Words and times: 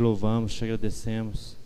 te 0.00 0.02
louvamos, 0.02 0.54
te 0.54 0.64
agradecemos. 0.64 1.56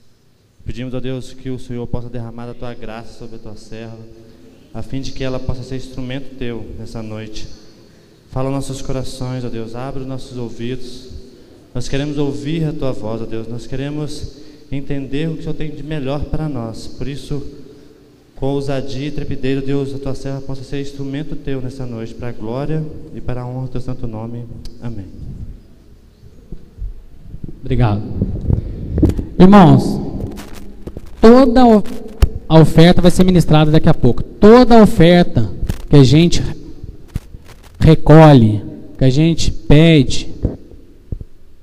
Pedimos 0.67 0.93
a 0.93 0.99
Deus 0.99 1.33
que 1.33 1.51
o 1.51 1.59
Senhor 1.59 1.87
possa 1.87 2.09
derramar 2.09 2.49
a 2.49 2.55
tua 2.55 2.75
graça 2.75 3.17
sobre 3.17 3.37
a 3.37 3.39
tua 3.39 3.55
serva, 3.55 3.97
a 4.73 4.83
fim 4.83 5.01
de 5.01 5.13
que 5.13 5.23
ela 5.23 5.39
possa 5.39 5.63
ser 5.63 5.77
instrumento 5.77 6.37
teu 6.37 6.67
nessa 6.77 7.01
noite. 7.01 7.47
Fala 8.33 8.51
nossos 8.51 8.83
corações, 8.83 9.45
ó 9.45 9.49
Deus, 9.49 9.77
abre 9.77 10.01
os 10.01 10.09
nossos 10.09 10.37
ouvidos. 10.37 11.11
Nós 11.73 11.89
queremos 11.89 12.19
ouvir 12.19 12.65
a 12.65 12.73
tua 12.73 12.91
voz, 12.91 13.23
ó 13.23 13.25
Deus. 13.25 13.47
Nós 13.47 13.69
queremos 13.69 14.39
entender 14.73 15.29
o 15.29 15.35
que 15.35 15.41
o 15.41 15.43
Senhor 15.43 15.55
tem 15.55 15.71
de 15.71 15.85
melhor 15.85 16.25
para 16.25 16.49
nós. 16.49 16.89
Por 16.89 17.07
isso, 17.07 17.41
com 18.35 18.47
ousadia 18.47 19.07
e 19.07 19.13
trepidez, 19.13 19.65
Deus, 19.65 19.95
a 19.95 19.99
tua 19.99 20.15
serva 20.17 20.41
possa 20.41 20.65
ser 20.65 20.81
instrumento 20.81 21.37
teu 21.37 21.61
nessa 21.61 21.87
noite, 21.87 22.13
para 22.13 22.31
a 22.31 22.33
glória 22.33 22.85
e 23.15 23.21
para 23.21 23.43
a 23.43 23.47
honra 23.47 23.67
do 23.67 23.73
teu 23.73 23.81
santo 23.81 24.09
nome. 24.09 24.45
Amém. 24.83 25.34
Obrigado. 27.65 28.03
Irmãos, 29.39 29.99
toda 31.19 31.63
a 32.47 32.61
oferta 32.61 33.01
vai 33.01 33.11
ser 33.11 33.25
ministrada 33.25 33.71
daqui 33.71 33.89
a 33.89 33.95
pouco. 33.95 34.23
Toda 34.23 34.79
a 34.79 34.83
oferta 34.83 35.51
que 35.89 35.97
a 35.97 36.05
gente 36.05 36.43
recolhe, 37.81 38.63
que 38.99 39.05
a 39.05 39.09
gente 39.09 39.51
pede 39.51 40.29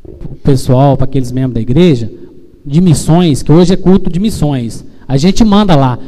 para 0.04 0.32
o 0.32 0.36
pessoal, 0.38 0.98
para 0.98 1.06
aqueles 1.06 1.32
membros 1.32 1.54
da 1.54 1.62
igreja, 1.62 2.12
de 2.66 2.82
missões, 2.82 3.44
que 3.44 3.52
hoje 3.52 3.74
é 3.74 3.78
culto 3.78 4.10
de 4.10 4.20
missões. 4.20 4.84
A 5.08 5.18
gente 5.18 5.46
manda 5.46 5.76
lá 5.76 6.00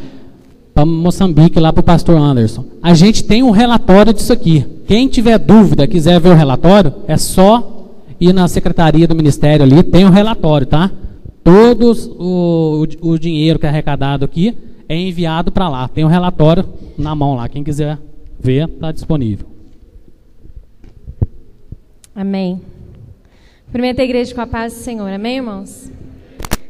para 0.73 0.87
Moçambique, 0.87 1.59
lá 1.59 1.71
para 1.71 1.81
o 1.81 1.83
pastor 1.83 2.17
Anderson. 2.17 2.65
A 2.81 2.95
gente 2.95 3.23
tem 3.23 3.43
um 3.43 3.51
relatório 3.51 4.11
disso 4.11 4.33
aqui. 4.33 4.65
Quem 4.87 5.07
tiver 5.07 5.37
dúvida, 5.37 5.85
quiser 5.85 6.19
ver 6.19 6.29
o 6.29 6.35
relatório, 6.35 6.91
é 7.07 7.15
só 7.15 7.72
ir 8.23 8.33
na 8.33 8.47
secretaria 8.47 9.07
do 9.07 9.15
ministério 9.15 9.63
ali, 9.63 9.83
tem 9.83 10.05
o 10.05 10.07
um 10.07 10.11
relatório, 10.11 10.65
tá? 10.65 10.91
Todos 11.43 12.05
o, 12.05 12.85
o, 13.01 13.09
o 13.09 13.19
dinheiro 13.19 13.59
que 13.59 13.65
é 13.65 13.69
arrecadado 13.69 14.23
aqui 14.23 14.55
é 14.87 14.95
enviado 14.95 15.51
para 15.51 15.67
lá. 15.67 15.87
Tem 15.87 16.05
um 16.05 16.07
relatório 16.07 16.65
na 16.97 17.13
mão 17.13 17.35
lá. 17.35 17.49
Quem 17.49 17.63
quiser 17.63 17.99
ver, 18.39 18.69
está 18.69 18.91
disponível. 18.91 19.47
Amém. 22.15 22.61
Primeira 23.71 24.03
igreja 24.03 24.33
com 24.33 24.41
a 24.41 24.47
paz 24.47 24.73
do 24.73 24.79
Senhor. 24.79 25.09
Amém, 25.09 25.37
irmãos? 25.37 25.91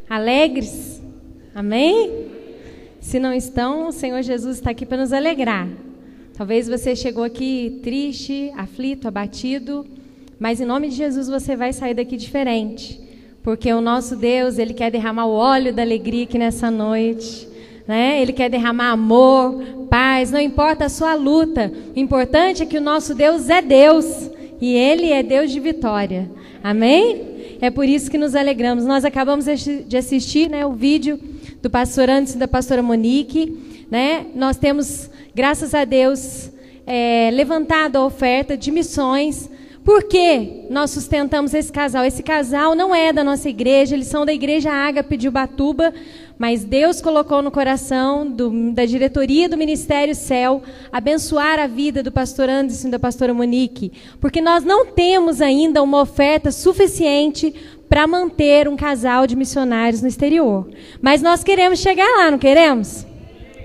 Alegres? 0.10 1.04
Amém? 1.54 2.28
Se 3.00 3.20
não 3.20 3.34
estão, 3.34 3.90
o 3.90 3.92
Senhor 3.92 4.22
Jesus 4.24 4.56
está 4.58 4.72
aqui 4.72 4.86
para 4.86 4.98
nos 4.98 5.12
alegrar. 5.12 5.68
Talvez 6.36 6.68
você 6.68 6.96
chegou 6.96 7.24
aqui 7.24 7.80
triste, 7.84 8.52
aflito, 8.58 9.08
abatido, 9.08 9.86
mas 10.44 10.60
em 10.60 10.66
nome 10.66 10.90
de 10.90 10.96
Jesus 10.96 11.30
você 11.30 11.56
vai 11.56 11.72
sair 11.72 11.94
daqui 11.94 12.18
diferente. 12.18 13.00
Porque 13.42 13.72
o 13.72 13.80
nosso 13.80 14.18
Deus, 14.18 14.58
Ele 14.58 14.74
quer 14.74 14.92
derramar 14.92 15.26
o 15.26 15.32
óleo 15.32 15.72
da 15.72 15.82
alegria 15.82 16.26
aqui 16.26 16.38
nessa 16.38 16.70
noite. 16.70 17.48
Né? 17.88 18.22
Ele 18.22 18.34
quer 18.34 18.50
derramar 18.50 18.92
amor, 18.92 19.64
paz, 19.90 20.32
não 20.32 20.42
importa 20.42 20.84
a 20.84 20.90
sua 20.90 21.16
luta. 21.16 21.72
O 21.96 21.98
importante 21.98 22.62
é 22.62 22.66
que 22.66 22.78
o 22.78 22.82
nosso 22.82 23.16
Deus 23.16 23.50
é 23.50 23.62
Deus. 23.62 24.30
E 24.60 24.76
Ele 24.76 25.14
é 25.14 25.24
Deus 25.24 25.50
de 25.50 25.62
vitória. 25.62 26.30
Amém? 26.62 27.58
É 27.62 27.70
por 27.70 27.88
isso 27.88 28.12
que 28.12 28.18
nos 28.18 28.36
alegramos. 28.36 28.84
Nós 28.84 29.06
acabamos 29.06 29.46
de 29.46 29.96
assistir 29.96 30.50
né, 30.50 30.66
o 30.66 30.74
vídeo 30.74 31.18
do 31.62 31.70
pastor 31.70 32.10
Anderson 32.10 32.36
e 32.36 32.40
da 32.40 32.50
pastora 32.50 32.84
Monique. 32.84 33.86
Né? 33.90 34.26
Nós 34.36 34.58
temos, 34.58 35.10
graças 35.34 35.74
a 35.74 35.86
Deus, 35.86 36.52
é, 36.86 37.30
levantado 37.32 37.96
a 37.96 38.06
oferta 38.06 38.58
de 38.58 38.72
missões 38.72 39.50
por 39.84 40.04
que 40.04 40.66
nós 40.70 40.92
sustentamos 40.92 41.54
esse 41.54 41.72
casal? 41.72 42.06
Esse 42.06 42.24
casal 42.24 42.74
não 42.74 42.96
é 42.96 43.12
da 43.12 43.24
nossa 43.24 43.50
igreja, 43.50 43.96
eles 43.96 44.08
são 44.08 44.26
da 44.26 44.34
igreja 44.34 44.72
Ágape 44.72 45.18
de 45.18 45.28
Ubatuba, 45.28 45.94
mas 46.38 46.64
Deus 46.64 47.02
colocou 47.02 47.42
no 47.42 47.52
coração 47.52 48.26
do, 48.26 48.72
da 48.72 48.86
diretoria 48.86 49.50
do 49.50 49.58
Ministério 49.58 50.16
Céu 50.16 50.64
abençoar 50.92 51.60
a 51.60 51.68
vida 51.68 52.02
do 52.02 52.12
pastor 52.12 52.50
Anderson 52.50 52.88
e 52.88 52.92
da 52.92 53.00
pastora 53.00 53.34
Monique, 53.34 53.92
porque 54.22 54.42
nós 54.42 54.64
não 54.64 54.86
temos 54.86 55.42
ainda 55.42 55.84
uma 55.84 56.02
oferta 56.02 56.52
suficiente 56.52 57.54
para 57.90 58.08
manter 58.08 58.68
um 58.68 58.76
casal 58.76 59.28
de 59.28 59.36
missionários 59.36 60.02
no 60.02 60.08
exterior. 60.08 60.68
Mas 61.02 61.22
nós 61.22 61.44
queremos 61.44 61.80
chegar 61.80 62.08
lá, 62.18 62.32
não 62.32 62.40
queremos? 62.40 63.06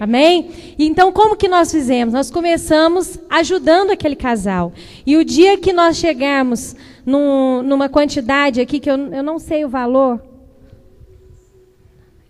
Amém? 0.01 0.51
E 0.79 0.87
então, 0.87 1.11
como 1.11 1.37
que 1.37 1.49
nós 1.49 1.71
fizemos? 1.71 2.15
Nós 2.15 2.31
começamos 2.31 3.19
ajudando 3.29 3.91
aquele 3.91 4.15
casal. 4.15 4.73
E 5.05 5.17
o 5.17 5.25
dia 5.25 5.59
que 5.59 5.73
nós 5.73 5.97
chegarmos 5.97 6.77
num, 7.05 7.63
numa 7.63 7.89
quantidade 7.89 8.61
aqui, 8.61 8.79
que 8.79 8.91
eu, 8.91 8.97
eu 8.97 9.23
não 9.23 9.39
sei 9.39 9.65
o 9.65 9.69
valor, 9.69 10.23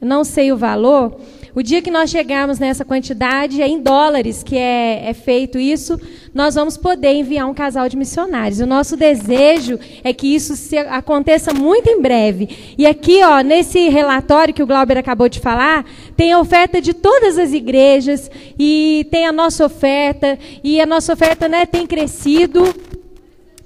eu 0.00 0.06
não 0.06 0.24
sei 0.24 0.52
o 0.52 0.56
valor, 0.56 1.20
o 1.54 1.62
dia 1.62 1.82
que 1.82 1.90
nós 1.90 2.08
chegarmos 2.08 2.60
nessa 2.60 2.84
quantidade, 2.84 3.60
é 3.60 3.66
em 3.66 3.80
dólares 3.80 4.44
que 4.44 4.56
é, 4.56 5.08
é, 5.08 5.12
feito 5.12 5.58
isso, 5.58 6.00
nós 6.38 6.54
vamos 6.54 6.76
poder 6.76 7.14
enviar 7.14 7.50
um 7.50 7.52
casal 7.52 7.88
de 7.88 7.96
missionários. 7.96 8.60
O 8.60 8.66
nosso 8.66 8.96
desejo 8.96 9.76
é 10.04 10.12
que 10.12 10.36
isso 10.36 10.54
aconteça 10.88 11.52
muito 11.52 11.90
em 11.90 12.00
breve. 12.00 12.74
E 12.78 12.86
aqui, 12.86 13.24
ó, 13.24 13.40
nesse 13.40 13.88
relatório 13.88 14.54
que 14.54 14.62
o 14.62 14.66
Glauber 14.66 14.96
acabou 14.96 15.28
de 15.28 15.40
falar, 15.40 15.84
tem 16.16 16.32
a 16.32 16.38
oferta 16.38 16.80
de 16.80 16.94
todas 16.94 17.36
as 17.36 17.52
igrejas 17.52 18.30
e 18.56 19.04
tem 19.10 19.26
a 19.26 19.32
nossa 19.32 19.66
oferta 19.66 20.38
e 20.62 20.80
a 20.80 20.86
nossa 20.86 21.12
oferta 21.12 21.48
né, 21.48 21.66
tem 21.66 21.84
crescido. 21.84 22.72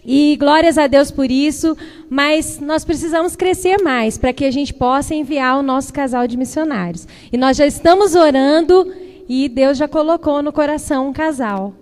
E 0.02 0.34
glórias 0.40 0.78
a 0.78 0.86
Deus 0.86 1.10
por 1.10 1.30
isso, 1.30 1.76
mas 2.08 2.58
nós 2.58 2.86
precisamos 2.86 3.36
crescer 3.36 3.82
mais 3.82 4.16
para 4.16 4.32
que 4.32 4.46
a 4.46 4.50
gente 4.50 4.72
possa 4.72 5.14
enviar 5.14 5.58
o 5.58 5.62
nosso 5.62 5.92
casal 5.92 6.26
de 6.26 6.38
missionários. 6.38 7.06
E 7.30 7.36
nós 7.36 7.58
já 7.58 7.66
estamos 7.66 8.14
orando 8.14 8.90
e 9.28 9.46
Deus 9.46 9.76
já 9.76 9.86
colocou 9.86 10.42
no 10.42 10.54
coração 10.54 11.08
um 11.08 11.12
casal. 11.12 11.74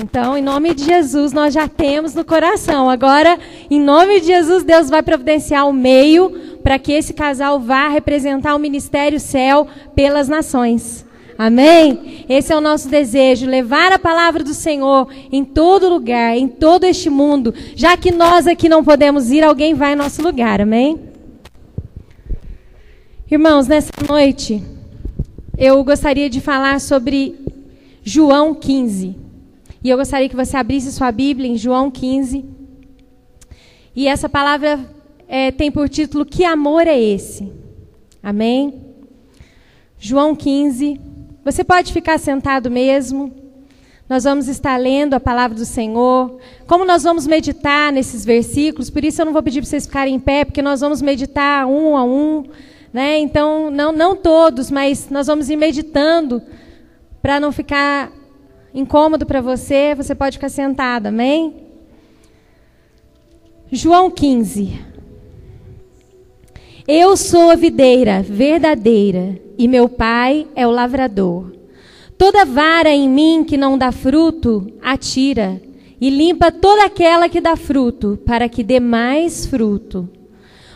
Então, 0.00 0.38
em 0.38 0.42
nome 0.42 0.74
de 0.74 0.84
Jesus, 0.84 1.32
nós 1.32 1.52
já 1.52 1.66
temos 1.66 2.14
no 2.14 2.24
coração. 2.24 2.88
Agora, 2.88 3.36
em 3.68 3.80
nome 3.80 4.20
de 4.20 4.26
Jesus, 4.26 4.62
Deus 4.62 4.88
vai 4.88 5.02
providenciar 5.02 5.68
o 5.68 5.72
meio 5.72 6.30
para 6.62 6.78
que 6.78 6.92
esse 6.92 7.12
casal 7.12 7.58
vá 7.58 7.88
representar 7.88 8.54
o 8.54 8.60
ministério 8.60 9.18
céu 9.18 9.66
pelas 9.96 10.28
nações. 10.28 11.04
Amém? 11.36 12.24
Esse 12.28 12.52
é 12.52 12.56
o 12.56 12.60
nosso 12.60 12.88
desejo, 12.88 13.46
levar 13.46 13.90
a 13.90 13.98
palavra 13.98 14.44
do 14.44 14.54
Senhor 14.54 15.08
em 15.32 15.44
todo 15.44 15.88
lugar, 15.88 16.36
em 16.36 16.46
todo 16.46 16.84
este 16.84 17.10
mundo. 17.10 17.52
Já 17.74 17.96
que 17.96 18.12
nós 18.12 18.46
aqui 18.46 18.68
não 18.68 18.84
podemos 18.84 19.32
ir, 19.32 19.42
alguém 19.42 19.74
vai 19.74 19.94
em 19.94 19.96
nosso 19.96 20.22
lugar. 20.22 20.60
Amém? 20.60 21.00
Irmãos, 23.28 23.66
nessa 23.66 23.92
noite, 24.08 24.62
eu 25.56 25.82
gostaria 25.82 26.30
de 26.30 26.40
falar 26.40 26.80
sobre 26.80 27.34
João 28.04 28.54
15. 28.54 29.27
E 29.88 29.90
eu 29.90 29.96
gostaria 29.96 30.28
que 30.28 30.36
você 30.36 30.54
abrisse 30.54 30.92
sua 30.92 31.10
Bíblia 31.10 31.48
em 31.48 31.56
João 31.56 31.90
15. 31.90 32.44
E 33.96 34.06
essa 34.06 34.28
palavra 34.28 34.78
é, 35.26 35.50
tem 35.50 35.72
por 35.72 35.88
título 35.88 36.26
Que 36.26 36.44
amor 36.44 36.86
é 36.86 37.00
esse? 37.00 37.50
Amém? 38.22 38.84
João 39.98 40.36
15, 40.36 41.00
você 41.42 41.64
pode 41.64 41.90
ficar 41.90 42.18
sentado 42.18 42.70
mesmo. 42.70 43.32
Nós 44.06 44.24
vamos 44.24 44.46
estar 44.46 44.76
lendo 44.76 45.14
a 45.14 45.20
palavra 45.20 45.56
do 45.56 45.64
Senhor. 45.64 46.38
Como 46.66 46.84
nós 46.84 47.02
vamos 47.04 47.26
meditar 47.26 47.90
nesses 47.90 48.26
versículos, 48.26 48.90
por 48.90 49.02
isso 49.02 49.22
eu 49.22 49.24
não 49.24 49.32
vou 49.32 49.42
pedir 49.42 49.62
para 49.62 49.70
vocês 49.70 49.86
ficarem 49.86 50.16
em 50.16 50.20
pé, 50.20 50.44
porque 50.44 50.60
nós 50.60 50.82
vamos 50.82 51.00
meditar 51.00 51.66
um 51.66 51.96
a 51.96 52.04
um. 52.04 52.44
Né? 52.92 53.16
Então, 53.20 53.70
não, 53.70 53.90
não 53.90 54.14
todos, 54.14 54.70
mas 54.70 55.08
nós 55.08 55.28
vamos 55.28 55.48
ir 55.48 55.56
meditando 55.56 56.42
para 57.22 57.40
não 57.40 57.50
ficar 57.50 58.17
incômodo 58.74 59.26
para 59.26 59.40
você. 59.40 59.94
Você 59.94 60.14
pode 60.14 60.36
ficar 60.36 60.48
sentado, 60.48 61.06
amém? 61.06 61.54
João 63.70 64.10
15. 64.10 64.78
Eu 66.86 67.16
sou 67.16 67.50
a 67.50 67.54
videira 67.54 68.22
verdadeira 68.22 69.38
e 69.58 69.68
meu 69.68 69.88
pai 69.88 70.46
é 70.56 70.66
o 70.66 70.70
lavrador. 70.70 71.52
Toda 72.16 72.44
vara 72.44 72.90
em 72.90 73.08
mim 73.08 73.44
que 73.44 73.56
não 73.56 73.76
dá 73.76 73.92
fruto, 73.92 74.72
atira, 74.82 75.60
e 76.00 76.10
limpa 76.10 76.50
toda 76.50 76.84
aquela 76.84 77.28
que 77.28 77.40
dá 77.40 77.56
fruto, 77.56 78.18
para 78.24 78.48
que 78.48 78.62
dê 78.62 78.80
mais 78.80 79.44
fruto. 79.46 80.08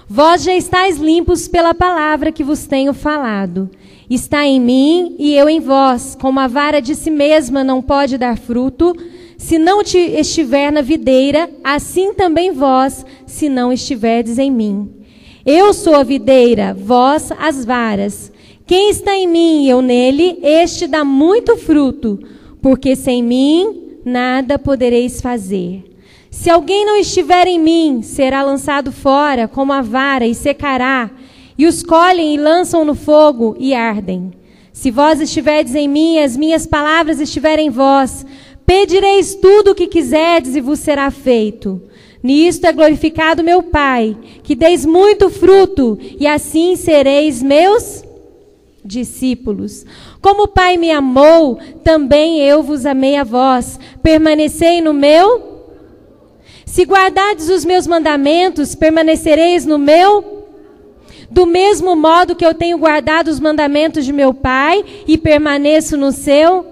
Vós 0.08 0.42
já 0.42 0.54
estáis 0.54 0.98
limpos 0.98 1.48
pela 1.48 1.72
palavra 1.72 2.30
que 2.30 2.44
vos 2.44 2.66
tenho 2.66 2.92
falado. 2.92 3.70
Está 4.14 4.44
em 4.44 4.60
mim 4.60 5.16
e 5.18 5.34
eu 5.34 5.48
em 5.48 5.58
vós, 5.58 6.14
como 6.20 6.38
a 6.38 6.46
vara 6.46 6.82
de 6.82 6.94
si 6.94 7.10
mesma 7.10 7.64
não 7.64 7.80
pode 7.80 8.18
dar 8.18 8.36
fruto, 8.36 8.94
se 9.38 9.58
não 9.58 9.82
te 9.82 9.96
estiver 9.96 10.70
na 10.70 10.82
videira, 10.82 11.48
assim 11.64 12.12
também 12.12 12.52
vós, 12.52 13.06
se 13.24 13.48
não 13.48 13.72
estiverdes 13.72 14.38
em 14.38 14.50
mim. 14.50 14.90
Eu 15.46 15.72
sou 15.72 15.94
a 15.94 16.02
videira, 16.02 16.76
vós 16.78 17.32
as 17.38 17.64
varas. 17.64 18.30
Quem 18.66 18.90
está 18.90 19.16
em 19.16 19.26
mim 19.26 19.64
e 19.64 19.70
eu 19.70 19.80
nele, 19.80 20.38
este 20.42 20.86
dá 20.86 21.06
muito 21.06 21.56
fruto, 21.56 22.20
porque 22.60 22.94
sem 22.94 23.22
mim 23.22 23.96
nada 24.04 24.58
podereis 24.58 25.22
fazer. 25.22 25.84
Se 26.30 26.50
alguém 26.50 26.84
não 26.84 26.96
estiver 26.96 27.46
em 27.46 27.58
mim, 27.58 28.02
será 28.02 28.42
lançado 28.42 28.92
fora 28.92 29.48
como 29.48 29.72
a 29.72 29.80
vara 29.80 30.26
e 30.26 30.34
secará, 30.34 31.10
e 31.56 31.66
os 31.66 31.82
colhem 31.82 32.34
e 32.34 32.38
lançam 32.38 32.84
no 32.84 32.94
fogo 32.94 33.56
e 33.58 33.74
ardem. 33.74 34.32
Se 34.72 34.90
vós 34.90 35.20
estiverdes 35.20 35.74
em 35.74 35.88
mim, 35.88 36.18
as 36.18 36.36
minhas 36.36 36.66
palavras 36.66 37.20
estiverem 37.20 37.66
em 37.66 37.70
vós, 37.70 38.24
pedireis 38.66 39.34
tudo 39.34 39.72
o 39.72 39.74
que 39.74 39.86
quiserdes 39.86 40.56
e 40.56 40.60
vos 40.60 40.78
será 40.78 41.10
feito. 41.10 41.82
Nisto 42.22 42.66
é 42.66 42.72
glorificado 42.72 43.42
meu 43.42 43.62
Pai, 43.62 44.16
que 44.42 44.54
deis 44.54 44.86
muito 44.86 45.28
fruto, 45.28 45.98
e 46.18 46.26
assim 46.26 46.76
sereis 46.76 47.42
meus 47.42 48.04
discípulos. 48.84 49.84
Como 50.20 50.44
o 50.44 50.48
Pai 50.48 50.76
me 50.76 50.90
amou, 50.90 51.58
também 51.82 52.40
eu 52.40 52.62
vos 52.62 52.86
amei 52.86 53.16
a 53.16 53.24
vós. 53.24 53.78
Permanecei 54.02 54.80
no 54.80 54.92
meu. 54.92 55.50
Se 56.64 56.84
guardardes 56.84 57.48
os 57.48 57.64
meus 57.64 57.86
mandamentos, 57.86 58.74
permanecereis 58.74 59.66
no 59.66 59.78
meu. 59.78 60.41
Do 61.32 61.46
mesmo 61.46 61.96
modo 61.96 62.36
que 62.36 62.44
eu 62.44 62.52
tenho 62.52 62.76
guardado 62.76 63.28
os 63.28 63.40
mandamentos 63.40 64.04
de 64.04 64.12
meu 64.12 64.34
Pai 64.34 64.84
e 65.08 65.16
permaneço 65.16 65.96
no 65.96 66.12
seu. 66.12 66.66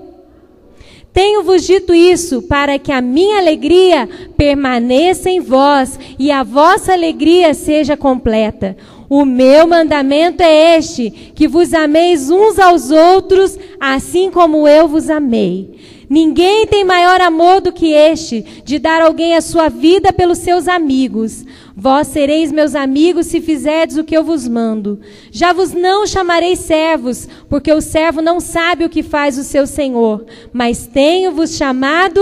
Tenho-vos 1.15 1.67
dito 1.67 1.95
isso 1.95 2.43
para 2.43 2.79
que 2.79 2.93
a 2.93 3.01
minha 3.01 3.39
alegria 3.39 4.07
permaneça 4.37 5.31
em 5.31 5.41
vós 5.41 5.99
e 6.19 6.31
a 6.31 6.43
vossa 6.43 6.93
alegria 6.93 7.55
seja 7.55 7.97
completa. 7.97 8.77
O 9.09 9.25
meu 9.25 9.67
mandamento 9.67 10.43
é 10.43 10.77
este: 10.77 11.11
que 11.35 11.49
vos 11.49 11.73
ameis 11.73 12.29
uns 12.29 12.59
aos 12.59 12.91
outros, 12.91 13.59
assim 13.81 14.31
como 14.31 14.69
eu 14.69 14.87
vos 14.87 15.09
amei. 15.09 15.71
Ninguém 16.11 16.67
tem 16.67 16.83
maior 16.83 17.21
amor 17.21 17.61
do 17.61 17.73
que 17.73 17.93
este, 17.93 18.45
de 18.65 18.81
dar 18.81 19.01
alguém 19.01 19.37
a 19.37 19.41
sua 19.41 19.69
vida 19.69 20.13
pelos 20.13 20.39
seus 20.39 20.67
amigos. 20.67 21.45
Vós 21.77 22.09
sereis 22.09 22.51
meus 22.51 22.75
amigos 22.75 23.27
se 23.27 23.41
fizerdes 23.41 23.97
o 23.97 24.03
que 24.03 24.17
eu 24.17 24.25
vos 24.25 24.49
mando. 24.49 24.99
Já 25.31 25.53
vos 25.53 25.73
não 25.73 26.05
chamarei 26.09 26.57
servos, 26.57 27.29
porque 27.49 27.73
o 27.73 27.81
servo 27.81 28.21
não 28.21 28.41
sabe 28.41 28.85
o 28.85 28.89
que 28.89 29.05
faz 29.05 29.39
o 29.39 29.45
seu 29.45 29.69
senhor, 29.69 30.27
mas 30.53 30.85
tenho-vos 30.85 31.57
chamado 31.57 32.21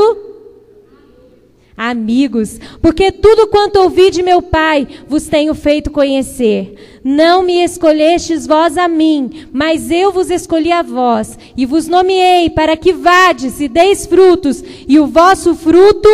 amigos, 1.78 2.58
porque 2.82 3.12
tudo 3.12 3.46
quanto 3.46 3.78
ouvi 3.78 4.10
de 4.10 4.20
meu 4.20 4.42
Pai 4.42 4.88
vos 5.06 5.28
tenho 5.28 5.54
feito 5.54 5.92
conhecer. 5.92 7.00
Não 7.04 7.44
me 7.44 7.62
escolhestes 7.62 8.48
vós 8.48 8.76
a 8.76 8.88
mim, 8.88 9.46
mas 9.52 9.88
eu 9.88 10.10
vos 10.10 10.28
escolhi 10.28 10.72
a 10.72 10.82
vós, 10.82 11.38
e 11.56 11.64
vos 11.64 11.86
nomeei 11.86 12.50
para 12.50 12.76
que 12.76 12.92
vades 12.92 13.60
e 13.60 13.68
deis 13.68 14.04
frutos, 14.04 14.62
e 14.88 14.98
o 14.98 15.06
vosso 15.06 15.54
fruto, 15.54 16.08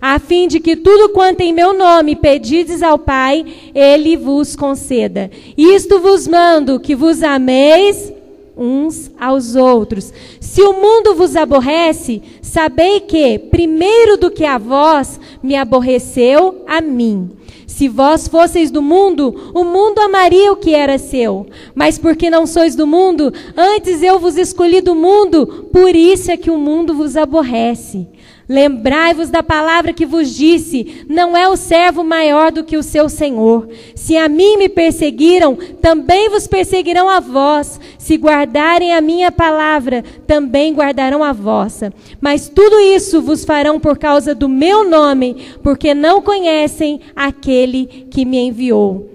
a 0.00 0.18
fim 0.20 0.46
de 0.46 0.60
que 0.60 0.76
tudo 0.76 1.10
quanto 1.10 1.40
em 1.40 1.52
meu 1.52 1.74
nome 1.74 2.14
pedides 2.14 2.82
ao 2.82 2.98
Pai, 2.98 3.44
ele 3.74 4.16
vos 4.16 4.54
conceda. 4.54 5.30
Isto 5.56 5.98
vos 5.98 6.28
mando, 6.28 6.78
que 6.78 6.94
vos 6.94 7.22
ameis 7.22 8.12
uns 8.62 9.10
aos 9.18 9.56
outros. 9.56 10.12
Se 10.40 10.62
o 10.62 10.72
mundo 10.72 11.14
vos 11.14 11.34
aborrece, 11.34 12.22
sabei 12.40 13.00
que, 13.00 13.38
primeiro 13.38 14.16
do 14.16 14.30
que 14.30 14.44
a 14.44 14.58
vós, 14.58 15.18
me 15.42 15.56
aborreceu 15.56 16.62
a 16.66 16.80
mim. 16.80 17.30
Se 17.66 17.88
vós 17.88 18.28
fosseis 18.28 18.70
do 18.70 18.82
mundo, 18.82 19.50
o 19.54 19.64
mundo 19.64 19.98
amaria 19.98 20.52
o 20.52 20.56
que 20.56 20.74
era 20.74 20.98
seu. 20.98 21.46
Mas 21.74 21.98
porque 21.98 22.28
não 22.30 22.46
sois 22.46 22.76
do 22.76 22.86
mundo, 22.86 23.32
antes 23.56 24.02
eu 24.02 24.18
vos 24.18 24.36
escolhi 24.36 24.80
do 24.80 24.94
mundo, 24.94 25.68
por 25.72 25.96
isso 25.96 26.30
é 26.30 26.36
que 26.36 26.50
o 26.50 26.58
mundo 26.58 26.94
vos 26.94 27.16
aborrece. 27.16 28.06
Lembrai-vos 28.52 29.30
da 29.30 29.42
palavra 29.42 29.94
que 29.94 30.04
vos 30.04 30.28
disse: 30.28 31.06
não 31.08 31.34
é 31.34 31.48
o 31.48 31.56
servo 31.56 32.04
maior 32.04 32.52
do 32.52 32.62
que 32.62 32.76
o 32.76 32.82
seu 32.82 33.08
senhor. 33.08 33.66
Se 33.94 34.14
a 34.14 34.28
mim 34.28 34.58
me 34.58 34.68
perseguiram, 34.68 35.56
também 35.80 36.28
vos 36.28 36.46
perseguirão 36.46 37.08
a 37.08 37.18
vós. 37.18 37.80
Se 37.96 38.18
guardarem 38.18 38.92
a 38.92 39.00
minha 39.00 39.32
palavra, 39.32 40.04
também 40.26 40.74
guardarão 40.74 41.24
a 41.24 41.32
vossa. 41.32 41.94
Mas 42.20 42.46
tudo 42.46 42.78
isso 42.78 43.22
vos 43.22 43.42
farão 43.42 43.80
por 43.80 43.96
causa 43.96 44.34
do 44.34 44.50
meu 44.50 44.86
nome, 44.86 45.54
porque 45.62 45.94
não 45.94 46.20
conhecem 46.20 47.00
aquele 47.16 47.86
que 48.10 48.26
me 48.26 48.36
enviou. 48.38 49.11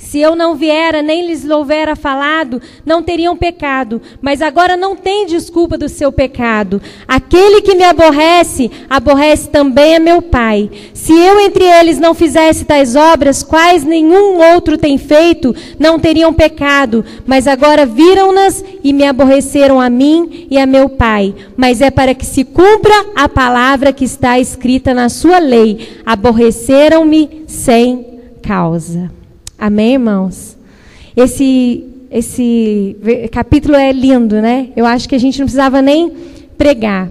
Se 0.00 0.18
eu 0.18 0.34
não 0.34 0.56
viera, 0.56 1.02
nem 1.02 1.26
lhes 1.26 1.48
houvera 1.48 1.94
falado, 1.94 2.60
não 2.86 3.02
teriam 3.02 3.36
pecado. 3.36 4.00
Mas 4.20 4.40
agora 4.40 4.74
não 4.74 4.96
tem 4.96 5.26
desculpa 5.26 5.76
do 5.76 5.90
seu 5.90 6.10
pecado. 6.10 6.80
Aquele 7.06 7.60
que 7.60 7.74
me 7.74 7.84
aborrece, 7.84 8.70
aborrece 8.88 9.50
também 9.50 9.94
a 9.96 10.00
meu 10.00 10.22
Pai. 10.22 10.70
Se 10.94 11.12
eu 11.12 11.38
entre 11.38 11.64
eles 11.64 11.98
não 11.98 12.14
fizesse 12.14 12.64
tais 12.64 12.96
obras, 12.96 13.42
quais 13.42 13.84
nenhum 13.84 14.38
outro 14.54 14.78
tem 14.78 14.96
feito, 14.96 15.54
não 15.78 15.98
teriam 15.98 16.32
pecado. 16.32 17.04
Mas 17.26 17.46
agora 17.46 17.84
viram-nas 17.84 18.64
e 18.82 18.94
me 18.94 19.04
aborreceram 19.04 19.78
a 19.78 19.90
mim 19.90 20.46
e 20.50 20.58
a 20.58 20.64
meu 20.64 20.88
Pai. 20.88 21.34
Mas 21.58 21.82
é 21.82 21.90
para 21.90 22.14
que 22.14 22.24
se 22.24 22.42
cumpra 22.42 22.94
a 23.14 23.28
palavra 23.28 23.92
que 23.92 24.06
está 24.06 24.40
escrita 24.40 24.94
na 24.94 25.10
sua 25.10 25.38
lei. 25.38 26.00
Aborreceram-me 26.06 27.44
sem 27.46 28.06
causa. 28.42 29.19
Amém, 29.60 29.92
irmãos? 29.92 30.56
Esse, 31.14 31.84
esse 32.10 32.96
capítulo 33.30 33.76
é 33.76 33.92
lindo, 33.92 34.36
né? 34.36 34.70
Eu 34.74 34.86
acho 34.86 35.06
que 35.06 35.14
a 35.14 35.18
gente 35.18 35.38
não 35.38 35.44
precisava 35.44 35.82
nem 35.82 36.10
pregar. 36.56 37.10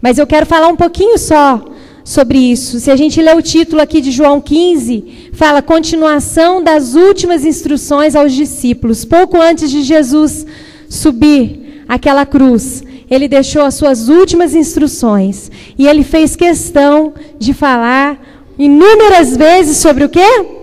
Mas 0.00 0.16
eu 0.16 0.26
quero 0.26 0.46
falar 0.46 0.68
um 0.68 0.76
pouquinho 0.76 1.18
só 1.18 1.62
sobre 2.02 2.38
isso. 2.38 2.80
Se 2.80 2.90
a 2.90 2.96
gente 2.96 3.20
ler 3.20 3.36
o 3.36 3.42
título 3.42 3.82
aqui 3.82 4.00
de 4.00 4.10
João 4.10 4.40
15, 4.40 5.30
fala 5.34 5.60
continuação 5.60 6.64
das 6.64 6.94
últimas 6.94 7.44
instruções 7.44 8.16
aos 8.16 8.32
discípulos. 8.32 9.04
Pouco 9.04 9.38
antes 9.38 9.70
de 9.70 9.82
Jesus 9.82 10.46
subir 10.88 11.84
aquela 11.86 12.24
cruz, 12.24 12.82
ele 13.10 13.28
deixou 13.28 13.60
as 13.60 13.74
suas 13.74 14.08
últimas 14.08 14.54
instruções. 14.54 15.50
E 15.76 15.86
ele 15.86 16.02
fez 16.02 16.34
questão 16.34 17.12
de 17.38 17.52
falar 17.52 18.18
inúmeras 18.58 19.36
vezes 19.36 19.76
sobre 19.76 20.04
o 20.04 20.08
quê? 20.08 20.59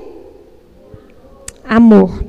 Amor. 1.67 2.23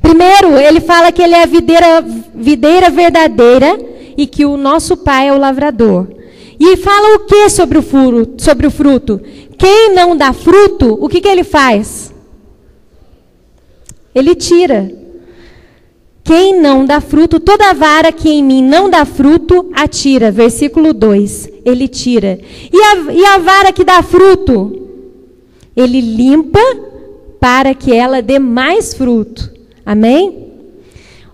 Primeiro, 0.00 0.56
ele 0.58 0.80
fala 0.80 1.12
que 1.12 1.22
ele 1.22 1.34
é 1.34 1.42
a 1.42 1.46
videira, 1.46 2.04
videira 2.34 2.90
verdadeira 2.90 3.78
e 4.16 4.26
que 4.26 4.44
o 4.44 4.56
nosso 4.56 4.96
pai 4.96 5.28
é 5.28 5.32
o 5.32 5.38
lavrador. 5.38 6.08
E 6.58 6.76
fala 6.76 7.16
o 7.16 7.20
que 7.20 7.48
sobre 7.50 7.78
o, 7.78 7.82
fruto, 7.82 8.42
sobre 8.42 8.66
o 8.66 8.70
fruto? 8.70 9.20
Quem 9.58 9.94
não 9.94 10.16
dá 10.16 10.32
fruto, 10.32 10.96
o 11.00 11.08
que, 11.08 11.20
que 11.20 11.28
ele 11.28 11.44
faz? 11.44 12.12
Ele 14.14 14.34
tira. 14.34 14.90
Quem 16.22 16.58
não 16.58 16.86
dá 16.86 17.00
fruto, 17.00 17.38
toda 17.38 17.74
vara 17.74 18.10
que 18.10 18.30
em 18.30 18.42
mim 18.42 18.62
não 18.62 18.88
dá 18.88 19.04
fruto, 19.04 19.70
atira. 19.74 20.30
Versículo 20.30 20.94
2. 20.94 21.50
Ele 21.64 21.88
tira. 21.88 22.38
E 22.72 22.80
a, 22.80 23.12
e 23.12 23.24
a 23.26 23.38
vara 23.38 23.72
que 23.72 23.84
dá 23.84 24.02
fruto? 24.02 24.88
Ele 25.76 26.00
limpa 26.00 26.60
para 27.44 27.74
que 27.74 27.94
ela 27.94 28.22
dê 28.22 28.38
mais 28.38 28.94
fruto. 28.94 29.52
Amém? 29.84 30.50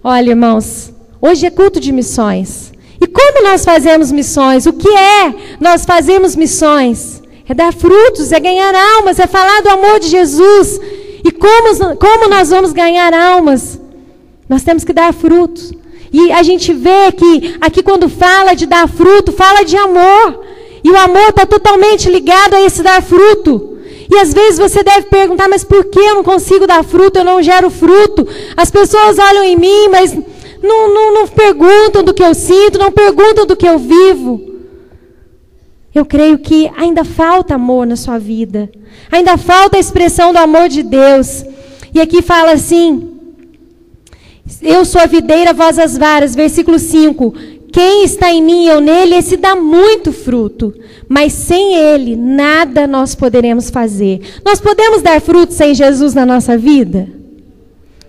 Olha, 0.03 0.31
irmãos, 0.31 0.93
hoje 1.23 1.47
é 1.47 1.51
culto 1.51 1.79
de 1.79 1.93
missões. 1.93 2.73
E 3.01 3.07
como 3.07 3.45
nós 3.45 3.65
fazemos 3.65 4.11
missões? 4.11 4.67
O 4.67 4.73
que 4.73 4.89
é 4.89 5.33
nós 5.61 5.85
fazemos 5.85 6.35
missões? 6.35 7.23
É 7.49 7.55
dar 7.55 7.73
frutos, 7.73 8.33
é 8.33 8.41
ganhar 8.41 8.75
almas, 8.75 9.21
é 9.21 9.29
falar 9.29 9.63
do 9.63 9.69
amor 9.69 10.01
de 10.01 10.09
Jesus. 10.09 10.81
E 11.25 11.31
como, 11.31 11.95
como 11.95 12.29
nós 12.29 12.51
vamos 12.51 12.73
ganhar 12.73 13.15
almas? 13.15 13.81
Nós 14.49 14.65
temos 14.65 14.83
que 14.83 14.93
dar 14.93 15.15
frutos. 15.15 15.73
E 16.13 16.33
a 16.33 16.43
gente 16.43 16.73
vê 16.73 17.13
que 17.13 17.55
aqui 17.61 17.85
quando 17.85 18.09
fala 18.09 18.55
de 18.55 18.67
dar 18.67 18.89
fruto, 18.89 19.31
fala 19.31 19.63
de 19.63 19.77
amor. 19.77 20.45
E 20.83 20.91
o 20.91 20.97
amor 20.97 21.29
está 21.29 21.47
totalmente 21.47 22.11
ligado 22.11 22.55
a 22.55 22.63
esse 22.63 22.83
dar 22.83 23.01
fruto. 23.01 23.70
E 24.11 24.19
às 24.19 24.35
vezes 24.35 24.59
você 24.59 24.83
deve 24.83 25.07
perguntar, 25.07 25.49
mas 25.49 25.63
por 25.63 25.85
que 25.85 25.99
eu 25.99 26.17
não 26.17 26.25
consigo 26.25 26.67
dar 26.67 26.83
fruto, 26.83 27.21
eu 27.21 27.25
não 27.25 27.43
gero 27.43 27.71
fruto? 27.71 28.27
As 28.57 28.71
pessoas 28.71 29.19
olham 29.19 29.45
em 29.45 29.57
mim, 29.57 29.89
mas 29.89 30.13
não, 30.63 30.93
não, 30.93 31.15
não 31.15 31.29
perguntam 31.29 32.03
do 32.03 32.13
que 32.13 32.23
eu 32.23 32.35
sinto, 32.35 32.79
não 32.79 32.91
perguntam 32.91 33.47
do 33.47 33.57
que 33.57 33.67
eu 33.67 33.79
vivo. 33.79 34.51
Eu 35.95 36.05
creio 36.05 36.39
que 36.39 36.71
ainda 36.77 37.05
falta 37.05 37.55
amor 37.55 37.87
na 37.87 37.97
sua 37.97 38.19
vida. 38.19 38.71
Ainda 39.11 39.37
falta 39.37 39.77
a 39.77 39.81
expressão 39.81 40.33
do 40.33 40.39
amor 40.39 40.69
de 40.69 40.83
Deus. 40.83 41.45
E 41.95 42.01
aqui 42.01 42.23
fala 42.23 42.53
assim: 42.53 43.17
Eu 44.63 44.85
sou 44.85 45.01
a 45.01 45.07
videira, 45.07 45.53
vós 45.53 45.79
as 45.79 45.97
varas. 45.97 46.35
Versículo 46.35 46.79
5. 46.79 47.35
Quem 47.73 48.05
está 48.05 48.31
em 48.31 48.43
mim 48.43 48.67
eu 48.67 48.81
nele, 48.81 49.15
esse 49.15 49.37
dá 49.37 49.55
muito 49.57 50.13
fruto. 50.13 50.75
Mas 51.13 51.33
sem 51.33 51.75
ele, 51.75 52.15
nada 52.15 52.87
nós 52.87 53.17
poderemos 53.17 53.69
fazer. 53.69 54.21
Nós 54.45 54.61
podemos 54.61 55.03
dar 55.03 55.21
fruto 55.21 55.53
sem 55.53 55.75
Jesus 55.75 56.15
na 56.15 56.25
nossa 56.25 56.57
vida? 56.57 57.09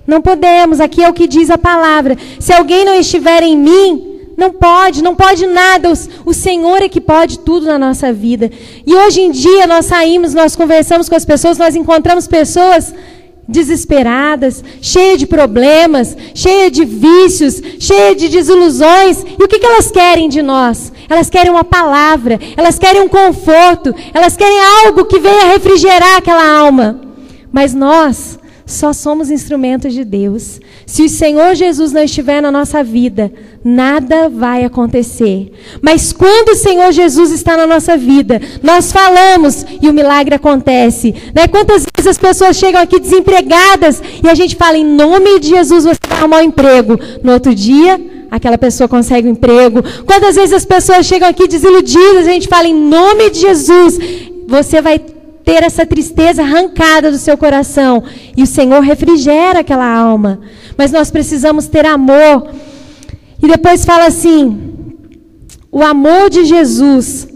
Não 0.05 0.21
podemos. 0.21 0.79
Aqui 0.79 1.03
é 1.03 1.09
o 1.09 1.13
que 1.13 1.27
diz 1.27 1.49
a 1.49 1.57
palavra. 1.57 2.15
Se 2.39 2.53
alguém 2.53 2.85
não 2.85 2.93
estiver 2.93 3.41
em 3.41 3.57
mim, 3.57 4.19
não 4.37 4.51
pode, 4.51 5.01
não 5.01 5.15
pode 5.15 5.47
nada. 5.47 5.91
O, 6.23 6.31
Senhor 6.31 6.83
é 6.83 6.87
que 6.87 7.01
pode 7.01 7.39
tudo 7.39 7.65
na 7.65 7.79
nossa 7.79 8.13
vida. 8.13 8.51
E 8.85 8.93
hoje 8.93 9.21
em 9.21 9.31
dia 9.31 9.65
nós 9.65 9.87
saímos, 9.87 10.35
nós 10.35 10.55
conversamos 10.55 11.09
com 11.09 11.15
as 11.15 11.25
pessoas, 11.25 11.57
nós 11.57 11.75
encontramos 11.75 12.27
pessoas 12.27 12.93
desesperadas, 13.47 14.63
cheias 14.81 15.19
de 15.19 15.27
problemas, 15.27 16.15
cheias 16.33 16.71
de 16.71 16.85
vícios, 16.85 17.61
cheias 17.79 18.15
de 18.17 18.29
desilusões. 18.29 19.23
E 19.23 19.43
o 19.43 19.47
que, 19.47 19.59
que 19.59 19.65
elas 19.65 19.91
querem 19.91 20.29
de 20.29 20.41
nós? 20.41 20.91
Elas 21.09 21.29
querem 21.29 21.51
uma 21.51 21.63
palavra, 21.63 22.39
elas 22.55 22.79
querem 22.79 23.01
um 23.01 23.09
conforto, 23.09 23.93
elas 24.13 24.37
querem 24.37 24.57
algo 24.85 25.05
que 25.05 25.19
venha 25.19 25.51
refrigerar 25.51 26.17
aquela 26.17 26.59
alma. 26.59 27.01
Mas 27.51 27.73
nós 27.73 28.39
só 28.71 28.93
somos 28.93 29.29
instrumentos 29.29 29.93
de 29.93 30.03
Deus. 30.03 30.59
Se 30.85 31.03
o 31.03 31.09
Senhor 31.09 31.55
Jesus 31.55 31.91
não 31.91 32.03
estiver 32.03 32.41
na 32.41 32.51
nossa 32.51 32.83
vida, 32.83 33.31
nada 33.63 34.29
vai 34.29 34.63
acontecer. 34.63 35.51
Mas 35.81 36.11
quando 36.11 36.49
o 36.49 36.55
Senhor 36.55 36.91
Jesus 36.91 37.31
está 37.31 37.55
na 37.55 37.67
nossa 37.67 37.95
vida, 37.95 38.41
nós 38.63 38.91
falamos 38.91 39.65
e 39.81 39.89
o 39.89 39.93
milagre 39.93 40.35
acontece. 40.35 41.13
Né? 41.35 41.47
Quantas 41.47 41.85
vezes 41.95 42.07
as 42.07 42.17
pessoas 42.17 42.57
chegam 42.57 42.81
aqui 42.81 42.99
desempregadas 42.99 44.01
e 44.23 44.27
a 44.27 44.33
gente 44.33 44.55
fala, 44.55 44.77
em 44.77 44.85
nome 44.85 45.39
de 45.39 45.49
Jesus, 45.49 45.83
você 45.83 45.99
vai 46.07 46.19
arrumar 46.19 46.37
um 46.39 46.45
emprego. 46.45 46.99
No 47.23 47.33
outro 47.33 47.53
dia, 47.53 47.99
aquela 48.31 48.57
pessoa 48.57 48.87
consegue 48.87 49.27
um 49.27 49.31
emprego. 49.31 49.83
Quantas 50.05 50.35
vezes 50.35 50.53
as 50.53 50.65
pessoas 50.65 51.05
chegam 51.05 51.27
aqui 51.27 51.47
desiludidas, 51.47 52.27
a 52.27 52.31
gente 52.31 52.47
fala, 52.47 52.67
em 52.67 52.75
nome 52.75 53.29
de 53.29 53.39
Jesus, 53.39 53.99
você 54.47 54.81
vai 54.81 54.99
ter 55.43 55.63
essa 55.63 55.85
tristeza 55.85 56.41
arrancada 56.41 57.11
do 57.11 57.17
seu 57.17 57.37
coração. 57.37 58.03
E 58.35 58.43
o 58.43 58.47
Senhor 58.47 58.81
refrigera 58.81 59.59
aquela 59.59 59.87
alma. 59.87 60.41
Mas 60.77 60.91
nós 60.91 61.11
precisamos 61.11 61.67
ter 61.67 61.85
amor. 61.85 62.49
E 63.41 63.47
depois 63.47 63.85
fala 63.85 64.05
assim: 64.05 64.71
o 65.71 65.81
amor 65.81 66.29
de 66.29 66.45
Jesus. 66.45 67.27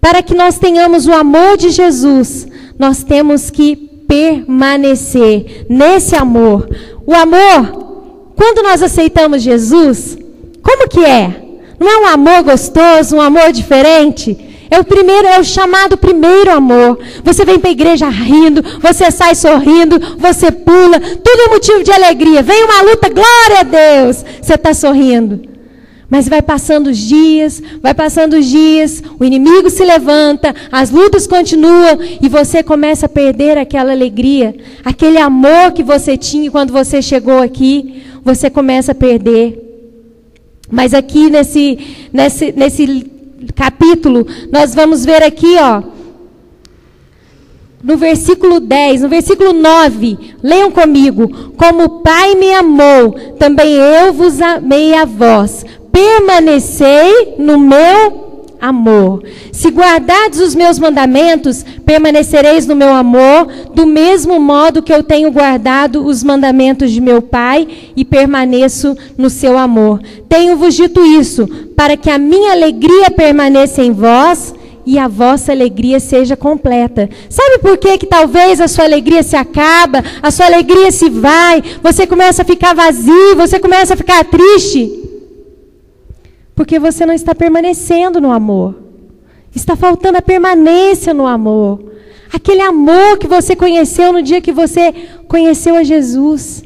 Para 0.00 0.22
que 0.22 0.34
nós 0.34 0.58
tenhamos 0.58 1.06
o 1.06 1.12
amor 1.12 1.56
de 1.56 1.70
Jesus, 1.70 2.46
nós 2.78 3.02
temos 3.02 3.50
que 3.50 3.74
permanecer 4.06 5.66
nesse 5.68 6.14
amor. 6.14 6.68
O 7.04 7.12
amor, 7.12 8.32
quando 8.36 8.62
nós 8.62 8.82
aceitamos 8.82 9.42
Jesus, 9.42 10.16
como 10.62 10.88
que 10.88 11.04
é? 11.04 11.42
Não 11.78 11.88
é 11.88 11.98
um 11.98 12.06
amor 12.06 12.42
gostoso, 12.44 13.16
um 13.16 13.20
amor 13.20 13.52
diferente? 13.52 14.38
É 14.70 14.78
o 14.78 14.84
primeiro, 14.84 15.26
é 15.28 15.38
o 15.38 15.44
chamado 15.44 15.96
primeiro 15.96 16.50
amor. 16.50 16.98
Você 17.22 17.44
vem 17.44 17.58
para 17.58 17.70
a 17.70 17.72
igreja 17.72 18.08
rindo, 18.08 18.62
você 18.80 19.10
sai 19.10 19.34
sorrindo, 19.34 19.98
você 20.18 20.50
pula, 20.50 20.98
tudo 20.98 21.42
é 21.46 21.48
motivo 21.48 21.82
de 21.82 21.92
alegria. 21.92 22.42
Vem 22.42 22.64
uma 22.64 22.82
luta, 22.82 23.08
glória 23.08 23.60
a 23.60 23.62
Deus, 23.62 24.24
você 24.40 24.54
está 24.54 24.74
sorrindo. 24.74 25.56
Mas 26.08 26.28
vai 26.28 26.40
passando 26.40 26.88
os 26.88 26.98
dias, 26.98 27.60
vai 27.82 27.92
passando 27.92 28.34
os 28.34 28.46
dias, 28.46 29.02
o 29.18 29.24
inimigo 29.24 29.68
se 29.68 29.84
levanta, 29.84 30.54
as 30.70 30.90
lutas 30.90 31.26
continuam 31.26 31.98
e 32.22 32.28
você 32.28 32.62
começa 32.62 33.06
a 33.06 33.08
perder 33.08 33.58
aquela 33.58 33.90
alegria, 33.90 34.54
aquele 34.84 35.18
amor 35.18 35.72
que 35.72 35.82
você 35.82 36.16
tinha 36.16 36.50
quando 36.50 36.72
você 36.72 37.02
chegou 37.02 37.42
aqui, 37.42 38.04
você 38.22 38.48
começa 38.48 38.92
a 38.92 38.94
perder. 38.94 39.62
Mas 40.70 40.94
aqui 40.94 41.28
nesse, 41.28 41.78
nesse, 42.12 42.52
nesse 42.52 43.15
capítulo, 43.54 44.26
nós 44.50 44.74
vamos 44.74 45.04
ver 45.04 45.22
aqui, 45.22 45.56
ó, 45.58 45.82
no 47.82 47.96
versículo 47.96 48.58
10, 48.58 49.02
no 49.02 49.08
versículo 49.08 49.52
9, 49.52 50.18
leiam 50.42 50.72
comigo. 50.72 51.52
Como 51.56 51.84
o 51.84 52.00
Pai 52.00 52.34
me 52.34 52.52
amou, 52.52 53.12
também 53.38 53.74
eu 53.74 54.12
vos 54.12 54.40
amei 54.40 54.92
a 54.94 55.04
vós. 55.04 55.64
Permanecei 55.92 57.36
no 57.38 57.58
meu 57.58 58.25
amor. 58.60 59.22
Se 59.52 59.70
guardardes 59.70 60.40
os 60.40 60.54
meus 60.54 60.78
mandamentos, 60.78 61.64
permanecereis 61.84 62.66
no 62.66 62.76
meu 62.76 62.92
amor, 62.92 63.46
do 63.74 63.86
mesmo 63.86 64.40
modo 64.40 64.82
que 64.82 64.92
eu 64.92 65.02
tenho 65.02 65.30
guardado 65.30 66.04
os 66.04 66.22
mandamentos 66.22 66.90
de 66.90 67.00
meu 67.00 67.20
Pai 67.22 67.66
e 67.96 68.04
permaneço 68.04 68.96
no 69.16 69.30
seu 69.30 69.56
amor. 69.58 70.00
Tenho-vos 70.28 70.74
dito 70.74 71.04
isso, 71.04 71.46
para 71.76 71.96
que 71.96 72.10
a 72.10 72.18
minha 72.18 72.52
alegria 72.52 73.10
permaneça 73.10 73.82
em 73.82 73.92
vós 73.92 74.54
e 74.86 74.98
a 74.98 75.08
vossa 75.08 75.50
alegria 75.50 75.98
seja 75.98 76.36
completa. 76.36 77.10
Sabe 77.28 77.58
por 77.58 77.76
que 77.76 77.98
que 77.98 78.06
talvez 78.06 78.60
a 78.60 78.68
sua 78.68 78.84
alegria 78.84 79.22
se 79.22 79.34
acaba, 79.34 80.02
a 80.22 80.30
sua 80.30 80.46
alegria 80.46 80.92
se 80.92 81.10
vai, 81.10 81.62
você 81.82 82.06
começa 82.06 82.42
a 82.42 82.44
ficar 82.44 82.74
vazio, 82.74 83.36
você 83.36 83.58
começa 83.58 83.94
a 83.94 83.96
ficar 83.96 84.24
triste? 84.24 85.05
Porque 86.56 86.78
você 86.78 87.04
não 87.04 87.14
está 87.14 87.34
permanecendo 87.34 88.20
no 88.20 88.32
amor. 88.32 88.74
Está 89.54 89.76
faltando 89.76 90.18
a 90.18 90.22
permanência 90.22 91.12
no 91.14 91.26
amor. 91.26 91.92
Aquele 92.32 92.62
amor 92.62 93.18
que 93.18 93.28
você 93.28 93.54
conheceu 93.54 94.12
no 94.12 94.22
dia 94.22 94.40
que 94.40 94.52
você 94.52 94.92
conheceu 95.28 95.76
a 95.76 95.84
Jesus. 95.84 96.64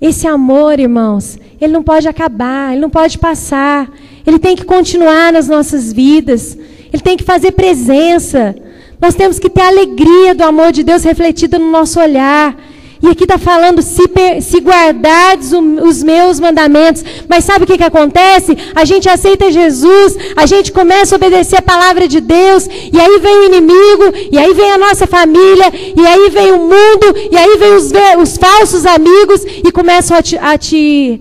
Esse 0.00 0.26
amor, 0.26 0.78
irmãos, 0.78 1.38
ele 1.60 1.72
não 1.72 1.82
pode 1.82 2.06
acabar, 2.08 2.72
ele 2.72 2.80
não 2.80 2.90
pode 2.90 3.18
passar. 3.18 3.90
Ele 4.26 4.38
tem 4.38 4.54
que 4.54 4.64
continuar 4.64 5.32
nas 5.32 5.48
nossas 5.48 5.92
vidas. 5.92 6.56
Ele 6.92 7.02
tem 7.02 7.16
que 7.16 7.24
fazer 7.24 7.52
presença. 7.52 8.54
Nós 9.00 9.14
temos 9.14 9.38
que 9.38 9.50
ter 9.50 9.62
a 9.62 9.68
alegria 9.68 10.34
do 10.34 10.44
amor 10.44 10.72
de 10.72 10.82
Deus 10.82 11.02
refletida 11.02 11.58
no 11.58 11.70
nosso 11.70 12.00
olhar. 12.00 12.56
E 13.02 13.08
aqui 13.08 13.24
está 13.24 13.36
falando, 13.36 13.82
se, 13.82 14.02
se 14.40 14.58
guardardes 14.58 15.52
os 15.52 16.02
meus 16.02 16.40
mandamentos. 16.40 17.04
Mas 17.28 17.44
sabe 17.44 17.64
o 17.64 17.66
que, 17.66 17.76
que 17.76 17.84
acontece? 17.84 18.56
A 18.74 18.84
gente 18.84 19.08
aceita 19.08 19.50
Jesus, 19.50 20.16
a 20.34 20.46
gente 20.46 20.72
começa 20.72 21.14
a 21.14 21.16
obedecer 21.16 21.58
a 21.58 21.62
palavra 21.62 22.08
de 22.08 22.20
Deus, 22.20 22.66
e 22.92 22.98
aí 22.98 23.18
vem 23.18 23.36
o 23.36 23.44
inimigo, 23.44 24.12
e 24.32 24.38
aí 24.38 24.54
vem 24.54 24.72
a 24.72 24.78
nossa 24.78 25.06
família, 25.06 25.72
e 25.74 26.06
aí 26.06 26.30
vem 26.30 26.52
o 26.52 26.58
mundo, 26.58 27.14
e 27.30 27.36
aí 27.36 27.56
vem 27.58 27.74
os, 27.74 27.92
os 28.22 28.36
falsos 28.36 28.86
amigos, 28.86 29.42
e 29.44 29.70
começam 29.70 30.16
a 30.16 30.22
te, 30.22 30.38
a 30.38 30.56
te 30.56 31.20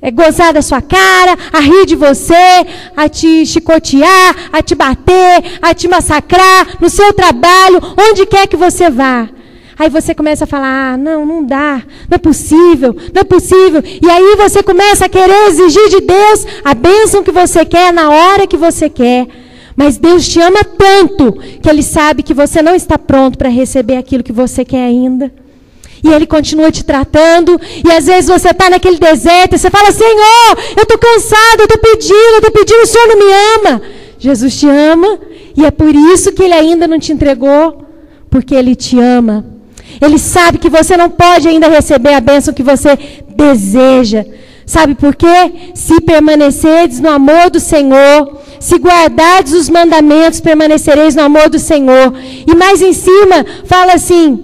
é, 0.00 0.10
gozar 0.10 0.52
da 0.52 0.62
sua 0.62 0.80
cara, 0.80 1.36
a 1.52 1.58
rir 1.58 1.86
de 1.86 1.96
você, 1.96 2.66
a 2.96 3.08
te 3.08 3.44
chicotear, 3.44 4.48
a 4.52 4.62
te 4.62 4.74
bater, 4.74 5.58
a 5.60 5.74
te 5.74 5.88
massacrar 5.88 6.76
no 6.80 6.88
seu 6.88 7.12
trabalho, 7.12 7.80
onde 7.98 8.26
quer 8.26 8.46
que 8.46 8.56
você 8.56 8.88
vá. 8.88 9.28
Aí 9.78 9.90
você 9.90 10.14
começa 10.14 10.44
a 10.44 10.46
falar: 10.46 10.94
ah, 10.94 10.96
não, 10.96 11.26
não 11.26 11.44
dá, 11.44 11.82
não 12.08 12.14
é 12.14 12.18
possível, 12.18 12.96
não 13.14 13.20
é 13.20 13.24
possível. 13.24 13.82
E 13.84 14.08
aí 14.08 14.36
você 14.36 14.62
começa 14.62 15.04
a 15.04 15.08
querer 15.08 15.48
exigir 15.48 15.88
de 15.90 16.00
Deus 16.00 16.46
a 16.64 16.74
bênção 16.74 17.22
que 17.22 17.30
você 17.30 17.64
quer 17.64 17.92
na 17.92 18.08
hora 18.08 18.46
que 18.46 18.56
você 18.56 18.88
quer. 18.88 19.26
Mas 19.76 19.98
Deus 19.98 20.26
te 20.26 20.40
ama 20.40 20.64
tanto 20.64 21.32
que 21.60 21.68
Ele 21.68 21.82
sabe 21.82 22.22
que 22.22 22.32
você 22.32 22.62
não 22.62 22.74
está 22.74 22.98
pronto 22.98 23.36
para 23.36 23.50
receber 23.50 23.96
aquilo 23.96 24.24
que 24.24 24.32
você 24.32 24.64
quer 24.64 24.86
ainda. 24.86 25.30
E 26.02 26.08
Ele 26.08 26.26
continua 26.26 26.72
te 26.72 26.82
tratando. 26.82 27.60
E 27.86 27.92
às 27.92 28.06
vezes 28.06 28.28
você 28.30 28.50
está 28.50 28.70
naquele 28.70 28.98
deserto 28.98 29.54
e 29.54 29.58
você 29.58 29.68
fala: 29.68 29.92
Senhor, 29.92 30.58
eu 30.74 30.84
estou 30.84 30.98
cansado, 30.98 31.60
eu 31.60 31.64
estou 31.64 31.78
pedindo, 31.78 32.14
eu 32.14 32.38
estou 32.38 32.50
pedindo, 32.50 32.82
o 32.82 32.86
Senhor 32.86 33.08
não 33.08 33.18
me 33.18 33.32
ama. 33.56 33.82
Jesus 34.18 34.58
te 34.58 34.66
ama. 34.66 35.18
E 35.54 35.66
é 35.66 35.70
por 35.70 35.94
isso 35.94 36.32
que 36.32 36.42
Ele 36.42 36.54
ainda 36.54 36.88
não 36.88 36.98
te 36.98 37.12
entregou. 37.12 37.84
Porque 38.30 38.54
Ele 38.54 38.74
te 38.74 38.98
ama. 38.98 39.55
Ele 40.00 40.18
sabe 40.18 40.58
que 40.58 40.68
você 40.68 40.96
não 40.96 41.10
pode 41.10 41.48
ainda 41.48 41.68
receber 41.68 42.14
a 42.14 42.20
bênção 42.20 42.54
que 42.54 42.62
você 42.62 42.98
deseja. 43.34 44.24
Sabe 44.66 44.96
por 44.96 45.14
quê? 45.14 45.72
Se 45.74 46.00
permanecerdes 46.00 46.98
no 47.00 47.08
amor 47.08 47.50
do 47.50 47.60
Senhor, 47.60 48.40
se 48.58 48.76
guardardes 48.76 49.52
os 49.52 49.68
mandamentos, 49.68 50.40
permanecereis 50.40 51.14
no 51.14 51.22
amor 51.22 51.48
do 51.48 51.58
Senhor. 51.58 52.12
E 52.46 52.54
mais 52.54 52.82
em 52.82 52.92
cima, 52.92 53.46
fala 53.64 53.94
assim: 53.94 54.42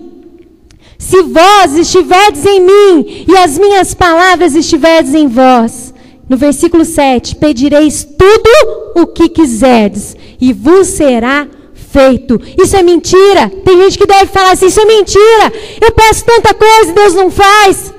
Se 0.96 1.22
vós 1.22 1.76
estiverdes 1.76 2.46
em 2.46 2.60
mim 2.60 3.24
e 3.28 3.36
as 3.36 3.58
minhas 3.58 3.94
palavras 3.94 4.54
estiverdes 4.54 5.12
em 5.14 5.26
vós. 5.26 5.92
No 6.28 6.36
versículo 6.36 6.84
7, 6.84 7.36
pedireis 7.36 8.04
tudo 8.04 9.02
o 9.02 9.06
que 9.08 9.28
quiserdes 9.28 10.16
e 10.40 10.52
vos 10.52 10.86
será 10.86 11.46
feito. 11.92 12.40
Isso 12.58 12.76
é 12.76 12.82
mentira. 12.82 13.50
Tem 13.64 13.76
gente 13.82 13.98
que 13.98 14.06
deve 14.06 14.26
falar 14.26 14.52
assim: 14.52 14.66
isso 14.66 14.80
é 14.80 14.84
mentira. 14.86 15.52
Eu 15.80 15.92
peço 15.92 16.24
tanta 16.24 16.54
coisa 16.54 16.90
e 16.90 16.94
Deus 16.94 17.14
não 17.14 17.30
faz. 17.30 17.92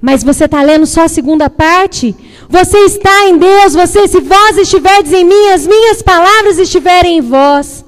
Mas 0.00 0.22
você 0.22 0.44
está 0.44 0.62
lendo 0.62 0.86
só 0.86 1.02
a 1.02 1.08
segunda 1.08 1.50
parte. 1.50 2.14
Você 2.48 2.78
está 2.78 3.28
em 3.28 3.36
Deus. 3.36 3.74
Você, 3.74 4.06
se 4.06 4.20
vós 4.20 4.56
estiverdes 4.56 5.12
em 5.12 5.24
mim, 5.24 5.48
as 5.52 5.66
minhas 5.66 6.02
palavras 6.02 6.58
estiverem 6.58 7.18
em 7.18 7.20
vós. 7.20 7.84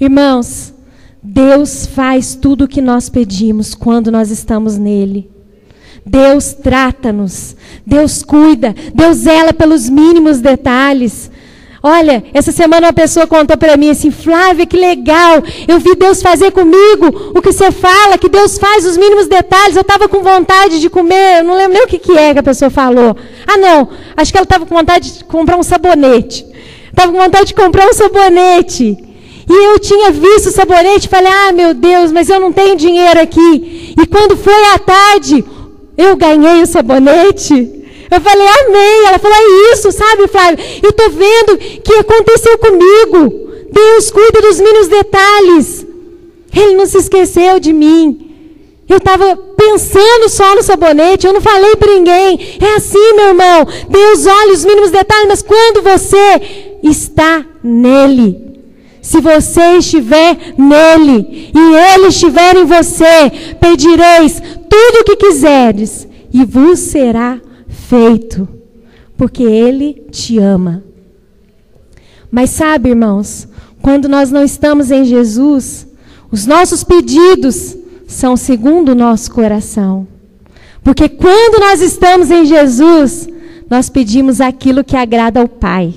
Irmãos, 0.00 0.74
Deus 1.22 1.86
faz 1.86 2.34
tudo 2.34 2.64
o 2.64 2.68
que 2.68 2.80
nós 2.80 3.08
pedimos 3.08 3.74
quando 3.74 4.12
nós 4.12 4.30
estamos 4.30 4.76
nele. 4.76 5.30
Deus 6.04 6.52
trata-nos, 6.52 7.56
Deus 7.84 8.22
cuida, 8.22 8.72
Deus 8.94 9.16
zela 9.16 9.52
pelos 9.52 9.88
mínimos 9.88 10.38
detalhes. 10.38 11.30
Olha, 11.88 12.24
essa 12.34 12.50
semana 12.50 12.88
uma 12.88 12.92
pessoa 12.92 13.28
contou 13.28 13.56
para 13.56 13.76
mim 13.76 13.90
assim, 13.90 14.10
Flávia, 14.10 14.66
que 14.66 14.76
legal, 14.76 15.40
eu 15.68 15.78
vi 15.78 15.94
Deus 15.94 16.20
fazer 16.20 16.50
comigo 16.50 17.32
o 17.32 17.40
que 17.40 17.52
você 17.52 17.70
fala, 17.70 18.18
que 18.18 18.28
Deus 18.28 18.58
faz 18.58 18.84
os 18.84 18.96
mínimos 18.96 19.28
detalhes. 19.28 19.76
Eu 19.76 19.82
estava 19.82 20.08
com 20.08 20.20
vontade 20.20 20.80
de 20.80 20.90
comer, 20.90 21.38
eu 21.38 21.44
não 21.44 21.54
lembro 21.54 21.74
nem 21.74 21.84
o 21.84 21.86
que, 21.86 22.00
que 22.00 22.18
é 22.18 22.32
que 22.32 22.40
a 22.40 22.42
pessoa 22.42 22.70
falou. 22.70 23.16
Ah, 23.46 23.56
não, 23.56 23.88
acho 24.16 24.32
que 24.32 24.36
ela 24.36 24.42
estava 24.42 24.66
com 24.66 24.74
vontade 24.74 25.18
de 25.18 25.24
comprar 25.26 25.56
um 25.56 25.62
sabonete. 25.62 26.44
Estava 26.90 27.12
com 27.12 27.18
vontade 27.18 27.46
de 27.46 27.54
comprar 27.54 27.86
um 27.88 27.92
sabonete. 27.92 28.98
E 29.48 29.52
eu 29.72 29.78
tinha 29.78 30.10
visto 30.10 30.48
o 30.48 30.52
sabonete 30.52 31.06
e 31.06 31.08
falei: 31.08 31.30
Ah, 31.30 31.52
meu 31.52 31.72
Deus, 31.72 32.10
mas 32.10 32.28
eu 32.28 32.40
não 32.40 32.52
tenho 32.52 32.74
dinheiro 32.74 33.20
aqui. 33.20 33.94
E 33.96 34.06
quando 34.08 34.36
foi 34.36 34.74
à 34.74 34.78
tarde, 34.80 35.44
eu 35.96 36.16
ganhei 36.16 36.62
o 36.62 36.66
sabonete. 36.66 37.85
Eu 38.10 38.20
falei, 38.20 38.46
amém. 38.46 39.06
Ela 39.06 39.18
falou, 39.18 39.36
é 39.36 39.72
isso, 39.72 39.92
sabe, 39.92 40.28
Flávio? 40.28 40.58
Eu 40.82 40.90
estou 40.90 41.10
vendo 41.10 41.58
que 41.58 41.94
aconteceu 41.94 42.58
comigo. 42.58 43.46
Deus 43.70 44.10
cuida 44.10 44.40
dos 44.40 44.60
mínimos 44.60 44.88
detalhes. 44.88 45.86
Ele 46.54 46.74
não 46.74 46.86
se 46.86 46.98
esqueceu 46.98 47.60
de 47.60 47.72
mim. 47.72 48.22
Eu 48.88 48.98
estava 48.98 49.36
pensando 49.36 50.28
só 50.28 50.54
no 50.54 50.62
sabonete, 50.62 51.26
eu 51.26 51.32
não 51.32 51.40
falei 51.40 51.74
para 51.74 51.92
ninguém. 51.92 52.56
É 52.60 52.76
assim, 52.76 53.14
meu 53.14 53.28
irmão. 53.28 53.66
Deus 53.88 54.26
olha 54.26 54.52
os 54.52 54.64
mínimos 54.64 54.90
detalhes, 54.90 55.26
mas 55.28 55.42
quando 55.42 55.82
você 55.82 56.76
está 56.82 57.44
nele, 57.64 58.46
se 59.02 59.20
você 59.20 59.78
estiver 59.78 60.36
nele 60.56 61.50
e 61.54 61.94
ele 61.94 62.08
estiver 62.08 62.56
em 62.56 62.64
você, 62.64 63.32
pedireis 63.60 64.40
tudo 64.70 65.00
o 65.00 65.04
que 65.04 65.16
quiseres 65.16 66.06
e 66.32 66.44
vos 66.44 66.78
será 66.78 67.40
feito, 67.88 68.48
porque 69.16 69.42
ele 69.42 70.06
te 70.10 70.38
ama. 70.38 70.82
Mas 72.30 72.50
sabe, 72.50 72.90
irmãos, 72.90 73.48
quando 73.80 74.08
nós 74.08 74.30
não 74.30 74.44
estamos 74.44 74.90
em 74.90 75.04
Jesus, 75.04 75.86
os 76.30 76.46
nossos 76.46 76.82
pedidos 76.82 77.76
são 78.06 78.36
segundo 78.36 78.90
o 78.90 78.94
nosso 78.94 79.30
coração. 79.30 80.06
Porque 80.82 81.08
quando 81.08 81.60
nós 81.60 81.80
estamos 81.80 82.30
em 82.30 82.44
Jesus, 82.44 83.28
nós 83.70 83.88
pedimos 83.88 84.40
aquilo 84.40 84.84
que 84.84 84.96
agrada 84.96 85.40
ao 85.40 85.48
Pai. 85.48 85.94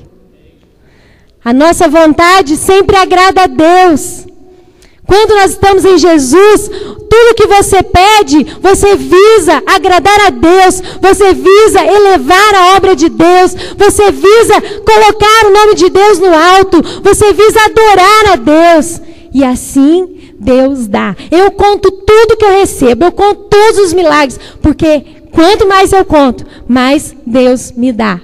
A 1.43 1.53
nossa 1.53 1.87
vontade 1.87 2.55
sempre 2.55 2.95
agrada 2.95 3.43
a 3.43 3.47
Deus. 3.47 4.25
Quando 5.09 5.31
nós 5.31 5.51
estamos 5.51 5.83
em 5.83 5.97
Jesus, 5.97 6.69
tudo 7.09 7.35
que 7.35 7.47
você 7.47 7.81
pede, 7.81 8.45
você 8.61 8.95
visa 8.95 9.63
agradar 9.65 10.27
a 10.27 10.29
Deus, 10.29 10.83
você 11.01 11.33
visa 11.33 11.83
elevar 11.83 12.53
a 12.53 12.77
obra 12.77 12.95
de 12.95 13.09
Deus, 13.09 13.55
você 13.75 14.11
visa 14.11 14.61
colocar 14.85 15.47
o 15.47 15.51
nome 15.51 15.73
de 15.73 15.89
Deus 15.89 16.19
no 16.19 16.31
alto, 16.31 16.79
você 17.01 17.33
visa 17.33 17.59
adorar 17.65 18.33
a 18.33 18.35
Deus. 18.35 19.01
E 19.33 19.43
assim 19.43 20.31
Deus 20.39 20.87
dá. 20.87 21.15
Eu 21.31 21.49
conto 21.49 21.89
tudo 21.89 22.37
que 22.37 22.45
eu 22.45 22.59
recebo, 22.59 23.05
eu 23.05 23.11
conto 23.11 23.45
todos 23.49 23.79
os 23.79 23.93
milagres, 23.93 24.39
porque 24.61 25.03
quanto 25.31 25.67
mais 25.67 25.91
eu 25.91 26.05
conto, 26.05 26.45
mais 26.67 27.15
Deus 27.25 27.71
me 27.71 27.91
dá. 27.91 28.21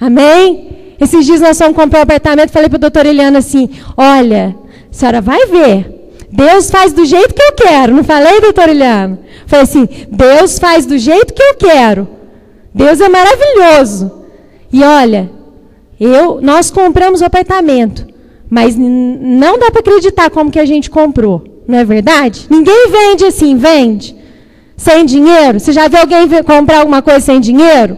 Amém? 0.00 0.94
Esses 0.98 1.26
dias 1.26 1.42
nós 1.42 1.58
fomos 1.58 1.76
comprar 1.76 1.98
um 1.98 2.02
apartamento, 2.04 2.50
falei 2.50 2.70
para 2.70 2.78
a 2.78 2.80
doutora 2.80 3.10
Eliana 3.10 3.40
assim: 3.40 3.68
olha, 3.94 4.56
a 4.92 4.94
senhora 4.94 5.20
vai 5.22 5.46
ver. 5.46 6.02
Deus 6.30 6.70
faz 6.70 6.92
do 6.92 7.04
jeito 7.04 7.34
que 7.34 7.42
eu 7.42 7.52
quero. 7.52 7.94
Não 7.94 8.04
falei, 8.04 8.40
doutora 8.40 8.70
Eliana? 8.70 9.18
Falei 9.46 9.64
assim: 9.64 9.88
Deus 10.10 10.58
faz 10.58 10.84
do 10.84 10.98
jeito 10.98 11.32
que 11.32 11.42
eu 11.42 11.54
quero. 11.54 12.06
Deus 12.74 13.00
é 13.00 13.08
maravilhoso. 13.08 14.12
E 14.72 14.82
olha, 14.82 15.30
eu, 15.98 16.40
nós 16.40 16.70
compramos 16.70 17.20
o 17.20 17.24
apartamento. 17.24 18.06
Mas 18.48 18.76
não 18.76 19.58
dá 19.58 19.70
para 19.70 19.80
acreditar 19.80 20.30
como 20.30 20.50
que 20.50 20.60
a 20.60 20.66
gente 20.66 20.90
comprou. 20.90 21.42
Não 21.66 21.78
é 21.78 21.84
verdade? 21.84 22.46
Ninguém 22.50 22.90
vende 22.90 23.24
assim, 23.24 23.56
vende. 23.56 24.14
Sem 24.76 25.06
dinheiro. 25.06 25.58
Você 25.58 25.72
já 25.72 25.88
viu 25.88 26.00
alguém 26.00 26.28
comprar 26.42 26.80
alguma 26.80 27.00
coisa 27.00 27.20
sem 27.20 27.40
dinheiro? 27.40 27.96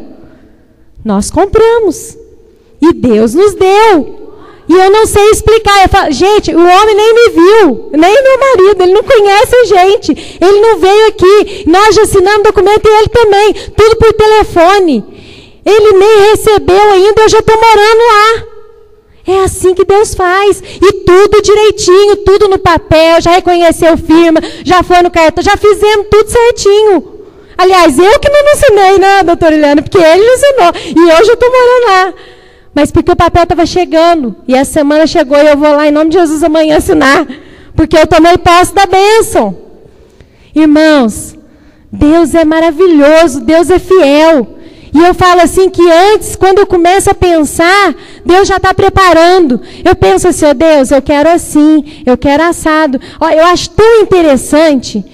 Nós 1.05 1.29
compramos. 1.29 2.17
E 2.81 2.93
Deus 2.93 3.35
nos 3.35 3.55
deu. 3.55 4.24
E 4.69 4.75
eu 4.75 4.91
não 4.91 5.07
sei 5.07 5.31
explicar. 5.31 5.83
Eu 5.83 5.89
falo, 5.89 6.13
gente, 6.13 6.55
o 6.55 6.59
homem 6.59 6.95
nem 6.95 7.15
me 7.15 7.29
viu, 7.31 7.91
nem 7.93 8.23
meu 8.23 8.39
marido, 8.39 8.83
ele 8.83 8.93
não 8.93 9.03
conhece 9.03 9.55
a 9.57 9.65
gente. 9.65 10.39
Ele 10.41 10.61
não 10.61 10.79
veio 10.79 11.07
aqui. 11.09 11.65
Nós 11.67 11.95
já 11.95 12.03
assinamos 12.03 12.43
documento 12.43 12.89
e 12.89 12.99
ele 12.99 13.09
também. 13.09 13.55
Tudo 13.77 13.97
por 13.97 14.13
telefone. 14.13 15.05
Ele 15.65 15.93
nem 15.93 16.31
recebeu 16.31 16.91
ainda, 16.93 17.23
eu 17.23 17.29
já 17.29 17.39
estou 17.39 17.57
morando 17.57 17.99
lá. 17.99 18.55
É 19.27 19.45
assim 19.45 19.75
que 19.75 19.85
Deus 19.85 20.15
faz. 20.15 20.63
E 20.83 20.93
tudo 21.05 21.43
direitinho, 21.43 22.17
tudo 22.17 22.49
no 22.49 22.59
papel, 22.59 23.21
já 23.23 23.31
reconheceu 23.33 23.97
firma, 23.97 24.41
já 24.63 24.83
foi 24.83 25.01
no 25.03 25.11
cartão, 25.11 25.43
já 25.43 25.57
fizemos 25.57 26.07
tudo 26.11 26.29
certinho. 26.29 27.15
Aliás, 27.57 27.99
eu 27.99 28.19
que 28.19 28.29
não 28.29 28.53
ensinei, 28.53 28.99
né, 28.99 29.23
doutora 29.23 29.55
Eliana? 29.55 29.81
Porque 29.81 29.97
ele 29.97 30.27
ensinou. 30.27 30.73
E 30.75 31.11
eu 31.11 31.25
já 31.25 31.33
estou 31.33 31.51
morando 31.51 31.87
lá. 31.87 32.15
Mas 32.75 32.91
porque 32.91 33.13
o 33.13 33.17
papel 33.17 33.45
estava 33.45 33.65
chegando. 33.65 34.35
E 34.49 34.57
a 34.57 34.65
semana 34.65 35.07
chegou 35.07 35.39
e 35.39 35.47
eu 35.47 35.57
vou 35.57 35.71
lá 35.71 35.87
em 35.87 35.93
nome 35.93 36.11
de 36.11 36.19
Jesus 36.19 36.43
amanhã 36.43 36.79
assinar. 36.79 37.27
Porque 37.77 37.97
eu 37.97 38.07
tomei 38.07 38.37
posse 38.39 38.75
da 38.75 38.87
bênção. 38.87 39.57
Irmãos, 40.55 41.37
Deus 41.91 42.35
é 42.35 42.45
maravilhoso, 42.45 43.41
Deus 43.41 43.71
é 43.71 43.79
fiel. 43.79 44.55
E 44.93 44.99
eu 44.99 45.13
falo 45.13 45.41
assim 45.41 45.69
que 45.69 45.83
antes, 45.91 46.37
quando 46.37 46.61
eu 46.61 46.67
começo 46.67 47.11
a 47.11 47.15
pensar, 47.15 47.95
Deus 48.25 48.47
já 48.47 48.59
está 48.59 48.73
preparando. 48.73 49.61
Eu 49.85 49.97
penso 49.97 50.29
assim, 50.29 50.47
oh, 50.47 50.55
Deus, 50.55 50.93
eu 50.93 51.03
quero 51.03 51.29
assim, 51.29 52.03
eu 52.07 52.17
quero 52.17 52.45
assado. 52.45 53.01
Ó, 53.21 53.29
eu 53.29 53.45
acho 53.47 53.71
tão 53.71 54.03
interessante 54.03 55.05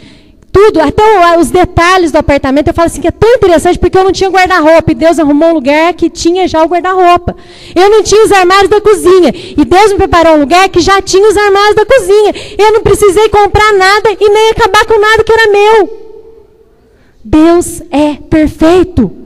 tudo, 0.52 0.80
até 0.80 1.38
os 1.38 1.50
detalhes 1.50 2.10
do 2.12 2.18
apartamento, 2.18 2.68
eu 2.68 2.74
falo 2.74 2.86
assim 2.86 3.00
que 3.00 3.08
é 3.08 3.10
tão 3.10 3.28
interessante 3.34 3.78
porque 3.78 3.96
eu 3.96 4.04
não 4.04 4.12
tinha 4.12 4.30
guarda-roupa 4.30 4.92
e 4.92 4.94
Deus 4.94 5.18
arrumou 5.18 5.50
um 5.50 5.54
lugar 5.54 5.94
que 5.94 6.10
tinha 6.10 6.48
já 6.48 6.62
o 6.62 6.66
guarda-roupa. 6.66 7.36
Eu 7.74 7.88
não 7.88 8.02
tinha 8.02 8.24
os 8.24 8.32
armários 8.32 8.68
da 8.68 8.80
cozinha 8.80 9.32
e 9.34 9.64
Deus 9.64 9.92
me 9.92 9.98
preparou 9.98 10.34
um 10.34 10.40
lugar 10.40 10.68
que 10.68 10.80
já 10.80 11.00
tinha 11.00 11.28
os 11.28 11.36
armários 11.36 11.76
da 11.76 11.86
cozinha. 11.86 12.34
Eu 12.58 12.72
não 12.72 12.82
precisei 12.82 13.28
comprar 13.28 13.72
nada 13.74 14.10
e 14.18 14.28
nem 14.28 14.50
acabar 14.50 14.84
com 14.86 14.98
nada 14.98 15.24
que 15.24 15.32
era 15.32 15.52
meu. 15.52 16.10
Deus 17.24 17.82
é 17.90 18.14
perfeito 18.28 19.20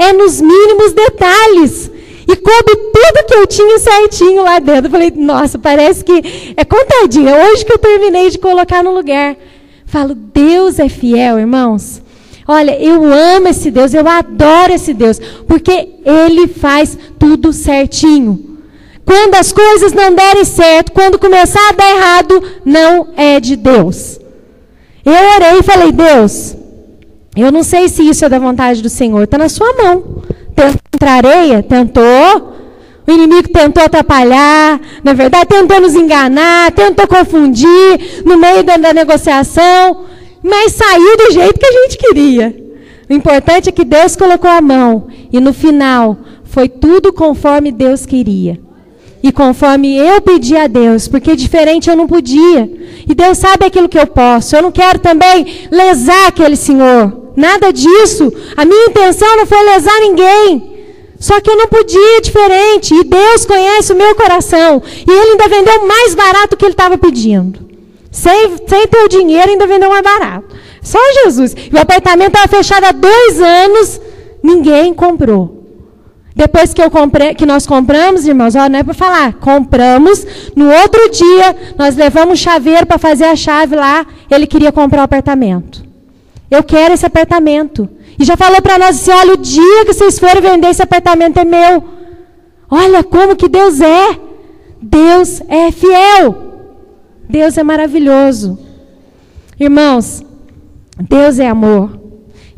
é 0.00 0.14
nos 0.14 0.40
mínimos 0.40 0.92
detalhes. 0.92 1.90
E 2.26 2.36
coube 2.36 2.76
tudo 2.76 3.26
que 3.26 3.34
eu 3.34 3.46
tinha 3.46 3.78
certinho 3.78 4.42
lá 4.42 4.58
dentro. 4.58 4.86
Eu 4.86 4.90
falei, 4.90 5.12
nossa, 5.14 5.58
parece 5.58 6.02
que 6.02 6.54
é 6.56 6.64
contadinha. 6.64 7.34
Hoje 7.34 7.64
que 7.66 7.72
eu 7.72 7.78
terminei 7.78 8.30
de 8.30 8.38
colocar 8.38 8.82
no 8.82 8.94
lugar. 8.94 9.36
Falo, 9.90 10.14
Deus 10.14 10.78
é 10.78 10.88
fiel, 10.88 11.38
irmãos. 11.38 12.00
Olha, 12.46 12.80
eu 12.80 13.04
amo 13.04 13.48
esse 13.48 13.72
Deus, 13.72 13.92
eu 13.92 14.06
adoro 14.06 14.72
esse 14.72 14.94
Deus, 14.94 15.20
porque 15.48 15.88
Ele 16.04 16.46
faz 16.46 16.96
tudo 17.18 17.52
certinho. 17.52 18.58
Quando 19.04 19.34
as 19.34 19.52
coisas 19.52 19.92
não 19.92 20.14
derem 20.14 20.44
certo, 20.44 20.92
quando 20.92 21.18
começar 21.18 21.60
a 21.68 21.72
dar 21.72 21.90
errado, 21.90 22.42
não 22.64 23.08
é 23.16 23.40
de 23.40 23.56
Deus. 23.56 24.20
Eu 25.04 25.12
orei 25.12 25.58
e 25.58 25.62
falei, 25.64 25.90
Deus, 25.90 26.56
eu 27.36 27.50
não 27.50 27.64
sei 27.64 27.88
se 27.88 28.08
isso 28.08 28.24
é 28.24 28.28
da 28.28 28.38
vontade 28.38 28.82
do 28.82 28.88
Senhor, 28.88 29.24
está 29.24 29.38
na 29.38 29.48
sua 29.48 29.72
mão. 29.74 30.22
Tentou 30.54 30.80
entrar 30.94 31.24
areia? 31.24 31.64
Tentou. 31.64 32.59
O 33.10 33.12
inimigo 33.12 33.48
tentou 33.48 33.82
atrapalhar, 33.82 34.80
na 35.02 35.12
verdade, 35.12 35.46
tentou 35.48 35.80
nos 35.80 35.96
enganar, 35.96 36.70
tentou 36.70 37.08
confundir 37.08 38.22
no 38.24 38.38
meio 38.38 38.62
da, 38.62 38.76
da 38.76 38.92
negociação, 38.92 40.04
mas 40.40 40.74
saiu 40.74 41.16
do 41.16 41.32
jeito 41.32 41.58
que 41.58 41.66
a 41.66 41.72
gente 41.72 41.98
queria. 41.98 42.56
O 43.08 43.12
importante 43.12 43.68
é 43.68 43.72
que 43.72 43.82
Deus 43.82 44.14
colocou 44.14 44.48
a 44.48 44.60
mão 44.60 45.08
e 45.32 45.40
no 45.40 45.52
final 45.52 46.18
foi 46.44 46.68
tudo 46.68 47.12
conforme 47.12 47.72
Deus 47.72 48.06
queria. 48.06 48.60
E 49.20 49.32
conforme 49.32 49.96
eu 49.96 50.20
pedi 50.20 50.56
a 50.56 50.68
Deus, 50.68 51.08
porque 51.08 51.34
diferente 51.34 51.90
eu 51.90 51.96
não 51.96 52.06
podia. 52.06 52.70
E 53.08 53.12
Deus 53.12 53.38
sabe 53.38 53.66
aquilo 53.66 53.88
que 53.88 53.98
eu 53.98 54.06
posso. 54.06 54.54
Eu 54.54 54.62
não 54.62 54.70
quero 54.70 55.00
também 55.00 55.66
lesar 55.68 56.28
aquele 56.28 56.54
Senhor. 56.54 57.32
Nada 57.36 57.72
disso. 57.72 58.32
A 58.56 58.64
minha 58.64 58.86
intenção 58.86 59.36
não 59.36 59.46
foi 59.46 59.64
lesar 59.64 59.98
ninguém. 59.98 60.69
Só 61.20 61.38
que 61.38 61.50
eu 61.50 61.56
não 61.56 61.68
podia 61.68 62.20
diferente. 62.22 62.94
E 62.94 63.04
Deus 63.04 63.44
conhece 63.44 63.92
o 63.92 63.96
meu 63.96 64.14
coração. 64.14 64.82
E 65.06 65.10
Ele 65.10 65.32
ainda 65.32 65.48
vendeu 65.48 65.86
mais 65.86 66.14
barato 66.14 66.56
que 66.56 66.64
Ele 66.64 66.72
estava 66.72 66.96
pedindo. 66.96 67.68
Sem, 68.10 68.56
sem 68.66 68.86
ter 68.88 69.04
o 69.04 69.08
dinheiro, 69.08 69.50
ainda 69.50 69.66
vendeu 69.66 69.90
mais 69.90 70.02
barato. 70.02 70.56
Só 70.82 70.98
Jesus. 71.22 71.54
E 71.70 71.76
o 71.76 71.78
apartamento 71.78 72.34
estava 72.34 72.48
fechado 72.48 72.84
há 72.84 72.92
dois 72.92 73.38
anos. 73.38 74.00
Ninguém 74.42 74.94
comprou. 74.94 75.58
Depois 76.34 76.72
que, 76.72 76.80
eu 76.80 76.90
comprei, 76.90 77.34
que 77.34 77.44
nós 77.44 77.66
compramos, 77.66 78.26
irmãos, 78.26 78.54
ó, 78.54 78.66
não 78.66 78.78
é 78.78 78.82
para 78.82 78.94
falar, 78.94 79.34
compramos. 79.34 80.26
No 80.56 80.72
outro 80.72 81.10
dia, 81.10 81.54
nós 81.76 81.96
levamos 81.96 82.40
o 82.40 82.42
chaveiro 82.42 82.86
para 82.86 82.96
fazer 82.96 83.24
a 83.24 83.36
chave 83.36 83.76
lá. 83.76 84.06
Ele 84.30 84.46
queria 84.46 84.72
comprar 84.72 85.02
o 85.02 85.04
apartamento. 85.04 85.89
Eu 86.50 86.62
quero 86.62 86.94
esse 86.94 87.06
apartamento. 87.06 87.88
E 88.18 88.24
já 88.24 88.36
falou 88.36 88.60
para 88.60 88.78
nós 88.78 88.96
assim: 88.96 89.10
olha, 89.10 89.34
o 89.34 89.36
dia 89.36 89.84
que 89.84 89.92
vocês 89.92 90.18
forem 90.18 90.42
vender 90.42 90.68
esse 90.68 90.82
apartamento 90.82 91.38
é 91.38 91.44
meu. 91.44 91.84
Olha 92.70 93.02
como 93.02 93.36
que 93.36 93.48
Deus 93.48 93.80
é. 93.80 94.18
Deus 94.82 95.40
é 95.48 95.70
fiel. 95.70 96.50
Deus 97.28 97.56
é 97.56 97.62
maravilhoso. 97.62 98.58
Irmãos, 99.58 100.24
Deus 100.98 101.38
é 101.38 101.48
amor. 101.48 101.98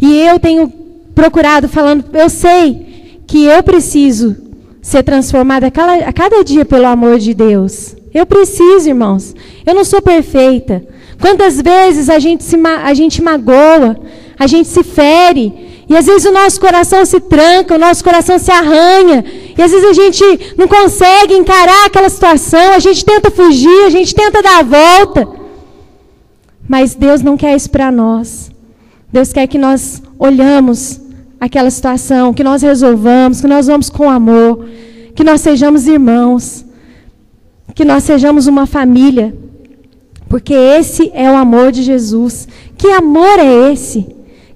E 0.00 0.18
eu 0.20 0.38
tenho 0.38 0.72
procurado 1.14 1.68
falando, 1.68 2.04
eu 2.14 2.28
sei 2.28 3.20
que 3.26 3.44
eu 3.44 3.62
preciso 3.62 4.36
ser 4.80 5.02
transformada 5.02 5.68
a 5.68 6.12
cada, 6.12 6.44
dia 6.44 6.64
pelo 6.64 6.86
amor 6.86 7.18
de 7.18 7.34
Deus. 7.34 7.94
Eu 8.12 8.26
preciso, 8.26 8.88
irmãos. 8.88 9.34
Eu 9.64 9.74
não 9.74 9.84
sou 9.84 10.02
perfeita. 10.02 10.84
Quantas 11.22 11.62
vezes 11.62 12.08
a 12.08 12.18
gente 12.18 12.42
se 12.42 12.56
a 12.66 12.92
gente 12.94 13.22
magoa, 13.22 13.96
a 14.36 14.46
gente 14.48 14.68
se 14.68 14.82
fere, 14.82 15.84
e 15.88 15.96
às 15.96 16.06
vezes 16.06 16.24
o 16.24 16.32
nosso 16.32 16.60
coração 16.60 17.04
se 17.04 17.20
tranca, 17.20 17.76
o 17.76 17.78
nosso 17.78 18.02
coração 18.02 18.40
se 18.40 18.50
arranha, 18.50 19.24
e 19.56 19.62
às 19.62 19.70
vezes 19.70 19.88
a 19.88 19.92
gente 19.92 20.54
não 20.58 20.66
consegue 20.66 21.34
encarar 21.34 21.86
aquela 21.86 22.08
situação, 22.08 22.72
a 22.72 22.80
gente 22.80 23.04
tenta 23.04 23.30
fugir, 23.30 23.84
a 23.86 23.90
gente 23.90 24.12
tenta 24.12 24.42
dar 24.42 24.58
a 24.58 24.62
volta. 24.64 25.28
Mas 26.68 26.96
Deus 26.96 27.22
não 27.22 27.36
quer 27.36 27.54
isso 27.54 27.70
para 27.70 27.92
nós. 27.92 28.50
Deus 29.12 29.32
quer 29.32 29.46
que 29.46 29.58
nós 29.58 30.02
olhamos 30.18 31.00
aquela 31.38 31.70
situação, 31.70 32.34
que 32.34 32.42
nós 32.42 32.62
resolvamos, 32.62 33.40
que 33.40 33.46
nós 33.46 33.68
vamos 33.68 33.88
com 33.88 34.10
amor, 34.10 34.66
que 35.14 35.22
nós 35.22 35.40
sejamos 35.40 35.86
irmãos, 35.86 36.64
que 37.76 37.84
nós 37.84 38.02
sejamos 38.02 38.48
uma 38.48 38.66
família, 38.66 39.32
porque 40.32 40.54
esse 40.54 41.12
é 41.14 41.30
o 41.30 41.36
amor 41.36 41.70
de 41.70 41.82
Jesus. 41.82 42.48
Que 42.78 42.88
amor 42.88 43.38
é 43.38 43.70
esse? 43.70 44.06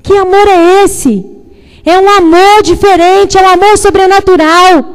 Que 0.02 0.14
amor 0.14 0.48
é 0.48 0.82
esse? 0.82 1.22
É 1.84 2.00
um 2.00 2.08
amor 2.08 2.62
diferente, 2.62 3.36
é 3.36 3.42
um 3.42 3.50
amor 3.50 3.76
sobrenatural. 3.76 4.86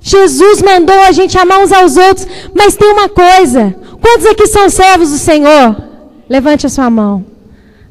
Jesus 0.00 0.62
mandou 0.62 0.94
a 0.94 1.10
gente 1.10 1.36
amar 1.36 1.58
uns 1.58 1.72
aos 1.72 1.96
outros, 1.96 2.24
mas 2.54 2.76
tem 2.76 2.88
uma 2.88 3.08
coisa: 3.08 3.74
quantos 4.00 4.26
aqui 4.26 4.46
são 4.46 4.70
servos 4.70 5.10
do 5.10 5.18
Senhor? 5.18 5.76
Levante 6.28 6.66
a 6.66 6.70
sua 6.70 6.88
mão. 6.88 7.26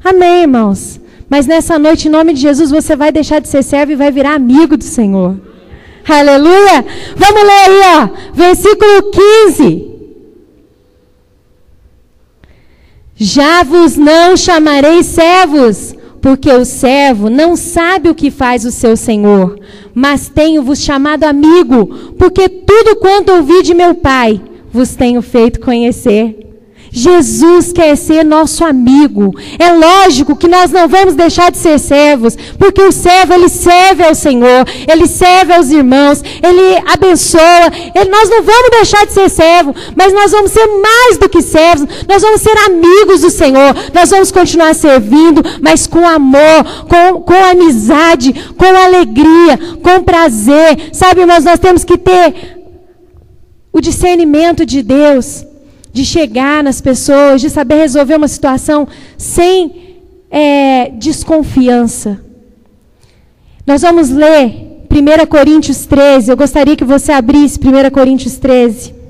Amém, 0.02 0.44
irmãos. 0.44 0.98
Mas 1.28 1.46
nessa 1.46 1.78
noite, 1.78 2.08
em 2.08 2.10
nome 2.10 2.32
de 2.32 2.40
Jesus, 2.40 2.70
você 2.70 2.96
vai 2.96 3.12
deixar 3.12 3.42
de 3.42 3.48
ser 3.48 3.62
servo 3.62 3.92
e 3.92 3.96
vai 3.96 4.10
virar 4.10 4.36
amigo 4.36 4.74
do 4.74 4.84
Senhor. 4.84 5.36
Aleluia! 6.08 6.82
Vamos 7.14 7.42
ler 7.42 7.60
aí, 7.66 7.80
ó, 7.98 8.08
versículo 8.32 9.12
15. 9.48 9.89
Já 13.22 13.62
vos 13.62 13.98
não 13.98 14.34
chamarei 14.34 15.02
servos, 15.02 15.94
porque 16.22 16.50
o 16.50 16.64
servo 16.64 17.28
não 17.28 17.54
sabe 17.54 18.08
o 18.08 18.14
que 18.14 18.30
faz 18.30 18.64
o 18.64 18.70
seu 18.70 18.96
senhor, 18.96 19.60
mas 19.94 20.30
tenho-vos 20.30 20.80
chamado 20.80 21.24
amigo, 21.24 22.14
porque 22.16 22.48
tudo 22.48 22.96
quanto 22.96 23.32
ouvi 23.32 23.62
de 23.62 23.74
meu 23.74 23.94
Pai 23.94 24.40
vos 24.72 24.94
tenho 24.94 25.20
feito 25.20 25.60
conhecer. 25.60 26.49
Jesus 26.90 27.72
quer 27.72 27.96
ser 27.96 28.24
nosso 28.24 28.64
amigo. 28.64 29.32
É 29.58 29.72
lógico 29.72 30.36
que 30.36 30.48
nós 30.48 30.70
não 30.70 30.88
vamos 30.88 31.14
deixar 31.14 31.50
de 31.50 31.58
ser 31.58 31.78
servos, 31.78 32.36
porque 32.58 32.82
o 32.82 32.92
servo 32.92 33.32
ele 33.32 33.48
serve 33.48 34.04
ao 34.04 34.14
Senhor, 34.14 34.66
ele 34.90 35.06
serve 35.06 35.52
aos 35.52 35.70
irmãos, 35.70 36.22
ele 36.42 36.82
abençoa. 36.92 37.40
Ele, 37.94 38.10
nós 38.10 38.28
não 38.28 38.42
vamos 38.42 38.70
deixar 38.70 39.06
de 39.06 39.12
ser 39.12 39.28
servo, 39.28 39.74
mas 39.94 40.12
nós 40.12 40.32
vamos 40.32 40.50
ser 40.50 40.66
mais 40.66 41.16
do 41.16 41.28
que 41.28 41.42
servos. 41.42 41.86
Nós 42.08 42.22
vamos 42.22 42.40
ser 42.40 42.56
amigos 42.66 43.20
do 43.20 43.30
Senhor. 43.30 43.74
Nós 43.94 44.10
vamos 44.10 44.32
continuar 44.32 44.74
servindo, 44.74 45.42
mas 45.60 45.86
com 45.86 46.06
amor, 46.06 46.64
com, 46.88 47.22
com 47.22 47.44
amizade, 47.44 48.32
com 48.56 48.64
alegria, 48.64 49.58
com 49.82 50.02
prazer. 50.02 50.90
Sabe, 50.92 51.20
irmãos, 51.20 51.44
nós 51.44 51.58
temos 51.58 51.84
que 51.84 51.96
ter 51.96 52.58
o 53.72 53.80
discernimento 53.80 54.66
de 54.66 54.82
Deus 54.82 55.44
de 55.92 56.04
chegar 56.04 56.62
nas 56.62 56.80
pessoas, 56.80 57.40
de 57.40 57.50
saber 57.50 57.76
resolver 57.76 58.16
uma 58.16 58.28
situação 58.28 58.86
sem 59.16 60.00
é, 60.30 60.90
desconfiança. 60.90 62.24
Nós 63.66 63.82
vamos 63.82 64.10
ler 64.10 64.70
1 64.90 65.26
Coríntios 65.26 65.86
13. 65.86 66.30
Eu 66.30 66.36
gostaria 66.36 66.76
que 66.76 66.84
você 66.84 67.12
abrisse 67.12 67.58
1 67.58 67.90
Coríntios 67.90 68.36
13. 68.36 69.00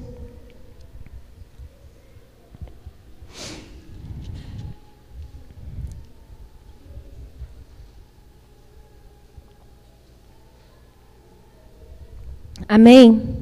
Amém. 12.68 13.39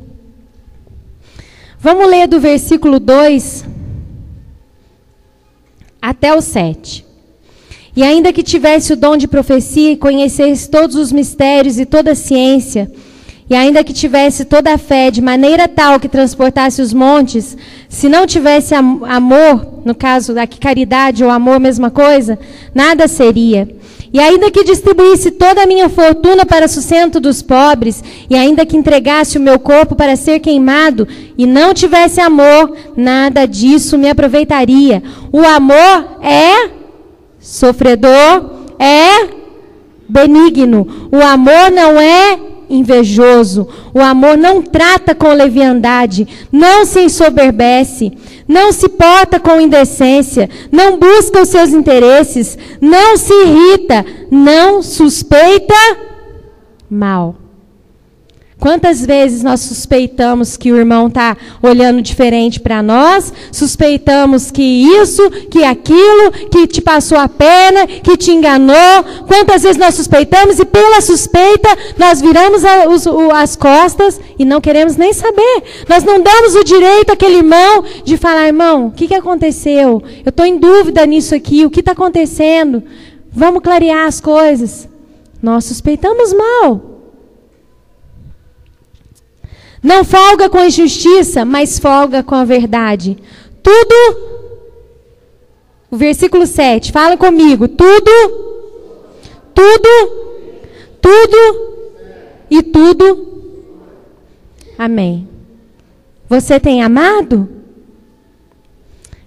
Vamos 1.81 2.11
ler 2.11 2.27
do 2.27 2.41
versículo 2.41 2.99
2 2.99 3.65
até 6.03 6.35
o 6.35 6.41
7. 6.41 7.07
E 7.95 8.03
ainda 8.03 8.33
que 8.33 8.43
tivesse 8.43 8.93
o 8.93 8.97
dom 8.97 9.17
de 9.17 9.29
profecia 9.29 9.93
e 9.93 9.97
conhecesse 9.97 10.69
todos 10.69 10.97
os 10.97 11.13
mistérios 11.13 11.79
e 11.79 11.87
toda 11.87 12.13
a 12.13 12.17
ciência, 12.17 12.91
e 13.49 13.55
ainda 13.55 13.85
que 13.85 13.93
tivesse 13.93 14.45
toda 14.45 14.75
a 14.75 14.79
fé 14.79 15.11
de 15.11 15.23
maneira 15.23 15.69
tal 15.69 16.01
que 16.01 16.09
transportasse 16.09 16.83
os 16.83 16.93
montes, 16.93 17.57
se 17.89 18.09
não 18.09 18.27
tivesse 18.27 18.75
amor, 18.75 19.83
no 19.85 19.95
caso 19.95 20.39
aqui 20.39 20.59
caridade 20.59 21.23
ou 21.23 21.31
amor, 21.31 21.61
mesma 21.61 21.93
coisa, 21.93 22.39
nada 22.75 23.07
seria. 23.07 23.78
E 24.13 24.19
ainda 24.21 24.51
que 24.51 24.65
distribuísse 24.65 25.31
toda 25.31 25.63
a 25.63 25.67
minha 25.67 25.89
fortuna 25.89 26.47
para 26.47 26.69
sustento 26.69 27.21
dos 27.21 27.43
pobres, 27.43 28.03
e 28.29 28.35
ainda 28.35 28.65
que 28.65 28.77
entregasse 28.77 29.37
o 29.37 29.41
meu 29.41 29.59
corpo 29.59 29.95
para 29.95 30.17
ser 30.17 30.41
queimado, 30.41 31.07
e 31.37 31.47
não 31.47 31.75
tivesse 31.75 32.21
amor, 32.21 32.75
nada 32.97 33.47
disso 33.47 33.99
me 33.99 34.09
aproveitaria. 34.09 35.03
O 35.33 35.45
amor 35.45 36.19
é 36.23 36.71
sofredor, 37.39 38.51
é 38.79 39.29
benigno. 40.09 41.09
O 41.13 41.23
amor 41.23 41.71
não 41.71 42.01
é 42.01 42.48
invejoso. 42.69 43.69
O 43.95 44.01
amor 44.01 44.37
não 44.37 44.63
trata 44.63 45.15
com 45.15 45.33
leviandade, 45.33 46.27
não 46.53 46.85
se 46.85 47.01
ensoberbece 47.01 48.13
não 48.49 48.73
se 48.73 48.89
porta 48.89 49.39
com 49.39 49.61
indecência, 49.61 50.49
não 50.73 50.99
busca 50.99 51.43
os 51.43 51.51
seus 51.51 51.71
interesses, 51.71 52.57
não 52.81 53.19
se 53.19 53.31
irrita, 53.31 54.07
não 54.31 54.83
suspeita 54.83 55.75
mal. 56.91 57.37
Quantas 58.61 59.07
vezes 59.07 59.45
nós 59.45 59.61
suspeitamos 59.61 60.57
que 60.57 60.73
o 60.73 60.77
irmão 60.77 61.07
está 61.07 61.37
olhando 61.63 62.03
diferente 62.03 62.59
para 62.59 62.83
nós, 62.83 63.33
suspeitamos 63.53 64.51
que 64.51 64.63
isso, 64.63 65.31
que 65.49 65.63
aquilo, 65.63 66.33
que 66.51 66.67
te 66.67 66.81
passou 66.81 67.17
a 67.17 67.29
perna, 67.29 67.87
que 67.87 68.17
te 68.17 68.33
enganou. 68.33 69.05
Quantas 69.29 69.63
vezes 69.63 69.77
nós 69.77 69.95
suspeitamos 69.95 70.59
e 70.59 70.65
pela 70.65 71.01
suspeita 71.01 71.69
nós 71.97 72.21
viramos 72.21 72.65
a, 72.65 72.89
os, 72.89 73.07
o, 73.07 73.31
as 73.31 73.55
costas 73.55 74.21
e 74.37 74.45
não 74.45 74.61
queremos 74.61 74.97
nem 74.97 75.13
saber. 75.13 75.63
Nós 75.89 76.03
não 76.03 76.21
damos 76.21 76.57
o 76.57 76.65
direito 76.65 77.13
àquele 77.13 77.37
irmão 77.37 77.85
de 78.05 78.17
falar, 78.17 78.49
irmão, 78.49 78.89
o 78.89 78.91
que, 78.91 79.07
que 79.07 79.15
aconteceu? 79.15 80.03
Eu 80.25 80.31
estou 80.31 80.45
em 80.45 80.59
dúvida 80.59 81.07
nisso 81.07 81.33
aqui, 81.33 81.65
o 81.65 81.71
que 81.71 81.79
está 81.79 81.93
acontecendo? 81.93 82.83
Vamos 83.31 83.63
clarear 83.63 84.09
as 84.09 84.21
coisas. 84.21 84.89
Nós 85.41 85.65
suspeitamos 85.65 86.33
mal. 86.33 86.98
Não 89.83 90.05
folga 90.05 90.49
com 90.49 90.59
a 90.59 90.67
injustiça, 90.67 91.45
mas 91.45 91.79
folga 91.79 92.23
com 92.23 92.35
a 92.35 92.45
verdade. 92.45 93.17
Tudo. 93.63 93.95
O 95.91 95.97
versículo 95.97 96.47
7, 96.47 96.93
fala 96.93 97.17
comigo. 97.17 97.69
Tudo. 97.69 98.11
Tudo. 99.55 99.89
Tudo. 101.01 101.77
E 102.51 102.63
tudo. 102.63 103.43
Amém. 104.77 105.29
Você 106.29 106.61
tem 106.61 106.83
amado? 106.83 107.49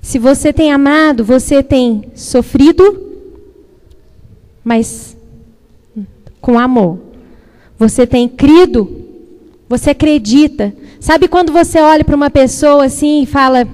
Se 0.02 0.18
você 0.18 0.52
tem 0.52 0.72
amado, 0.72 1.24
você 1.24 1.62
tem 1.62 2.12
sofrido, 2.16 3.12
mas 4.64 5.16
com 6.40 6.58
amor. 6.58 7.00
Você 7.78 8.06
tem 8.08 8.28
crido, 8.28 9.01
você 9.72 9.92
acredita. 9.92 10.74
Sabe 11.00 11.30
quando 11.30 11.54
você 11.54 11.80
olha 11.80 12.04
para 12.04 12.16
uma 12.16 12.30
pessoa 12.30 12.86
assim 12.86 13.24
e 13.24 13.26
fala: 13.26 13.66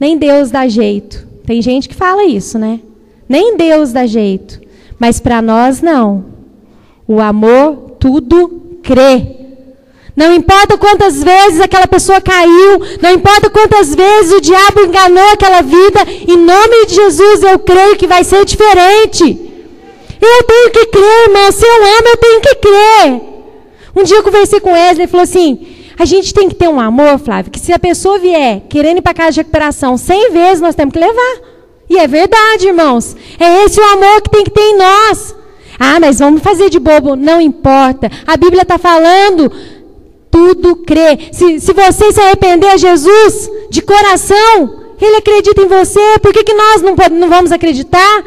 nem 0.00 0.16
Deus 0.16 0.50
dá 0.50 0.66
jeito. 0.66 1.28
Tem 1.44 1.60
gente 1.60 1.86
que 1.86 1.94
fala 1.94 2.24
isso, 2.24 2.58
né? 2.58 2.80
Nem 3.28 3.54
Deus 3.54 3.92
dá 3.92 4.06
jeito. 4.06 4.58
Mas 4.98 5.20
para 5.20 5.42
nós, 5.42 5.82
não. 5.82 6.24
O 7.06 7.20
amor 7.20 7.96
tudo 8.00 8.78
crê. 8.82 9.36
Não 10.16 10.34
importa 10.34 10.78
quantas 10.78 11.22
vezes 11.22 11.60
aquela 11.60 11.86
pessoa 11.86 12.20
caiu, 12.20 12.80
não 13.00 13.12
importa 13.12 13.50
quantas 13.50 13.94
vezes 13.94 14.32
o 14.32 14.40
diabo 14.40 14.80
enganou 14.80 15.28
aquela 15.32 15.60
vida, 15.60 16.00
em 16.26 16.36
nome 16.36 16.86
de 16.86 16.94
Jesus 16.94 17.42
eu 17.44 17.58
creio 17.58 17.96
que 17.96 18.06
vai 18.06 18.24
ser 18.24 18.44
diferente. 18.44 19.24
Eu 20.20 20.44
tenho 20.44 20.70
que 20.70 20.86
crer, 20.86 21.28
irmão. 21.28 21.52
Se 21.52 21.64
eu 21.64 21.84
amo, 21.98 22.08
eu 22.08 22.16
tenho 22.16 22.40
que 22.40 22.54
crer. 22.56 23.37
Um 23.98 24.04
dia 24.04 24.16
eu 24.16 24.22
conversei 24.22 24.60
com 24.60 24.70
Wesley 24.70 25.06
e 25.06 25.08
falou 25.08 25.24
assim: 25.24 25.66
a 25.98 26.04
gente 26.04 26.32
tem 26.32 26.48
que 26.48 26.54
ter 26.54 26.68
um 26.68 26.78
amor, 26.78 27.18
Flávio, 27.18 27.50
que 27.50 27.58
se 27.58 27.72
a 27.72 27.80
pessoa 27.80 28.16
vier 28.16 28.62
querendo 28.68 28.98
ir 28.98 29.02
para 29.02 29.12
casa 29.12 29.32
de 29.32 29.40
recuperação 29.40 29.98
100 29.98 30.30
vezes, 30.30 30.60
nós 30.60 30.76
temos 30.76 30.92
que 30.92 31.00
levar. 31.00 31.40
E 31.90 31.98
é 31.98 32.06
verdade, 32.06 32.68
irmãos. 32.68 33.16
É 33.40 33.64
esse 33.64 33.80
o 33.80 33.84
amor 33.84 34.22
que 34.22 34.30
tem 34.30 34.44
que 34.44 34.52
ter 34.52 34.60
em 34.60 34.78
nós. 34.78 35.34
Ah, 35.80 35.98
mas 35.98 36.20
vamos 36.20 36.42
fazer 36.42 36.70
de 36.70 36.78
bobo. 36.78 37.16
Não 37.16 37.40
importa. 37.40 38.08
A 38.24 38.36
Bíblia 38.36 38.62
está 38.62 38.78
falando 38.78 39.50
tudo 40.30 40.76
crê. 40.76 41.18
Se, 41.32 41.58
se 41.58 41.72
você 41.72 42.12
se 42.12 42.20
arrepender 42.20 42.68
a 42.68 42.76
Jesus 42.76 43.50
de 43.68 43.82
coração, 43.82 44.94
Ele 45.00 45.16
acredita 45.16 45.60
em 45.60 45.66
você. 45.66 46.20
Por 46.22 46.32
que, 46.32 46.44
que 46.44 46.54
nós 46.54 46.82
não, 46.82 46.94
não 47.18 47.28
vamos 47.28 47.50
acreditar? 47.50 48.24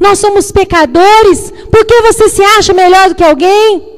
Nós 0.00 0.18
somos 0.18 0.50
pecadores. 0.50 1.52
Por 1.70 1.84
que 1.84 2.02
você 2.02 2.28
se 2.28 2.42
acha 2.42 2.72
melhor 2.72 3.10
do 3.10 3.14
que 3.14 3.22
alguém? 3.22 3.93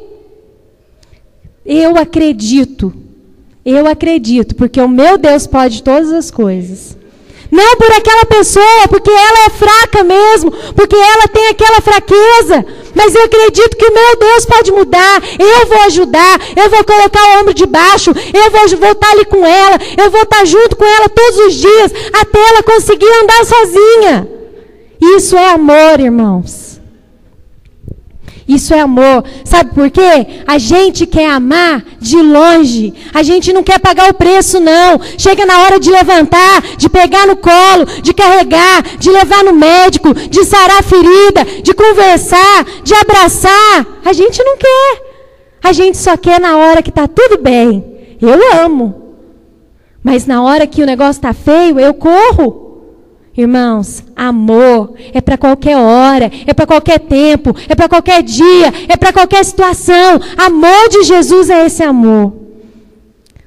Eu 1.66 1.96
acredito. 1.96 2.92
Eu 3.64 3.87
acredito, 3.88 4.55
porque 4.55 4.81
o 4.81 4.88
meu 4.88 5.18
Deus 5.18 5.46
pode 5.46 5.83
todas 5.83 6.12
as 6.12 6.31
coisas. 6.31 6.96
Não 7.50 7.76
por 7.76 7.90
aquela 7.90 8.24
pessoa, 8.24 8.88
porque 8.88 9.11
ela 9.11 9.46
é 9.46 9.50
fraca 9.50 10.05
mesmo, 10.05 10.50
porque 10.74 10.94
ela 10.94 11.26
tem 11.29 11.48
aquela 11.48 11.81
fraqueza. 11.81 12.64
Mas 12.94 13.14
eu 13.14 13.24
acredito 13.24 13.76
que 13.76 13.87
o 13.87 13.94
meu 13.94 14.16
Deus 14.18 14.46
pode 14.46 14.70
mudar. 14.70 15.22
Eu 15.38 15.66
vou 15.66 15.81
ajudar, 15.83 16.40
eu 16.57 16.70
vou 16.70 16.85
colocar 16.85 17.20
o 17.20 17.40
ombro 17.40 17.55
de 17.55 17.66
baixo, 17.66 18.11
eu 18.11 18.50
vou 18.50 18.79
voltar 18.79 19.11
ali 19.11 19.24
com 19.24 19.44
ela, 19.44 19.79
eu 19.96 20.11
vou 20.11 20.22
estar 20.22 20.44
junto 20.44 20.76
com 20.76 20.85
ela 20.85 21.09
todos 21.09 21.38
os 21.46 21.55
dias, 21.55 21.92
até 22.12 22.38
ela 22.38 22.62
conseguir 22.62 23.11
andar 23.22 23.44
sozinha. 23.44 24.29
Isso 25.00 25.37
é 25.37 25.50
amor, 25.50 26.00
irmãos. 26.00 26.65
Isso 28.48 28.72
é 28.72 28.80
amor. 28.80 29.24
Sabe 29.44 29.74
por 29.74 29.90
quê? 29.90 30.44
A 30.46 30.56
gente 30.56 31.04
quer 31.04 31.30
amar 31.30 31.85
de 31.98 32.16
longe. 32.16 32.94
A 33.12 33.22
gente 33.22 33.52
não 33.52 33.62
quer 33.62 33.80
pagar 33.80 34.11
o 34.11 34.14
preço, 34.14 34.61
não. 34.61 35.00
Chega 35.18 35.44
na 35.44 35.62
hora 35.62 35.80
de 35.80 35.90
levantar, 35.90 36.62
de 36.76 36.88
pegar 36.88 37.26
no 37.26 37.37
colo, 37.37 37.85
de 38.02 38.14
carregar, 38.14 38.82
de 38.98 39.11
levar 39.11 39.42
no 39.42 39.52
médico, 39.52 40.14
de 40.14 40.44
sarar 40.44 40.78
a 40.78 40.82
ferida, 40.82 41.44
de 41.62 41.74
conversar, 41.74 42.64
de 42.85 42.94
abraçar. 42.94 43.87
A 44.04 44.12
gente 44.12 44.42
não 44.44 44.56
quer. 44.56 45.02
A 45.62 45.72
gente 45.72 45.96
só 45.96 46.16
quer 46.16 46.40
na 46.40 46.56
hora 46.56 46.82
que 46.82 46.90
está 46.90 47.09
tudo 47.09 47.42
bem. 47.42 47.85
Eu 48.20 48.62
amo. 48.64 49.16
Mas 50.04 50.24
na 50.24 50.40
hora 50.40 50.68
que 50.68 50.82
o 50.82 50.87
negócio 50.87 51.18
está 51.18 51.35
feio, 51.35 51.80
eu 51.80 51.92
corro. 51.92 52.65
Irmãos, 53.37 54.03
amor 54.16 54.94
é 55.12 55.20
para 55.20 55.37
qualquer 55.37 55.77
hora, 55.77 56.31
é 56.46 56.55
para 56.55 56.66
qualquer 56.66 56.99
tempo, 57.01 57.55
é 57.68 57.75
para 57.75 57.88
qualquer 57.88 58.22
dia, 58.22 58.72
é 58.88 58.96
para 58.96 59.12
qualquer 59.12 59.44
situação. 59.44 60.18
Amor 60.38 60.88
de 60.88 61.03
Jesus 61.03 61.51
é 61.51 61.66
esse 61.66 61.83
amor. 61.83 62.33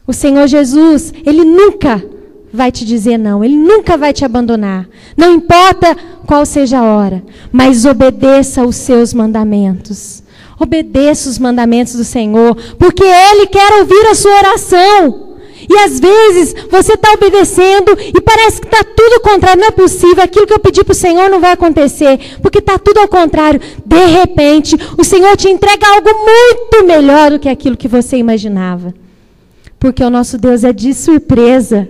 O 0.05 0.13
Senhor 0.13 0.47
Jesus, 0.47 1.11
Ele 1.25 1.43
nunca 1.43 2.03
vai 2.53 2.71
te 2.71 2.85
dizer 2.85 3.17
não, 3.17 3.43
Ele 3.43 3.55
nunca 3.55 3.97
vai 3.97 4.13
te 4.13 4.23
abandonar. 4.23 4.87
Não 5.17 5.33
importa 5.33 5.97
qual 6.25 6.45
seja 6.45 6.77
a 6.77 6.83
hora, 6.83 7.23
mas 7.51 7.83
obedeça 7.83 8.63
os 8.63 8.75
seus 8.75 9.11
mandamentos. 9.11 10.21
Obedeça 10.59 11.29
os 11.29 11.39
mandamentos 11.39 11.93
do 11.95 12.03
Senhor, 12.03 12.55
porque 12.77 13.03
Ele 13.03 13.47
quer 13.47 13.79
ouvir 13.79 14.05
a 14.05 14.13
sua 14.13 14.37
oração. 14.37 15.28
E 15.69 15.77
às 15.77 15.99
vezes 15.99 16.55
você 16.71 16.93
está 16.93 17.13
obedecendo 17.13 17.95
e 17.99 18.19
parece 18.19 18.59
que 18.59 18.65
está 18.65 18.83
tudo 18.83 19.21
contrário. 19.21 19.61
Não 19.61 19.67
é 19.67 19.71
possível, 19.71 20.23
aquilo 20.23 20.47
que 20.47 20.53
eu 20.53 20.59
pedi 20.59 20.83
para 20.83 20.93
o 20.93 20.95
Senhor 20.95 21.29
não 21.29 21.39
vai 21.39 21.51
acontecer, 21.51 22.37
porque 22.41 22.57
está 22.57 22.79
tudo 22.79 22.99
ao 22.99 23.07
contrário. 23.07 23.61
De 23.85 24.05
repente, 24.05 24.75
o 24.97 25.03
Senhor 25.03 25.37
te 25.37 25.47
entrega 25.47 25.85
algo 25.87 26.09
muito 26.09 26.87
melhor 26.87 27.29
do 27.29 27.39
que 27.39 27.47
aquilo 27.47 27.77
que 27.77 27.87
você 27.87 28.17
imaginava. 28.17 28.93
Porque 29.77 30.03
o 30.03 30.09
nosso 30.09 30.39
Deus 30.39 30.63
é 30.63 30.73
de 30.73 30.91
surpresa. 30.93 31.87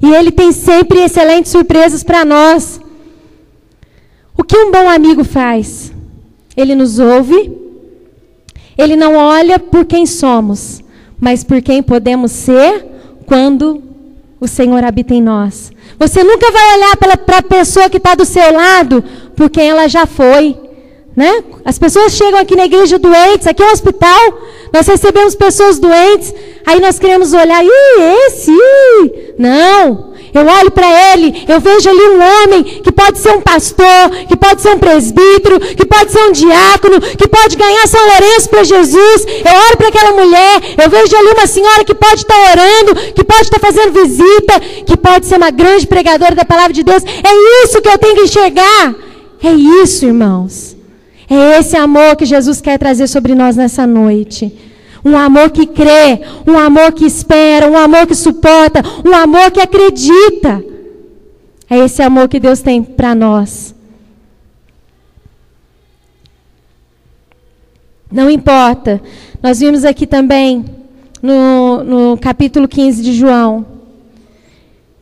E 0.00 0.12
Ele 0.12 0.30
tem 0.30 0.52
sempre 0.52 1.00
excelentes 1.00 1.50
surpresas 1.50 2.02
para 2.02 2.26
nós. 2.26 2.80
O 4.36 4.44
que 4.44 4.58
um 4.58 4.70
bom 4.70 4.88
amigo 4.88 5.24
faz? 5.24 5.90
Ele 6.54 6.74
nos 6.74 6.98
ouve, 6.98 7.50
ele 8.76 8.94
não 8.94 9.16
olha 9.16 9.58
por 9.58 9.86
quem 9.86 10.04
somos, 10.04 10.82
mas 11.18 11.42
por 11.42 11.62
quem 11.62 11.82
podemos 11.82 12.30
ser 12.32 12.91
quando 13.32 13.82
o 14.38 14.46
Senhor 14.46 14.84
habita 14.84 15.14
em 15.14 15.22
nós. 15.22 15.72
Você 15.98 16.22
nunca 16.22 16.52
vai 16.52 16.76
olhar 16.76 16.96
para 16.98 17.38
a 17.38 17.42
pessoa 17.42 17.88
que 17.88 17.96
está 17.96 18.14
do 18.14 18.26
seu 18.26 18.52
lado 18.52 19.02
por 19.34 19.48
quem 19.48 19.70
ela 19.70 19.88
já 19.88 20.04
foi. 20.04 20.54
Né? 21.14 21.44
As 21.64 21.78
pessoas 21.78 22.12
chegam 22.14 22.40
aqui 22.40 22.56
na 22.56 22.64
igreja 22.64 22.98
doentes, 22.98 23.46
aqui 23.46 23.62
é 23.62 23.66
um 23.66 23.72
hospital, 23.72 24.38
nós 24.72 24.86
recebemos 24.86 25.34
pessoas 25.34 25.78
doentes, 25.78 26.34
aí 26.66 26.80
nós 26.80 26.98
queremos 26.98 27.34
olhar, 27.34 27.62
ih, 27.62 27.68
esse, 28.26 28.50
ih. 28.50 29.34
não. 29.38 30.12
Eu 30.34 30.46
olho 30.46 30.70
para 30.70 31.12
ele, 31.12 31.44
eu 31.46 31.60
vejo 31.60 31.90
ali 31.90 32.00
um 32.00 32.20
homem 32.22 32.64
que 32.64 32.90
pode 32.90 33.18
ser 33.18 33.32
um 33.32 33.40
pastor, 33.42 34.08
que 34.26 34.34
pode 34.34 34.62
ser 34.62 34.70
um 34.70 34.78
presbítero, 34.78 35.60
que 35.60 35.84
pode 35.84 36.10
ser 36.10 36.20
um 36.20 36.32
diácono, 36.32 37.02
que 37.02 37.28
pode 37.28 37.54
ganhar 37.54 37.86
São 37.86 38.00
Lourenço 38.00 38.48
para 38.48 38.64
Jesus. 38.64 39.26
Eu 39.26 39.60
olho 39.68 39.76
para 39.76 39.88
aquela 39.88 40.12
mulher, 40.12 40.62
eu 40.82 40.88
vejo 40.88 41.14
ali 41.14 41.32
uma 41.32 41.46
senhora 41.46 41.84
que 41.84 41.94
pode 41.94 42.22
estar 42.22 42.34
tá 42.34 42.50
orando, 42.50 43.12
que 43.12 43.22
pode 43.22 43.42
estar 43.42 43.58
tá 43.58 43.66
fazendo 43.66 43.92
visita, 43.92 44.58
que 44.86 44.96
pode 44.96 45.26
ser 45.26 45.36
uma 45.36 45.50
grande 45.50 45.86
pregadora 45.86 46.34
da 46.34 46.46
palavra 46.46 46.72
de 46.72 46.82
Deus. 46.82 47.04
É 47.04 47.64
isso 47.64 47.82
que 47.82 47.88
eu 47.88 47.98
tenho 47.98 48.14
que 48.14 48.22
enxergar. 48.22 48.94
É 49.44 49.52
isso, 49.52 50.06
irmãos. 50.06 50.81
É 51.34 51.58
esse 51.58 51.74
amor 51.78 52.14
que 52.14 52.26
Jesus 52.26 52.60
quer 52.60 52.78
trazer 52.78 53.06
sobre 53.06 53.34
nós 53.34 53.56
nessa 53.56 53.86
noite. 53.86 54.54
Um 55.02 55.16
amor 55.16 55.50
que 55.50 55.66
crê, 55.66 56.20
um 56.46 56.58
amor 56.58 56.92
que 56.92 57.06
espera, 57.06 57.66
um 57.66 57.76
amor 57.76 58.06
que 58.06 58.14
suporta, 58.14 58.82
um 59.02 59.14
amor 59.14 59.50
que 59.50 59.58
acredita. 59.58 60.62
É 61.70 61.78
esse 61.78 62.02
amor 62.02 62.28
que 62.28 62.38
Deus 62.38 62.60
tem 62.60 62.82
para 62.82 63.14
nós. 63.14 63.74
Não 68.10 68.28
importa. 68.28 69.00
Nós 69.42 69.60
vimos 69.60 69.86
aqui 69.86 70.06
também, 70.06 70.66
no, 71.22 71.82
no 71.82 72.18
capítulo 72.18 72.68
15 72.68 73.02
de 73.02 73.14
João, 73.14 73.64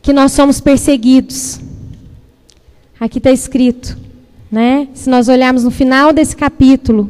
que 0.01 0.13
nós 0.13 0.31
somos 0.31 0.61
perseguidos. 0.61 1.59
Aqui 2.97 3.17
está 3.17 3.31
escrito, 3.31 3.97
né? 4.51 4.87
Se 4.93 5.09
nós 5.09 5.29
olharmos 5.29 5.63
no 5.63 5.71
final 5.71 6.11
desse 6.11 6.35
capítulo, 6.35 7.09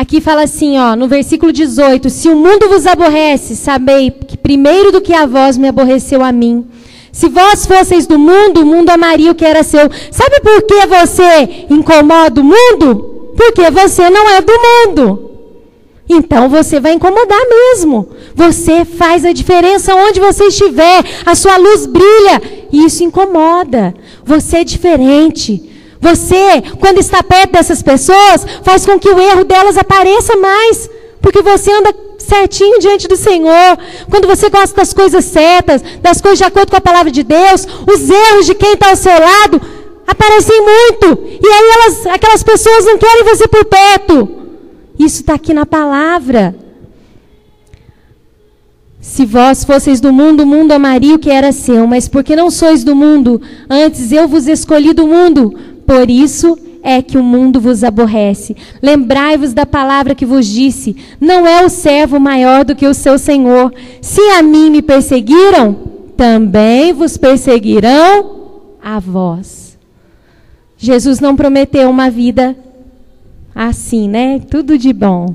Aqui 0.00 0.18
fala 0.18 0.44
assim, 0.44 0.78
ó, 0.78 0.96
no 0.96 1.06
versículo 1.06 1.52
18: 1.52 2.08
Se 2.08 2.26
o 2.30 2.34
mundo 2.34 2.70
vos 2.70 2.86
aborrece, 2.86 3.54
sabei 3.54 4.10
que 4.10 4.34
primeiro 4.34 4.90
do 4.90 5.02
que 5.02 5.12
a 5.12 5.26
vós 5.26 5.58
me 5.58 5.68
aborreceu 5.68 6.24
a 6.24 6.32
mim. 6.32 6.64
Se 7.12 7.28
vós 7.28 7.66
fosseis 7.66 8.06
do 8.06 8.18
mundo, 8.18 8.62
o 8.62 8.66
mundo 8.66 8.88
amaria 8.88 9.30
o 9.30 9.34
que 9.34 9.44
era 9.44 9.62
seu. 9.62 9.90
Sabe 10.10 10.40
por 10.40 10.62
que 10.62 10.86
você 10.86 11.66
incomoda 11.68 12.40
o 12.40 12.44
mundo? 12.44 13.34
Porque 13.36 13.70
você 13.70 14.08
não 14.08 14.30
é 14.30 14.40
do 14.40 14.52
mundo. 14.52 15.29
Então 16.12 16.48
você 16.48 16.80
vai 16.80 16.94
incomodar 16.94 17.40
mesmo. 17.48 18.08
Você 18.34 18.84
faz 18.84 19.24
a 19.24 19.32
diferença 19.32 19.94
onde 19.94 20.18
você 20.18 20.46
estiver. 20.46 21.04
A 21.24 21.36
sua 21.36 21.56
luz 21.56 21.86
brilha. 21.86 22.42
E 22.72 22.84
isso 22.84 23.04
incomoda. 23.04 23.94
Você 24.24 24.58
é 24.58 24.64
diferente. 24.64 25.70
Você, 26.00 26.62
quando 26.80 26.98
está 26.98 27.22
perto 27.22 27.52
dessas 27.52 27.80
pessoas, 27.80 28.44
faz 28.64 28.84
com 28.84 28.98
que 28.98 29.08
o 29.08 29.20
erro 29.20 29.44
delas 29.44 29.76
apareça 29.76 30.34
mais, 30.34 30.88
porque 31.20 31.42
você 31.42 31.70
anda 31.70 31.94
certinho 32.18 32.80
diante 32.80 33.06
do 33.06 33.16
Senhor. 33.16 33.78
Quando 34.08 34.26
você 34.26 34.48
gosta 34.48 34.74
das 34.74 34.92
coisas 34.92 35.24
certas, 35.26 35.82
das 36.00 36.20
coisas 36.20 36.38
de 36.38 36.44
acordo 36.44 36.70
com 36.70 36.76
a 36.76 36.80
palavra 36.80 37.12
de 37.12 37.22
Deus, 37.22 37.68
os 37.86 38.10
erros 38.10 38.46
de 38.46 38.54
quem 38.54 38.72
está 38.72 38.90
ao 38.90 38.96
seu 38.96 39.12
lado 39.12 39.60
aparecem 40.06 40.60
muito. 40.60 41.22
E 41.40 41.46
aí 41.46 41.70
elas, 41.74 42.06
aquelas 42.06 42.42
pessoas 42.42 42.84
não 42.86 42.98
querem 42.98 43.22
você 43.22 43.46
por 43.46 43.64
perto. 43.66 44.40
Isso 45.00 45.22
está 45.22 45.32
aqui 45.32 45.54
na 45.54 45.64
palavra. 45.64 46.54
Se 49.00 49.24
vós 49.24 49.64
fosseis 49.64 49.98
do 49.98 50.12
mundo, 50.12 50.42
o 50.42 50.46
mundo 50.46 50.72
amaria 50.72 51.14
o 51.14 51.18
que 51.18 51.30
era 51.30 51.52
seu, 51.52 51.86
mas 51.86 52.06
porque 52.06 52.36
não 52.36 52.50
sois 52.50 52.84
do 52.84 52.94
mundo, 52.94 53.40
antes 53.68 54.12
eu 54.12 54.28
vos 54.28 54.46
escolhi 54.46 54.92
do 54.92 55.06
mundo, 55.06 55.54
por 55.86 56.10
isso 56.10 56.54
é 56.82 57.00
que 57.00 57.16
o 57.16 57.22
mundo 57.22 57.58
vos 57.58 57.82
aborrece. 57.82 58.54
Lembrai-vos 58.82 59.54
da 59.54 59.64
palavra 59.64 60.14
que 60.14 60.26
vos 60.26 60.46
disse: 60.46 60.94
não 61.18 61.46
é 61.46 61.64
o 61.64 61.70
servo 61.70 62.20
maior 62.20 62.62
do 62.62 62.76
que 62.76 62.86
o 62.86 62.92
seu 62.92 63.18
senhor. 63.18 63.72
Se 64.02 64.20
a 64.20 64.42
mim 64.42 64.68
me 64.68 64.82
perseguiram, 64.82 65.76
também 66.14 66.92
vos 66.92 67.16
perseguirão 67.16 68.36
a 68.82 68.98
vós. 69.00 69.78
Jesus 70.76 71.20
não 71.20 71.34
prometeu 71.34 71.88
uma 71.88 72.10
vida 72.10 72.54
assim, 73.68 74.08
né? 74.08 74.40
Tudo 74.50 74.78
de 74.78 74.92
bom. 74.92 75.34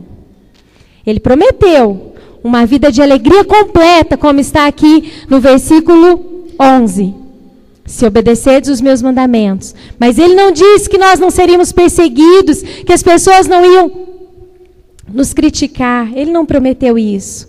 Ele 1.06 1.20
prometeu 1.20 2.14
uma 2.44 2.66
vida 2.66 2.92
de 2.92 3.02
alegria 3.02 3.44
completa, 3.44 4.18
como 4.18 4.40
está 4.40 4.68
aqui 4.68 5.12
no 5.30 5.40
versículo 5.40 6.46
11 6.60 7.26
se 7.86 8.04
obedecerdes 8.04 8.70
os 8.72 8.82
meus 8.82 9.00
mandamentos. 9.00 9.76
Mas 10.00 10.18
ele 10.18 10.34
não 10.34 10.52
disse 10.52 10.90
que 10.90 10.98
nós 10.98 11.20
não 11.20 11.30
seríamos 11.30 11.72
perseguidos, 11.72 12.64
que 12.84 12.92
as 12.92 13.04
pessoas 13.04 13.46
não 13.46 13.64
iam 13.64 13.92
nos 15.14 15.34
criticar. 15.34 16.12
Ele 16.18 16.32
não 16.32 16.48
prometeu 16.48 16.98
isso. 16.98 17.48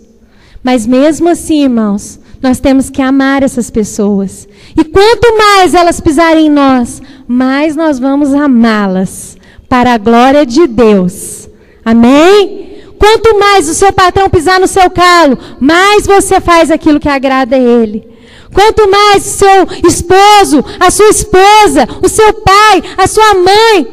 Mas 0.61 0.85
mesmo 0.85 1.27
assim, 1.27 1.63
irmãos, 1.63 2.19
nós 2.39 2.59
temos 2.59 2.87
que 2.87 3.01
amar 3.01 3.41
essas 3.41 3.71
pessoas. 3.71 4.47
E 4.77 4.83
quanto 4.83 5.35
mais 5.35 5.73
elas 5.73 5.99
pisarem 5.99 6.45
em 6.45 6.51
nós, 6.51 7.01
mais 7.27 7.75
nós 7.75 7.97
vamos 7.97 8.31
amá-las 8.31 9.36
para 9.69 9.93
a 9.93 9.97
glória 9.97 10.45
de 10.45 10.67
Deus. 10.67 11.49
Amém? 11.83 12.83
Quanto 12.97 13.37
mais 13.37 13.69
o 13.69 13.73
seu 13.73 13.93
patrão 13.93 14.29
pisar 14.29 14.59
no 14.59 14.67
seu 14.67 14.89
calo, 14.89 15.37
mais 15.59 16.05
você 16.05 16.41
faz 16.41 16.71
aquilo 16.71 16.99
que 16.99 17.09
agrada 17.09 17.55
a 17.55 17.59
ele. 17.59 18.07
Quanto 18.53 18.89
mais 18.89 19.25
o 19.25 19.29
seu 19.29 19.67
esposo, 19.87 20.65
a 20.79 20.89
sua 20.89 21.09
esposa, 21.09 21.87
o 22.01 22.09
seu 22.09 22.33
pai, 22.33 22.83
a 22.97 23.07
sua 23.07 23.33
mãe 23.35 23.87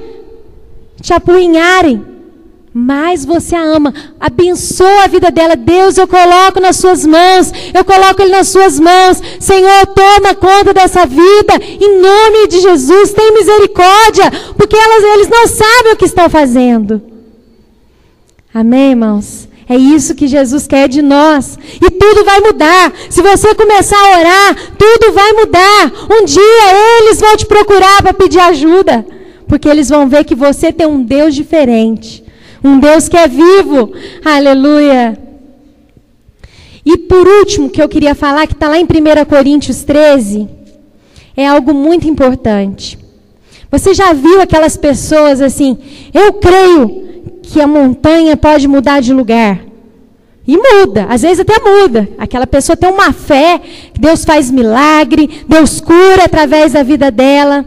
te 1.03 1.13
apunharem, 1.13 2.14
mais 2.77 3.25
você 3.25 3.55
a 3.55 3.63
ama. 3.63 3.95
Abençoa 4.19 5.05
a 5.05 5.07
vida 5.07 5.31
dela. 5.31 5.55
Deus, 5.55 5.97
eu 5.97 6.09
coloco 6.09 6.59
nas 6.59 6.77
suas 6.77 7.07
mãos. 7.07 7.53
Eu 7.73 7.85
coloco 7.85 8.21
ele 8.21 8.33
nas 8.33 8.49
suas 8.49 8.81
mãos. 8.81 9.23
Senhor, 9.39 9.87
toma 9.95 10.35
conta 10.35 10.75
dessa 10.75 11.07
vida. 11.07 11.55
Em 11.63 12.01
nome 12.01 12.49
de 12.49 12.61
Jesus, 12.61 13.13
tem 13.13 13.33
misericórdia. 13.33 14.29
Porque 14.57 14.75
elas, 14.75 15.05
eles 15.15 15.29
não 15.29 15.47
sabem 15.47 15.93
o 15.93 15.97
que 15.97 16.05
estão 16.05 16.29
fazendo. 16.29 17.01
Amém, 18.53 18.91
irmãos? 18.91 19.49
É 19.69 19.77
isso 19.77 20.17
que 20.17 20.27
Jesus 20.27 20.67
quer 20.67 20.89
de 20.89 21.01
nós. 21.01 21.57
E 21.81 21.91
tudo 21.91 22.25
vai 22.25 22.41
mudar. 22.41 22.93
Se 23.09 23.23
você 23.23 23.55
começar 23.55 23.97
a 23.97 24.19
orar, 24.19 24.57
tudo 24.77 25.13
vai 25.13 25.33
mudar. 25.33 25.93
Um 26.11 26.25
dia 26.25 27.01
eles 27.03 27.21
vão 27.21 27.37
te 27.37 27.47
procurar 27.47 28.03
para 28.03 28.13
pedir 28.13 28.41
ajuda. 28.41 29.07
Porque 29.47 29.69
eles 29.69 29.89
vão 29.89 30.09
ver 30.09 30.25
que 30.25 30.35
você 30.35 30.73
tem 30.73 30.89
um 30.89 31.05
Deus 31.05 31.37
diferente. 31.37 32.24
Um 32.65 32.81
Deus 32.81 33.09
que 33.11 33.17
é 33.17 33.29
vivo. 33.29 33.93
Aleluia. 34.25 35.19
E 36.85 36.97
por 36.97 37.29
último, 37.29 37.69
que 37.69 37.83
eu 37.83 37.89
queria 37.89 38.15
falar, 38.15 38.47
que 38.47 38.55
está 38.55 38.69
lá 38.69 38.79
em 38.79 38.85
1 38.85 39.25
Coríntios 39.29 39.85
13, 39.85 40.49
é 41.37 41.47
algo 41.47 41.75
muito 41.75 42.09
importante. 42.09 42.99
Você 43.71 43.93
já 43.93 44.13
viu 44.13 44.41
aquelas 44.41 44.77
pessoas 44.77 45.41
assim, 45.41 45.77
eu 46.13 46.35
creio 46.35 47.05
que 47.43 47.61
a 47.61 47.67
montanha 47.67 48.37
pode 48.37 48.67
mudar 48.67 49.01
de 49.01 49.13
lugar. 49.13 49.61
E 50.47 50.57
muda, 50.57 51.07
às 51.09 51.23
vezes 51.23 51.41
até 51.41 51.59
muda. 51.59 52.09
Aquela 52.19 52.47
pessoa 52.47 52.77
tem 52.77 52.91
uma 52.91 53.13
fé, 53.13 53.61
Deus 53.99 54.25
faz 54.25 54.51
milagre, 54.51 55.45
Deus 55.49 55.81
cura 55.81 56.25
através 56.25 56.73
da 56.73 56.83
vida 56.83 57.11
dela. 57.11 57.65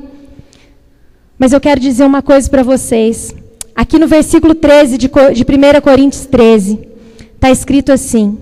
Mas 1.38 1.54
eu 1.54 1.60
quero 1.60 1.80
dizer 1.80 2.04
uma 2.04 2.22
coisa 2.22 2.50
para 2.50 2.64
vocês. 2.64 3.36
Aqui 3.78 4.00
no 4.00 4.08
versículo 4.08 4.56
13 4.56 4.98
de, 4.98 5.08
de 5.08 5.44
1 5.44 5.82
Coríntios 5.84 6.26
13, 6.26 6.80
está 7.36 7.52
escrito 7.52 7.92
assim: 7.92 8.36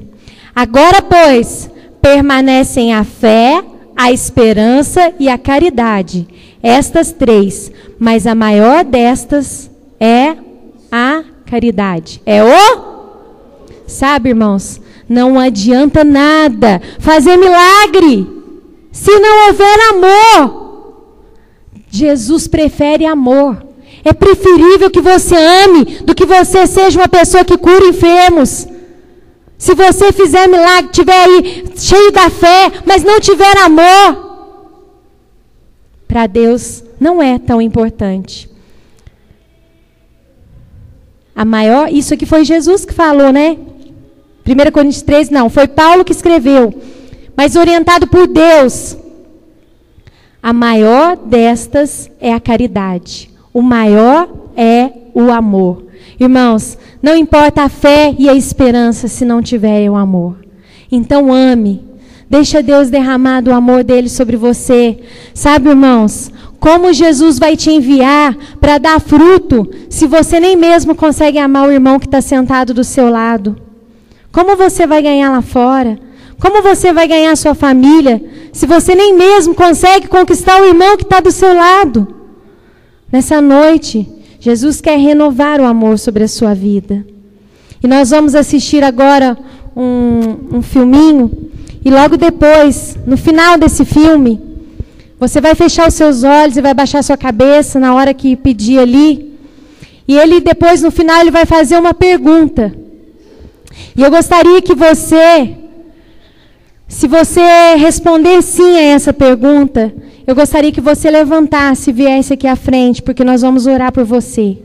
Agora, 0.56 1.02
pois, 1.02 1.70
permanecem 2.02 2.94
a 2.94 3.04
fé, 3.04 3.62
a 3.98 4.14
esperança 4.14 5.14
e 5.20 5.28
a 5.28 5.38
caridade. 5.38 6.26
Estas 6.64 7.12
três, 7.12 7.70
mas 8.00 8.26
a 8.26 8.34
maior 8.34 8.86
destas 8.86 9.70
é 10.00 10.38
a 10.90 11.26
caridade. 11.46 12.22
É 12.26 12.42
o? 12.42 12.96
Sabe, 13.86 14.30
irmãos, 14.30 14.80
não 15.08 15.38
adianta 15.38 16.06
nada 16.06 16.82
fazer 16.98 17.36
milagre 17.36 18.26
se 18.90 19.20
não 19.20 19.48
houver 19.48 19.80
amor. 19.90 20.66
Jesus 21.90 22.48
prefere 22.48 23.06
amor. 23.06 23.65
É 24.06 24.14
preferível 24.14 24.92
que 24.92 25.02
você 25.02 25.36
ame 25.36 25.84
do 26.04 26.14
que 26.14 26.28
você 26.28 26.68
seja 26.68 27.00
uma 27.00 27.08
pessoa 27.08 27.44
que 27.44 27.58
cura 27.58 27.88
enfermos. 27.88 28.68
Se 29.58 29.74
você 29.74 30.12
fizer 30.12 30.48
milagre, 30.48 30.92
tiver 30.92 31.24
aí 31.24 31.66
cheio 31.76 32.12
da 32.12 32.30
fé, 32.30 32.72
mas 32.86 33.04
não 33.04 33.20
tiver 33.20 33.58
amor, 33.58 34.26
para 36.08 36.28
Deus 36.28 36.84
não 37.00 37.22
é 37.22 37.40
tão 37.40 37.60
importante. 37.60 38.48
A 41.36 41.44
maior, 41.44 41.92
isso 41.92 42.14
aqui 42.14 42.28
foi 42.28 42.46
Jesus 42.46 42.86
que 42.86 42.94
falou, 42.94 43.34
né? 43.34 43.58
1 44.48 44.72
Coríntios 44.72 45.02
3, 45.02 45.32
não, 45.32 45.50
foi 45.50 45.68
Paulo 45.68 46.06
que 46.06 46.12
escreveu. 46.12 46.74
Mas 47.36 47.56
orientado 47.56 48.08
por 48.08 48.28
Deus. 48.28 48.96
A 50.42 50.54
maior 50.54 51.18
destas 51.18 52.10
é 52.22 52.32
a 52.32 52.40
caridade. 52.40 53.35
O 53.56 53.62
maior 53.62 54.28
é 54.58 54.92
o 55.14 55.32
amor. 55.32 55.86
Irmãos, 56.20 56.78
não 57.02 57.16
importa 57.16 57.62
a 57.62 57.70
fé 57.70 58.14
e 58.20 58.28
a 58.28 58.34
esperança 58.34 59.08
se 59.08 59.24
não 59.24 59.42
tiver 59.42 59.90
o 59.90 59.96
amor. 59.96 60.36
Então 60.92 61.32
ame. 61.32 61.82
Deixa 62.30 62.62
Deus 62.62 62.90
derramar 62.90 63.40
do 63.40 63.54
amor 63.54 63.82
dele 63.82 64.10
sobre 64.10 64.36
você. 64.36 65.00
Sabe, 65.34 65.70
irmãos, 65.70 66.30
como 66.60 66.92
Jesus 66.92 67.40
vai 67.40 67.56
te 67.56 67.72
enviar 67.72 68.36
para 68.60 68.78
dar 68.78 69.00
fruto 69.00 69.72
se 69.90 70.06
você 70.06 70.38
nem 70.38 70.58
mesmo 70.58 70.94
consegue 70.94 71.40
amar 71.40 71.70
o 71.70 71.72
irmão 71.72 71.98
que 71.98 72.08
está 72.08 72.20
sentado 72.20 72.74
do 72.74 72.84
seu 72.84 73.10
lado? 73.10 73.56
Como 74.34 74.58
você 74.58 74.86
vai 74.86 75.02
ganhar 75.02 75.32
lá 75.32 75.42
fora? 75.42 75.98
Como 76.42 76.62
você 76.62 76.92
vai 76.92 77.08
ganhar 77.08 77.34
sua 77.38 77.56
família 77.56 78.22
se 78.52 78.66
você 78.66 78.94
nem 78.94 79.16
mesmo 79.16 79.56
consegue 79.56 80.10
conquistar 80.10 80.62
o 80.62 80.66
irmão 80.66 80.98
que 80.98 81.04
está 81.04 81.22
do 81.22 81.32
seu 81.32 81.54
lado? 81.54 82.15
Nessa 83.16 83.40
noite, 83.40 84.06
Jesus 84.42 84.82
quer 84.82 85.00
renovar 85.00 85.62
o 85.62 85.64
amor 85.64 85.98
sobre 85.98 86.26
a 86.26 86.28
sua 86.28 86.54
vida. 86.54 87.08
E 87.82 87.88
nós 87.88 88.10
vamos 88.10 88.36
assistir 88.36 88.84
agora 88.84 89.38
um, 89.74 90.58
um 90.58 90.62
filminho. 90.62 91.32
E 91.86 91.90
logo 91.90 92.18
depois, 92.18 92.98
no 93.08 93.16
final 93.16 93.58
desse 93.58 93.86
filme, 93.86 94.42
você 95.18 95.40
vai 95.40 95.56
fechar 95.56 95.88
os 95.88 95.94
seus 95.94 96.26
olhos 96.26 96.58
e 96.58 96.62
vai 96.62 96.74
baixar 96.74 97.02
sua 97.04 97.16
cabeça 97.16 97.80
na 97.80 97.96
hora 97.96 98.14
que 98.14 98.36
pedir 98.36 98.80
ali. 98.80 99.34
E 100.06 100.18
ele 100.18 100.42
depois, 100.42 100.82
no 100.82 100.92
final, 100.92 101.22
ele 101.22 101.32
vai 101.32 101.46
fazer 101.46 101.78
uma 101.78 101.94
pergunta. 101.94 102.76
E 103.96 104.02
eu 104.02 104.12
gostaria 104.12 104.62
que 104.62 104.76
você, 104.76 105.56
se 106.86 107.08
você 107.08 107.76
responder 107.78 108.42
sim 108.42 108.76
a 108.76 108.82
essa 108.82 109.14
pergunta, 109.14 109.94
eu 110.28 110.34
gostaria 110.34 110.72
que 110.72 110.82
você 110.82 111.10
levantasse 111.12 111.90
e 111.90 111.94
viesse 111.94 112.34
aqui 112.34 112.48
à 112.48 112.56
frente, 112.56 113.02
porque 113.02 113.24
nós 113.24 113.42
vamos 113.42 113.68
orar 113.68 113.92
por 113.92 114.04
você. 114.04 114.58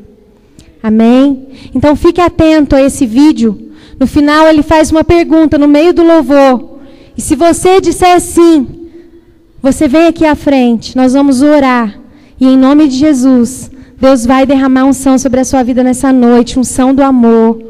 Amém? 0.82 1.48
Então 1.74 1.94
fique 1.94 2.20
atento 2.20 2.74
a 2.74 2.82
esse 2.82 3.04
vídeo. 3.04 3.70
No 3.98 4.06
final 4.06 4.48
ele 4.48 4.62
faz 4.62 4.90
uma 4.90 5.04
pergunta 5.04 5.58
no 5.58 5.68
meio 5.68 5.92
do 5.92 6.02
louvor. 6.02 6.78
E 7.16 7.20
se 7.20 7.36
você 7.36 7.80
disser 7.80 8.18
sim, 8.20 8.66
você 9.62 9.86
vem 9.86 10.06
aqui 10.06 10.24
à 10.24 10.34
frente, 10.34 10.96
nós 10.96 11.12
vamos 11.12 11.42
orar. 11.42 12.00
E 12.40 12.46
em 12.46 12.56
nome 12.56 12.88
de 12.88 12.96
Jesus, 12.96 13.70
Deus 14.00 14.24
vai 14.24 14.46
derramar 14.46 14.86
unção 14.86 15.18
sobre 15.18 15.40
a 15.40 15.44
sua 15.44 15.62
vida 15.62 15.84
nessa 15.84 16.10
noite, 16.10 16.58
unção 16.58 16.94
do 16.94 17.02
amor. 17.02 17.62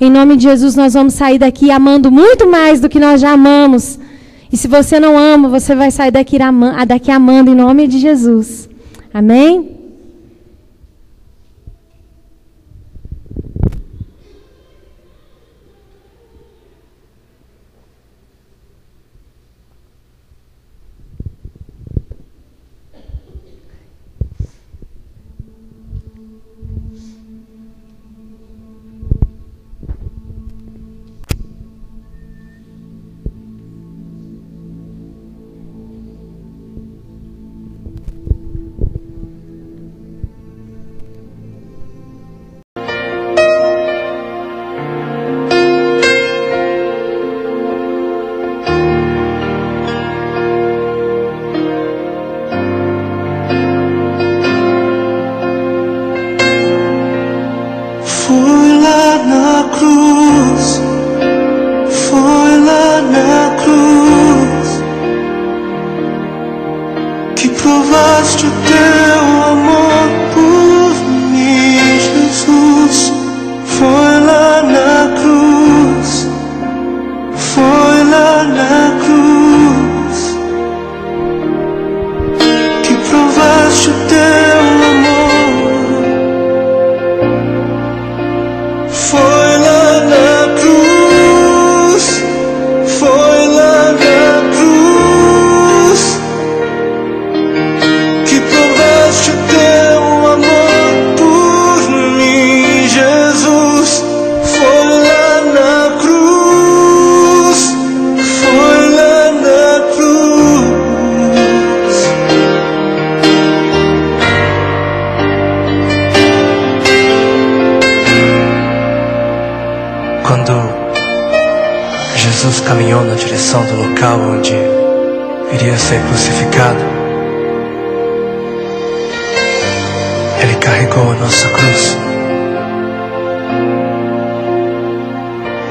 Em 0.00 0.10
nome 0.10 0.36
de 0.36 0.44
Jesus, 0.44 0.74
nós 0.74 0.94
vamos 0.94 1.12
sair 1.12 1.38
daqui 1.38 1.70
amando 1.70 2.10
muito 2.10 2.48
mais 2.48 2.80
do 2.80 2.88
que 2.88 2.98
nós 2.98 3.20
já 3.20 3.32
amamos. 3.32 3.98
E 4.52 4.56
se 4.56 4.68
você 4.68 5.00
não 5.00 5.18
ama, 5.18 5.48
você 5.48 5.74
vai 5.74 5.90
sair 5.90 6.10
daqui, 6.10 6.38
daqui 6.86 7.10
amando 7.10 7.50
em 7.50 7.54
nome 7.54 7.86
de 7.86 7.98
Jesus. 7.98 8.68
Amém? 9.12 9.73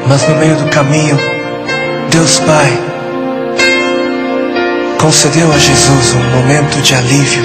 Mas 0.07 0.27
no 0.27 0.35
meio 0.35 0.55
do 0.57 0.69
caminho, 0.69 1.17
Deus 2.09 2.39
Pai 2.39 2.93
concedeu 4.99 5.51
a 5.51 5.57
Jesus 5.57 6.13
um 6.13 6.37
momento 6.37 6.81
de 6.81 6.95
alívio, 6.95 7.43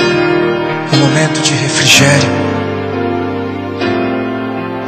um 0.92 0.96
momento 0.98 1.40
de 1.40 1.54
refrigério, 1.54 2.28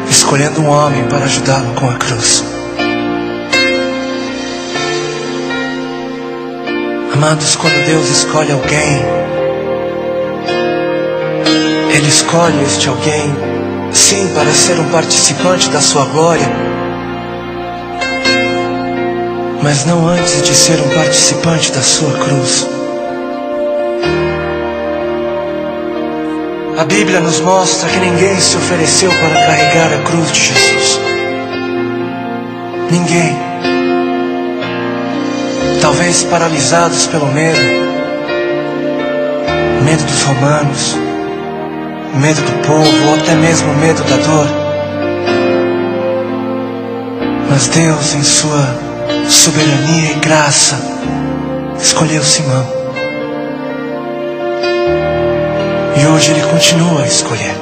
escolhendo 0.08 0.60
um 0.60 0.68
homem 0.68 1.04
para 1.04 1.24
ajudá-lo 1.24 1.74
com 1.74 1.88
a 1.90 1.94
cruz. 1.94 2.44
Amados, 7.12 7.56
quando 7.56 7.84
Deus 7.86 8.08
escolhe 8.08 8.52
alguém, 8.52 9.02
Ele 11.92 12.08
escolhe 12.08 12.62
este 12.62 12.88
alguém, 12.88 13.34
sim, 13.92 14.28
para 14.34 14.50
ser 14.52 14.78
um 14.78 14.88
participante 14.90 15.68
da 15.70 15.80
sua 15.80 16.04
glória, 16.06 16.48
mas 19.62 19.84
não 19.84 20.08
antes 20.08 20.42
de 20.42 20.54
ser 20.54 20.80
um 20.80 20.88
participante 20.94 21.70
da 21.72 21.82
sua 21.82 22.12
cruz. 22.12 22.66
A 26.78 26.84
Bíblia 26.84 27.20
nos 27.20 27.40
mostra 27.40 27.88
que 27.90 27.98
ninguém 27.98 28.40
se 28.40 28.56
ofereceu 28.56 29.10
para 29.10 29.34
carregar 29.34 29.92
a 29.92 30.02
cruz 30.02 30.32
de 30.32 30.40
Jesus. 30.40 31.00
Ninguém 32.90 33.36
talvez 35.80 36.22
paralisados 36.24 37.06
pelo 37.06 37.26
medo, 37.26 37.60
medo 39.84 40.04
dos 40.04 40.22
romanos, 40.22 40.96
medo 42.14 42.40
do 42.40 42.66
povo, 42.66 43.08
ou 43.08 43.14
até 43.14 43.34
mesmo 43.34 43.74
medo 43.74 44.02
da 44.04 44.16
dor. 44.16 44.46
Mas 47.50 47.68
Deus, 47.68 48.14
em 48.14 48.22
Sua 48.22 48.89
soberania 49.40 50.12
e 50.12 50.14
graça, 50.16 50.78
escolheu 51.80 52.22
Simão. 52.22 52.66
E 55.96 56.06
hoje 56.06 56.32
Ele 56.32 56.42
continua 56.42 57.02
a 57.02 57.06
escolher. 57.06 57.54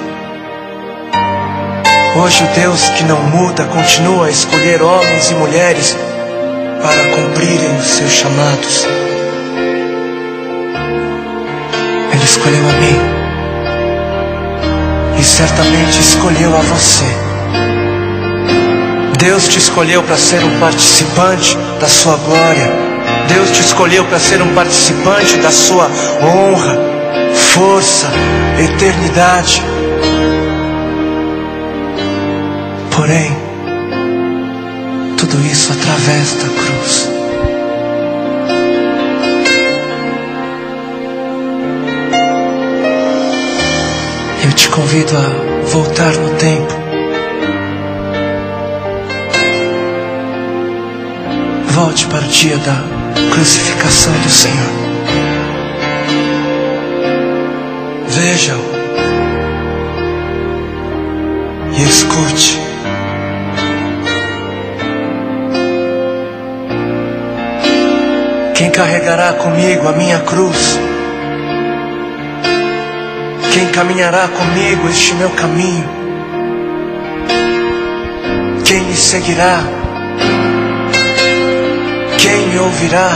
Hoje 2.17 2.43
o 2.43 2.61
Deus 2.61 2.89
que 2.89 3.05
não 3.05 3.23
muda 3.23 3.65
continua 3.67 4.27
a 4.27 4.31
escolher 4.31 4.83
homens 4.83 5.31
e 5.31 5.35
mulheres 5.35 5.97
para 6.83 7.15
cumprirem 7.15 7.77
os 7.77 7.87
seus 7.87 8.11
chamados. 8.11 8.85
Ele 12.13 12.25
escolheu 12.25 12.69
a 12.69 12.73
mim 12.73 12.99
e 15.21 15.23
certamente 15.23 16.01
escolheu 16.01 16.57
a 16.57 16.61
você. 16.61 17.05
Deus 19.19 19.49
te 19.49 19.59
escolheu 19.59 20.03
para 20.03 20.17
ser 20.17 20.45
um 20.45 20.61
participante 20.61 21.57
da 21.79 21.89
sua 21.89 22.17
glória. 22.17 22.73
Deus 23.29 23.51
te 23.51 23.61
escolheu 23.61 24.05
para 24.07 24.19
ser 24.19 24.43
um 24.43 24.55
participante 24.55 25.37
da 25.39 25.51
sua 25.51 25.89
honra, 26.23 26.79
força, 27.35 28.07
eternidade. 28.59 29.63
Porém, 32.95 33.37
tudo 35.17 35.41
isso 35.47 35.73
através 35.73 36.35
da 36.35 36.49
cruz. 36.49 37.09
Eu 44.45 44.53
te 44.53 44.69
convido 44.69 45.17
a 45.17 45.67
voltar 45.67 46.13
no 46.15 46.31
tempo. 46.37 46.78
Volte 51.79 52.07
para 52.07 52.25
o 52.25 52.29
dia 52.29 52.57
da 52.57 52.83
crucificação 53.31 54.13
do 54.13 54.29
Senhor. 54.29 54.73
Veja-o 58.09 58.65
e 61.73 61.83
escute. 61.85 62.59
Quem 68.57 68.71
carregará 68.73 69.35
comigo 69.35 69.87
a 69.87 69.93
minha 69.93 70.19
cruz? 70.19 70.81
Quem 73.53 73.69
caminhará 73.69 74.27
comigo 74.27 74.89
este 74.89 75.15
meu 75.15 75.31
caminho? 75.31 75.89
Quem 78.65 78.81
me 78.81 78.97
seguirá? 78.97 79.78
Me 82.59 82.65
ouvirá? 82.65 83.11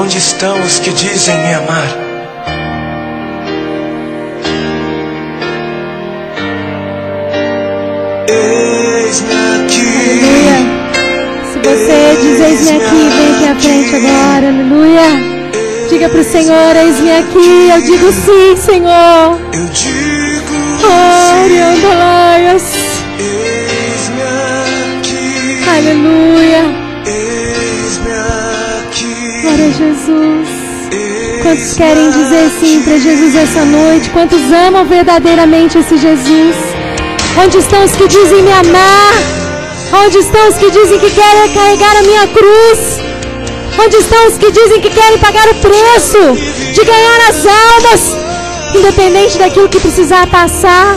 Onde 0.00 0.18
estão 0.18 0.56
os 0.62 0.78
que 0.78 0.92
dizem 0.92 1.36
me 1.38 1.52
amar? 1.52 1.88
Eis-me 8.28 9.34
aqui. 9.64 10.22
Aleluia. 10.22 10.58
Se 11.52 11.58
você 11.58 12.18
diz 12.22 12.40
eis-me 12.40 12.76
aqui, 12.76 13.10
vem 13.16 13.34
aqui 13.34 13.46
à 13.46 13.54
frente 13.56 13.96
agora. 13.96 14.46
Aleluia. 14.46 15.08
Diga 15.90 16.08
para 16.08 16.20
o 16.20 16.24
Senhor, 16.24 16.76
eis-me 16.76 17.10
aqui. 17.10 17.68
Eu 17.74 17.82
digo 17.82 18.12
sim, 18.12 18.56
Senhor. 18.56 19.40
Eu 19.52 19.66
digo 19.72 20.26
Oriandalaias. 21.44 22.62
Eis-me 22.62 22.75
Aleluia. 25.86 26.64
Glória 29.42 29.66
a 29.66 29.70
Jesus. 29.70 30.48
Quantos 31.42 31.74
querem 31.74 32.10
dizer 32.10 32.50
sim 32.58 32.82
para 32.82 32.98
Jesus 32.98 33.36
essa 33.36 33.64
noite? 33.64 34.10
Quantos 34.10 34.40
amam 34.66 34.84
verdadeiramente 34.84 35.78
esse 35.78 35.96
Jesus? 35.96 36.56
Onde 37.40 37.58
estão 37.58 37.84
os 37.84 37.92
que 37.92 38.08
dizem 38.08 38.42
me 38.42 38.50
amar? 38.50 39.12
Onde 40.04 40.18
estão 40.18 40.48
os 40.48 40.56
que 40.56 40.72
dizem 40.72 40.98
que 40.98 41.10
querem 41.10 41.54
carregar 41.54 41.96
a 41.98 42.02
minha 42.02 42.26
cruz? 42.26 43.00
Onde 43.78 43.96
estão 43.96 44.26
os 44.26 44.38
que 44.38 44.50
dizem 44.50 44.80
que 44.80 44.90
querem 44.90 45.18
pagar 45.18 45.48
o 45.50 45.54
preço 45.54 46.18
de 46.72 46.84
ganhar 46.84 47.28
as 47.28 47.46
almas, 47.46 48.16
independente 48.74 49.38
daquilo 49.38 49.68
que 49.68 49.78
precisar 49.78 50.26
passar? 50.26 50.96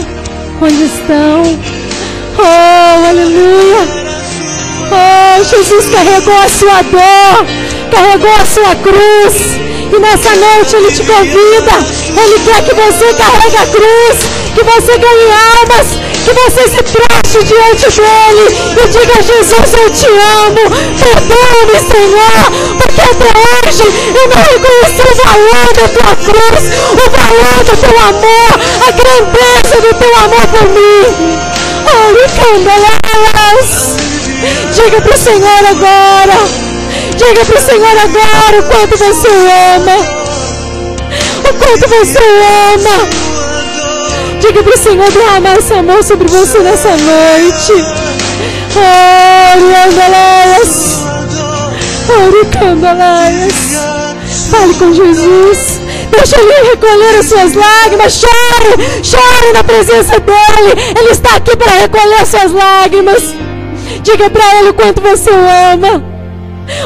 Onde 0.60 0.82
estão? 0.82 1.42
Oh, 2.36 3.08
aleluia! 3.08 3.99
Oh, 4.92 5.44
Jesus 5.44 5.88
carregou 5.90 6.36
a 6.36 6.48
sua 6.48 6.82
dor, 6.82 7.46
carregou 7.90 8.32
a 8.32 8.44
sua 8.44 8.74
cruz. 8.76 9.34
E 9.92 9.98
nessa 9.98 10.30
noite 10.36 10.76
Ele 10.76 10.92
te 10.92 11.02
convida. 11.04 11.72
Ele 12.08 12.38
quer 12.44 12.62
que 12.64 12.74
você 12.74 13.14
carregue 13.14 13.56
a 13.56 13.66
cruz, 13.66 14.18
que 14.54 14.62
você 14.62 14.98
ganhe 14.98 15.30
almas, 15.58 15.86
que 16.24 16.32
você 16.32 16.62
se 16.68 16.82
preste 16.82 17.44
diante 17.44 17.86
dele 18.00 18.46
e 18.72 18.88
diga: 18.88 19.22
Jesus, 19.22 19.72
eu 19.74 19.90
te 19.90 20.06
amo. 20.06 20.64
Perdoa-me, 20.98 21.78
Senhor, 21.90 22.50
porque 22.78 23.00
até 23.00 23.30
hoje 23.38 23.86
eu 24.14 24.26
não 24.28 24.42
reconheci 24.42 25.02
o 25.02 25.14
valor 25.24 25.68
da 25.74 25.86
tua 25.88 26.12
cruz, 26.16 26.62
o 26.90 27.06
valor 27.10 27.58
do 27.64 27.74
teu 27.76 27.96
amor, 28.08 28.52
a 28.86 28.90
grandeza 28.90 29.76
do 29.82 29.92
teu 29.94 30.12
amor 30.16 30.46
por 30.48 30.66
mim. 30.68 31.38
Oricandalas. 32.08 33.70
Diga 34.72 35.00
para 35.02 35.14
o 35.14 35.18
Senhor 35.18 35.66
agora. 35.68 36.38
Diga 37.16 37.44
para 37.44 37.58
o 37.58 37.60
Senhor 37.60 37.98
agora 37.98 38.58
o 38.58 38.62
quanto 38.64 38.96
você 38.96 39.28
ama. 39.76 39.96
O 41.48 41.54
quanto 41.54 41.88
você 41.88 42.18
ama. 42.74 43.08
Diga 44.40 44.62
para 44.62 44.74
o 44.74 44.78
Senhor 44.78 45.10
derramar 45.10 45.58
esse 45.58 45.74
amor 45.74 46.02
sobre 46.02 46.28
você 46.28 46.58
nessa 46.60 46.88
noite. 46.88 47.72
Oriandalaias. 49.54 51.00
Oricandalaias. 52.08 53.52
Fale 54.50 54.74
com 54.74 54.94
Jesus. 54.94 55.80
Deixa 56.10 56.40
ele 56.40 56.70
recolher 56.70 57.18
as 57.18 57.26
suas 57.26 57.52
lágrimas. 57.54 58.12
Chore. 58.14 59.04
Chore 59.04 59.52
na 59.52 59.62
presença 59.62 60.18
dele. 60.18 60.94
Ele 60.98 61.10
está 61.10 61.36
aqui 61.36 61.54
para 61.56 61.72
recolher 61.72 62.22
as 62.22 62.28
suas 62.28 62.52
lágrimas. 62.52 63.39
Diga 64.02 64.30
para 64.30 64.56
ele 64.56 64.70
o 64.70 64.74
quanto 64.74 65.00
você 65.00 65.30
o 65.30 65.72
ama. 65.72 66.02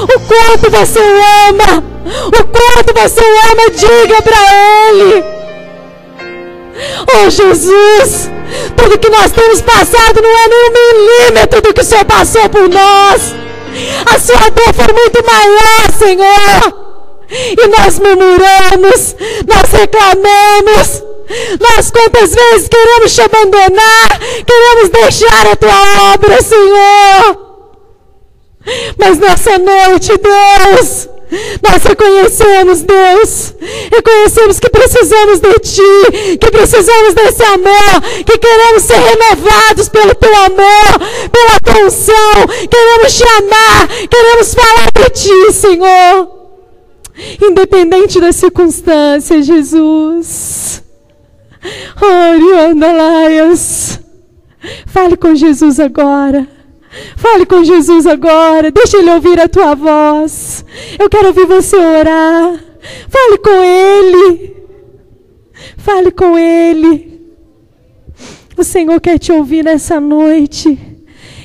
O 0.02 0.20
quanto 0.20 0.70
você 0.70 0.98
o 0.98 1.22
ama. 1.48 1.84
O 2.26 2.44
quanto 2.46 2.94
você 2.94 3.20
o 3.20 3.52
ama. 3.52 3.70
Diga 3.70 4.22
para 4.22 4.88
ele. 4.88 5.24
Oh 7.14 7.30
Jesus, 7.30 8.30
tudo 8.76 8.98
que 8.98 9.08
nós 9.08 9.30
temos 9.30 9.60
passado 9.60 10.20
não 10.20 10.38
é 10.38 10.48
nem 10.48 10.58
um 10.58 10.72
milímetro 10.72 11.60
do 11.62 11.72
que 11.72 11.80
o 11.80 11.84
Senhor 11.84 12.04
passou 12.04 12.48
por 12.48 12.68
nós. 12.68 13.34
A 14.06 14.18
sua 14.18 14.50
dor 14.50 14.74
foi 14.74 14.92
muito 14.92 15.24
maior, 15.24 15.90
Senhor. 15.96 16.84
E 17.30 17.66
nós 17.68 17.98
murmuramos, 17.98 19.16
nós 19.46 19.72
reclamamos, 19.72 21.02
nós 21.60 21.90
quantas 21.90 22.34
vezes 22.34 22.68
queremos 22.68 23.14
te 23.14 23.22
abandonar, 23.22 24.20
queremos 24.46 24.88
deixar 24.90 25.46
a 25.46 25.56
tua 25.56 26.12
obra, 26.14 26.42
Senhor. 26.42 27.44
Mas 28.96 29.18
nessa 29.18 29.58
noite, 29.58 30.12
Deus, 30.16 31.08
nós 31.62 31.82
reconhecemos, 31.82 32.82
Deus, 32.82 33.54
reconhecemos 33.92 34.60
que 34.60 34.70
precisamos 34.70 35.40
de 35.40 35.52
Ti, 35.60 36.38
que 36.38 36.50
precisamos 36.50 37.14
desse 37.14 37.42
amor, 37.42 38.00
que 38.24 38.38
queremos 38.38 38.82
ser 38.82 38.98
renovados 38.98 39.88
pelo 39.88 40.14
Teu 40.14 40.34
amor, 40.34 40.98
pela 41.30 41.60
Tua 41.64 41.86
unção, 41.86 42.46
queremos 42.70 43.14
Te 43.14 43.24
amar, 43.24 43.88
queremos 44.08 44.54
falar 44.54 44.90
de 44.94 45.10
Ti, 45.10 45.52
Senhor. 45.52 46.44
Independente 47.42 48.20
das 48.20 48.36
circunstâncias, 48.36 49.46
Jesus. 49.46 50.83
Oriandalaias. 52.00 54.00
Fale 54.86 55.16
com 55.16 55.34
Jesus 55.34 55.80
agora. 55.80 56.46
Fale 57.16 57.46
com 57.46 57.64
Jesus 57.64 58.06
agora. 58.06 58.70
Deixa 58.70 58.98
Ele 58.98 59.10
ouvir 59.10 59.40
a 59.40 59.48
tua 59.48 59.74
voz. 59.74 60.64
Eu 60.98 61.08
quero 61.08 61.28
ouvir 61.28 61.46
você 61.46 61.76
orar. 61.76 62.58
Fale 63.08 63.38
com 63.38 63.62
Ele. 63.62 64.56
Fale 65.76 66.10
com 66.10 66.38
Ele. 66.38 67.14
O 68.56 68.62
Senhor 68.62 69.00
quer 69.00 69.18
te 69.18 69.32
ouvir 69.32 69.64
nessa 69.64 70.00
noite. 70.00 70.78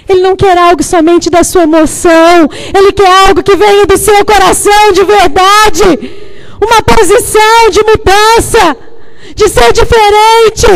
Ele 0.07 0.21
não 0.21 0.35
quer 0.35 0.57
algo 0.57 0.83
somente 0.83 1.29
da 1.29 1.43
sua 1.43 1.63
emoção. 1.63 2.49
Ele 2.75 2.91
quer 2.91 3.27
algo 3.27 3.43
que 3.43 3.55
venha 3.55 3.85
do 3.85 3.97
seu 3.97 4.25
coração 4.25 4.91
de 4.91 5.03
verdade. 5.03 6.29
Uma 6.61 6.83
posição 6.83 7.69
de 7.71 7.79
mudança. 7.83 8.88
De 9.35 9.47
ser 9.47 9.71
diferente. 9.71 10.67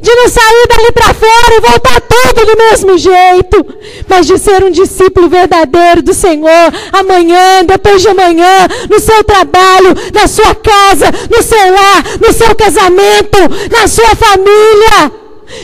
De 0.00 0.14
não 0.14 0.28
sair 0.28 0.66
dali 0.68 0.92
para 0.92 1.14
fora 1.14 1.54
e 1.56 1.60
voltar 1.60 2.00
tudo 2.00 2.46
do 2.46 2.56
mesmo 2.56 2.98
jeito. 2.98 3.66
Mas 4.08 4.26
de 4.26 4.38
ser 4.38 4.62
um 4.62 4.70
discípulo 4.70 5.28
verdadeiro 5.28 6.02
do 6.02 6.14
Senhor. 6.14 6.72
Amanhã, 6.92 7.64
depois 7.64 8.02
de 8.02 8.08
amanhã. 8.08 8.66
No 8.88 9.00
seu 9.00 9.24
trabalho, 9.24 9.94
na 10.12 10.26
sua 10.26 10.54
casa, 10.54 11.06
no 11.30 11.42
seu 11.42 11.72
lar, 11.72 12.04
no 12.20 12.32
seu 12.32 12.54
casamento, 12.54 13.38
na 13.70 13.86
sua 13.88 14.14
família. 14.14 15.12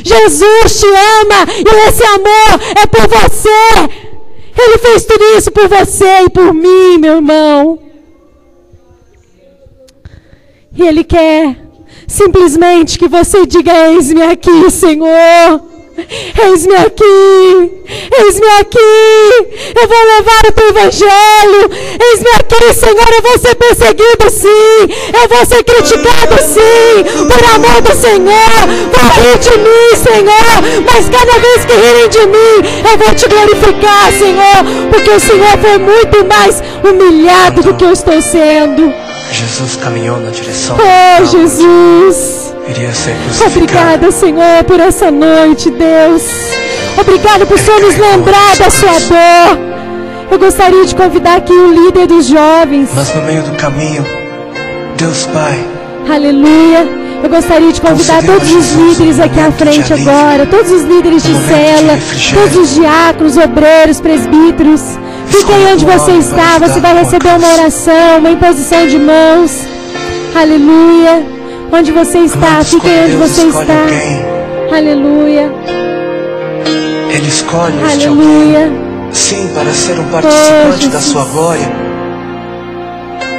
Jesus 0.02 0.80
te 0.80 0.86
ama 0.86 1.46
e 1.48 1.88
esse 1.88 2.02
amor 2.04 2.60
é 2.82 2.86
por 2.86 3.06
você. 3.06 4.04
Ele 4.56 4.78
fez 4.78 5.04
tudo 5.04 5.24
isso 5.36 5.50
por 5.50 5.68
você 5.68 6.22
e 6.24 6.30
por 6.30 6.54
mim, 6.54 6.98
meu 6.98 7.16
irmão. 7.16 7.78
E 10.76 10.82
Ele 10.82 11.04
quer 11.04 11.63
simplesmente 12.06 12.98
que 12.98 13.08
você 13.08 13.46
diga: 13.46 13.72
Eis-me 13.90 14.22
aqui, 14.22 14.70
Senhor. 14.70 15.73
Eis-me 15.96 16.74
aqui, 16.74 17.70
eis-me 18.18 18.46
aqui, 18.60 18.78
eu 19.80 19.88
vou 19.88 20.04
levar 20.16 20.46
o 20.48 20.52
teu 20.52 20.68
evangelho. 20.68 21.70
Eis-me 22.00 22.30
aqui, 22.30 22.74
Senhor, 22.74 23.08
eu 23.16 23.22
vou 23.22 23.38
ser 23.38 23.54
perseguido 23.54 24.28
sim, 24.28 24.88
eu 25.12 25.28
vou 25.28 25.46
ser 25.46 25.62
criticado 25.62 26.36
sim, 26.42 27.26
por 27.28 27.54
amor 27.54 27.80
do 27.80 27.94
Senhor. 27.94 28.50
Vão 28.92 29.10
rir 29.22 29.38
de 29.38 29.56
mim, 29.58 29.96
Senhor, 29.96 30.84
mas 30.84 31.08
cada 31.08 31.38
vez 31.38 31.64
que 31.64 31.72
rirem 31.72 32.08
de 32.08 32.26
mim, 32.26 32.90
eu 32.90 32.98
vou 32.98 33.14
te 33.14 33.28
glorificar, 33.28 34.12
Senhor, 34.12 34.90
porque 34.90 35.10
o 35.10 35.20
Senhor 35.20 35.58
foi 35.58 35.78
muito 35.78 36.24
mais 36.26 36.62
humilhado 36.82 37.62
do 37.62 37.74
que 37.74 37.84
eu 37.84 37.92
estou 37.92 38.20
sendo. 38.20 38.92
Jesus 39.30 39.76
caminhou 39.76 40.18
na 40.18 40.30
direção. 40.30 40.76
Oh, 40.76 41.24
Jesus. 41.24 42.43
Obrigada, 43.46 44.10
Senhor, 44.10 44.64
por 44.66 44.80
essa 44.80 45.10
noite, 45.10 45.70
Deus. 45.70 46.22
Obrigada 46.98 47.44
por 47.46 47.58
Senhor 47.58 47.80
nos 47.80 47.96
lembrar 47.96 48.56
da 48.56 48.70
sua 48.70 48.98
dor. 49.00 49.58
Eu 50.30 50.38
gostaria 50.38 50.84
de 50.84 50.94
convidar 50.94 51.36
aqui 51.36 51.52
o 51.52 51.72
líder 51.72 52.06
dos 52.06 52.26
jovens. 52.26 52.88
Mas 52.94 53.14
no 53.14 53.22
meio 53.22 53.42
do 53.42 53.52
caminho, 53.56 54.04
Deus 54.96 55.26
Pai, 55.26 55.58
Aleluia. 56.08 57.04
Eu 57.22 57.30
gostaria 57.30 57.72
de 57.72 57.80
convidar 57.80 58.22
todos 58.22 58.52
os 58.52 58.72
líderes 58.72 59.18
aqui 59.18 59.40
à 59.40 59.50
frente 59.50 59.92
agora, 59.94 60.44
todos 60.44 60.70
os 60.70 60.82
líderes 60.82 61.22
de 61.22 61.32
cela, 61.32 61.98
todos 62.34 62.56
os 62.56 62.74
diáconos, 62.74 63.36
obreiros, 63.38 64.00
presbíteros. 64.00 64.82
Fiquem 65.26 65.72
onde 65.72 65.86
você 65.86 66.12
está, 66.12 66.58
você 66.58 66.80
vai 66.80 66.98
receber 66.98 67.30
uma 67.30 67.52
oração, 67.54 68.18
uma 68.18 68.30
imposição 68.30 68.86
de 68.86 68.98
mãos. 68.98 69.58
Aleluia. 70.34 71.33
Onde 71.76 71.90
você 71.90 72.18
está, 72.18 72.60
quando 72.70 73.04
onde 73.04 73.16
você 73.16 73.46
está. 73.46 73.58
alguém, 73.58 74.24
Aleluia. 74.72 75.52
Ele 77.10 77.26
escolhe 77.26 77.74
Aleluia. 77.82 78.72
sim, 79.10 79.50
para 79.52 79.72
ser 79.72 79.98
um 79.98 80.04
participante 80.04 80.88
da 80.88 80.98
Jesus. 80.98 81.04
sua 81.04 81.24
glória. 81.24 81.72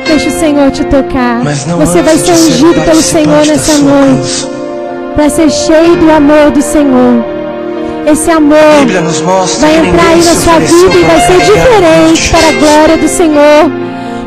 Deixa 0.06 0.28
o 0.28 0.32
Senhor 0.32 0.70
te 0.72 0.84
tocar. 0.84 1.46
Mas 1.46 1.66
não 1.66 1.78
Você 1.78 2.02
vai 2.02 2.18
ser 2.18 2.34
ungido 2.34 2.82
pelo 2.82 3.02
Senhor 3.02 3.46
da 3.46 3.54
nessa 3.54 3.78
noite. 3.78 4.48
Para 5.16 5.30
ser 5.30 5.50
cheio 5.50 5.96
do 5.96 6.12
amor 6.12 6.52
do 6.52 6.62
Senhor. 6.62 7.24
Esse 8.06 8.30
amor 8.32 8.58
vai 9.62 9.78
entrar 9.78 10.10
aí 10.10 10.26
na 10.26 10.36
sua 10.36 10.60
vida 10.60 10.94
e 10.94 11.04
vai 11.04 11.20
ser 11.22 11.40
diferente 11.40 12.32
para 12.32 12.50
a 12.50 12.52
glória 12.52 12.98
do 12.98 13.08
Senhor. 13.08 13.72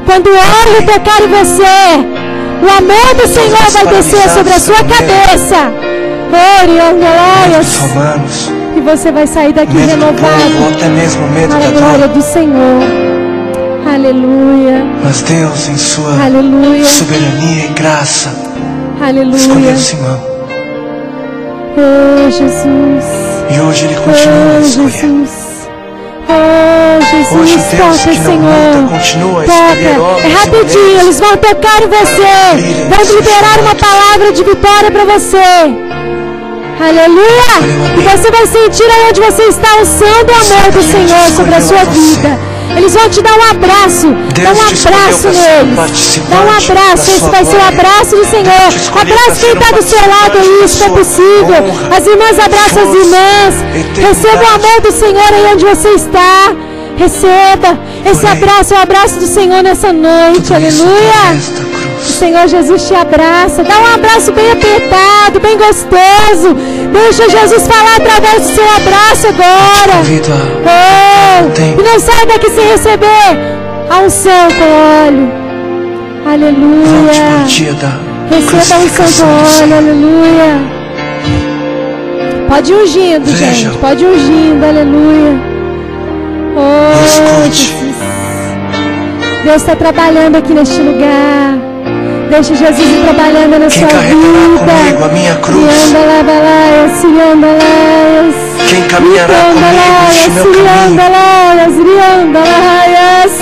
Quando 0.07 0.29
o 0.29 0.33
óleo 0.33 0.87
tocar 0.87 1.21
em 1.23 1.29
você, 1.29 2.18
o 2.63 2.79
amor 2.79 3.15
do 3.15 3.27
Senhor 3.29 3.71
vai 3.73 3.87
descer 3.87 4.29
sobre 4.31 4.53
a 4.53 4.61
sua 4.61 4.77
cabeça. 4.77 5.73
E 8.77 8.81
você 8.81 9.11
vai 9.11 9.27
sair 9.27 9.53
daqui 9.53 9.77
renovado 9.79 10.17
para 11.49 11.67
a 11.67 11.71
glória 11.71 12.09
do 12.09 12.23
Senhor. 12.23 12.83
Aleluia. 13.93 14.85
Mas 15.03 15.23
Deus, 15.23 15.69
em 15.69 15.77
sua 15.77 16.23
Aleluia. 16.25 16.85
soberania 16.85 17.65
e 17.65 17.69
graça, 17.75 18.31
Aleluia. 19.03 19.37
escolheu 19.37 19.77
Simão. 19.77 20.21
Oh, 21.81 22.31
Jesus. 22.31 23.05
E 23.51 23.61
hoje 23.61 23.85
Ele 23.87 23.95
continua 23.95 24.35
a 24.35 24.59
Oh, 24.59 24.61
escolher. 24.67 24.91
Jesus. 24.91 25.48
Oh, 26.29 27.01
Jesus, 27.01 27.41
Hoje 27.41 27.55
o 27.55 27.77
Deus 27.77 27.99
toca, 27.99 28.15
Senhor. 28.15 28.39
muda 28.39 28.97
continua 28.97 29.41
a 29.41 29.47
escolher 29.47 29.95
Toca. 29.97 30.21
É 30.21 30.29
rapidinho, 30.29 31.01
eles 31.01 31.21
vão 31.21 31.37
tocar 31.37 31.83
em 31.83 31.89
você. 31.89 32.87
Vão 32.89 33.17
liberar 33.17 33.59
uma 33.61 33.75
palavra 33.75 34.33
de 34.33 34.45
vitória 34.45 34.91
para 34.91 35.05
você. 35.05 35.39
Aleluia! 36.81 37.99
E 37.99 38.03
você 38.03 38.31
vai 38.31 38.47
sentir 38.47 38.85
aí 38.85 39.09
onde 39.09 39.21
você 39.21 39.43
está 39.45 39.69
o 39.81 39.85
santo 39.85 40.33
amor 40.33 40.71
do 40.71 40.83
Senhor 40.83 41.27
sobre 41.35 41.55
a 41.55 41.61
sua 41.61 41.85
vida. 41.85 42.39
Eles 42.77 42.95
vão 42.95 43.09
te 43.09 43.23
dar 43.23 43.39
um 43.39 43.51
abraço. 43.51 44.07
Dá 44.09 44.51
um 44.51 44.55
Deus 44.55 44.69
te 44.69 44.75
escolheu 44.75 44.99
abraço 44.99 45.29
um 45.29 45.33
neles. 45.33 46.21
Dá 46.29 46.37
um 46.37 46.51
abraço. 46.51 47.11
Esse 47.11 47.31
vai 47.31 47.45
ser 47.45 47.57
o 47.57 47.69
abraço 47.69 48.17
do 48.17 48.25
Senhor. 48.27 48.93
Para 48.93 49.07
quem 49.07 49.15
um 49.15 49.33
está 49.33 49.77
do 49.77 49.83
seu 49.83 50.01
lado 50.01 50.39
aí, 50.39 50.69
se 50.69 50.83
é 50.85 50.89
possível. 50.89 51.97
As 51.97 52.07
irmãs 52.07 52.39
abraçam 52.39 52.83
as 52.83 52.95
irmãs. 52.95 53.55
Receba 53.97 54.43
o 54.43 54.55
amor 54.55 54.81
do 54.83 54.93
Senhor 54.93 55.33
aí 55.33 55.53
onde 55.53 55.65
você 55.65 55.89
está. 55.91 56.55
Receba. 56.97 57.79
Esse 58.05 58.27
abraço 58.27 58.75
é 58.75 58.79
o 58.79 58.83
abraço 58.83 59.21
do 59.21 59.27
Senhor 59.27 59.63
nessa 59.63 59.93
noite. 59.93 60.53
Aleluia. 60.53 61.78
O. 61.99 62.19
Senhor 62.19 62.47
Jesus 62.49 62.87
te 62.87 62.95
abraça. 62.95 63.63
Dá 63.63 63.79
um 63.79 63.95
abraço 63.95 64.33
bem 64.33 64.51
apertado, 64.53 65.41
bem 65.41 65.57
gostoso. 65.59 66.55
Deixa 66.93 67.29
Jesus 67.29 67.67
falar 67.67 67.97
através 67.97 68.43
do 68.49 68.55
seu 68.55 68.65
abraço 68.65 69.27
agora. 69.29 69.99
Convido 69.99 70.33
a 70.33 70.59
Oh, 70.71 71.81
e 71.81 71.83
não 71.83 72.01
sai 72.01 72.27
daqui 72.27 72.51
sem 72.51 72.67
receber 72.69 73.39
a 73.91 74.01
unção 74.01 74.49
com 74.59 75.07
óleo. 75.07 75.33
Aleluia. 76.31 77.45
Receba 78.31 78.75
a 78.75 78.85
unção 78.85 79.07
com 79.27 79.63
óleo. 79.63 79.77
Aleluia. 79.77 80.79
Pode 82.49 82.73
ir 82.73 82.77
ungindo, 82.77 83.25
Vejam. 83.27 83.55
gente. 83.55 83.79
Pode 83.79 84.05
ir 84.05 84.09
ungindo. 84.09 84.65
Aleluia. 84.65 85.41
Oh, 86.57 87.05
Escute. 87.05 87.67
Jesus. 87.69 87.99
Deus 89.45 89.57
está 89.63 89.77
trabalhando 89.77 90.37
aqui 90.37 90.53
neste 90.53 90.81
lugar. 90.81 91.55
Deixa 92.31 92.55
Jesus 92.55 92.79
ir 92.89 93.05
trabalhando 93.05 93.59
na 93.59 93.67
Quem 93.69 93.71
sua 93.71 93.89
carregará 93.89 94.13
vida. 94.13 94.59
comigo 94.59 95.05
a 95.05 95.09
minha 95.09 95.35
cruz? 95.37 95.93
Quem 98.69 98.83
caminhará 98.83 99.35
comigo 99.35 100.11
este 100.11 100.31
meu 100.31 100.45
caminho? 100.45 100.65
Quem 100.65 100.75
Rianda 100.75 101.03
ouvirá? 101.03 101.11
laias, 101.11 101.77
rianda 101.77 102.41
laias. 102.41 103.33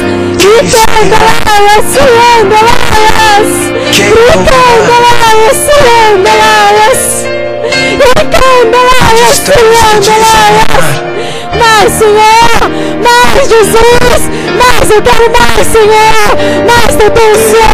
Mais, 11.59 11.93
Senhor! 11.93 12.86
Mais, 13.07 13.49
Jesus! 13.49 14.23
Mais, 14.59 14.91
eu 14.91 15.01
quero 15.03 15.27
mais, 15.31 15.67
Senhor! 15.67 16.29
Mais 16.67 16.93
da 16.97 17.11
tua 17.11 17.29
unção! 17.31 17.71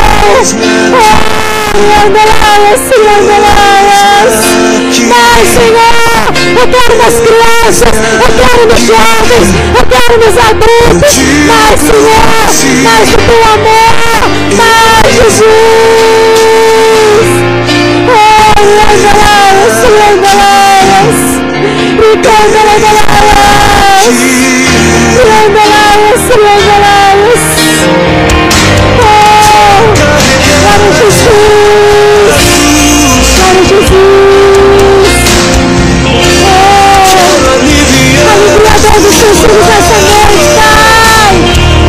Mais, 5.09 5.49
Senhor! 5.49 5.93
Eu 6.61 6.67
quero 6.69 6.95
nas 6.99 7.15
crianças! 7.15 7.95
Eu 8.21 8.31
quero 8.39 8.63
nos 8.69 8.83
jovens! 8.87 9.49
Eu 9.79 9.85
quero 9.87 10.15
nos 10.19 10.37
adultos! 10.39 11.15
Mais, 11.47 11.81
Senhor! 11.81 12.23
Mais 12.83 13.09
do 13.09 13.17
teu 13.17 13.41
amor! 13.55 13.93
Mais, 14.57 15.07
Jesus! 15.15 15.43
Oh, 18.09 18.61
Landalas! 18.77 19.77
Landalas! 19.99 20.63
Landalas! 25.25 26.23
Landalas! 26.37 27.45
Oh, 28.99 29.79
glória 30.61 30.89
a 30.89 30.93
Jesus! 30.93 31.23
Glória 33.37 33.61
a 33.61 33.65
Jesus! 33.65 33.93
Oh, 36.43 37.01
aliviador 38.33 38.97
dos 39.01 39.15
teus 39.17 39.39
filhos 39.39 39.69
essa 39.69 39.97
noite, 40.01 40.47
Pai! 40.57 41.35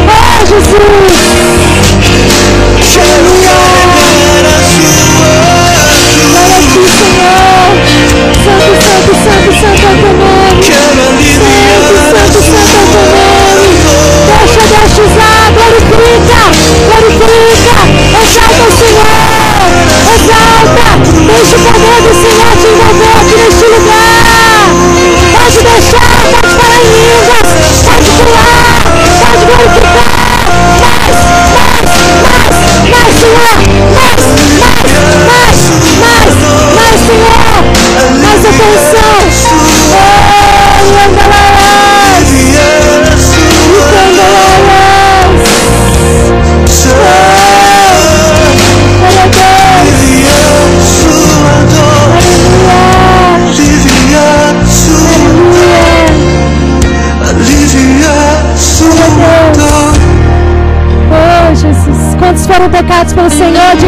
Oh, 0.09 0.45
Jesus! 0.45 1.13
Glória 6.29 6.55
a 6.55 6.61
ti, 6.61 6.81
Senhor! 6.85 7.73
Santo, 8.43 8.71
santo, 8.83 9.11
santo, 9.15 9.51
santo 9.59 9.81
é 9.81 9.91
o 9.91 9.97
teu 9.97 10.13
nome! 10.13 10.32
Deixa 21.33 21.55
o 21.55 21.59
poder 21.59 21.97
do 22.01 22.13
Senhor 22.13 22.53
te 22.57 22.67
envolver 22.67 23.13
aqui 23.19 23.35
neste 23.43 23.65
lugar! 23.65 24.69
Pode 25.31 25.57
deixar, 25.63 26.13
pode 26.29 26.53
falar 26.53 26.77
em 26.77 26.87
línguas, 26.93 27.49
pode 27.83 28.09
pular, 28.11 28.77
pode 29.19 29.41
glorificar! 29.45 30.13
Mais, 30.79 31.17
mais, 31.23 31.89
mais, 32.23 32.53
mais, 32.91 33.13
Senhor! 33.19 33.55
Mais, 33.95 34.21
mais, 34.59 34.77
mais, 35.29 35.57
mais, 35.99 36.33
mais, 36.75 36.99
Senhor! 37.01 37.51
Mais 38.21 38.41
atenção! 38.45 39.22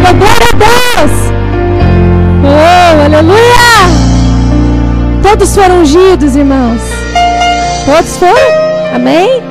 Diga 0.05 0.13
glória 0.19 0.47
a 0.49 0.55
Deus. 0.55 1.11
Oh, 2.43 3.05
aleluia. 3.05 3.65
Todos 5.23 5.55
foram 5.55 5.81
ungidos, 5.81 6.35
irmãos. 6.35 6.79
Todos 7.85 8.17
foram? 8.17 8.93
Amém? 8.93 9.41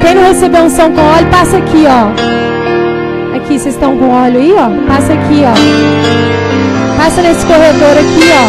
Quem 0.00 0.14
não 0.14 0.22
recebeu 0.22 0.62
unção 0.62 0.90
com 0.92 1.02
óleo, 1.02 1.26
passa 1.30 1.58
aqui, 1.58 1.84
ó. 1.86 3.36
Aqui, 3.36 3.58
vocês 3.58 3.74
estão 3.74 3.94
com 3.98 4.08
óleo 4.08 4.40
aí, 4.40 4.54
ó? 4.54 4.70
Passa 4.90 5.12
aqui, 5.12 5.42
ó. 5.44 5.52
Passa 6.96 7.20
nesse 7.20 7.44
corredor 7.44 7.92
aqui, 7.92 8.30
ó. 8.32 8.46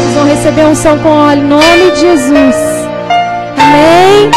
Vocês 0.00 0.14
vão 0.14 0.24
receber 0.24 0.64
unção 0.64 0.98
com 1.00 1.08
óleo, 1.10 1.42
em 1.42 1.48
nome 1.48 1.90
de 1.92 2.00
Jesus. 2.00 2.56
Amém? 3.58 4.30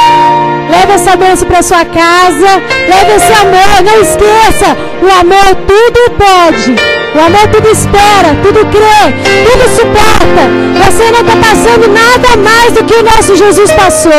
Leve 0.69 0.91
essa 0.95 1.15
bênção 1.15 1.47
para 1.47 1.61
sua 1.61 1.85
casa. 1.85 2.72
Leve 2.87 3.15
esse 3.15 3.33
amor. 3.33 3.83
Não 3.83 4.01
esqueça. 4.01 4.77
O 5.01 5.19
amor 5.19 5.55
tudo 5.67 6.11
pode. 6.17 6.75
O 7.15 7.19
amor 7.19 7.47
tudo 7.49 7.69
espera, 7.69 8.35
tudo 8.41 8.65
crê, 8.71 9.13
tudo 9.45 9.69
suporta. 9.75 10.43
Você 10.83 11.11
não 11.11 11.21
está 11.21 11.35
passando 11.35 11.87
nada 11.87 12.35
mais 12.37 12.73
do 12.73 12.83
que 12.83 12.95
o 12.95 13.03
nosso 13.03 13.35
Jesus 13.35 13.71
passou. 13.73 14.11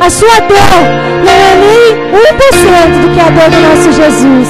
A 0.00 0.08
sua 0.08 0.38
dor 0.40 1.06
não 1.24 1.32
é 1.32 1.56
nem 1.56 1.96
1% 2.12 3.00
do 3.02 3.14
que 3.14 3.20
a 3.20 3.30
dor 3.30 3.50
do 3.50 3.60
nosso 3.68 3.92
Jesus. 3.92 4.48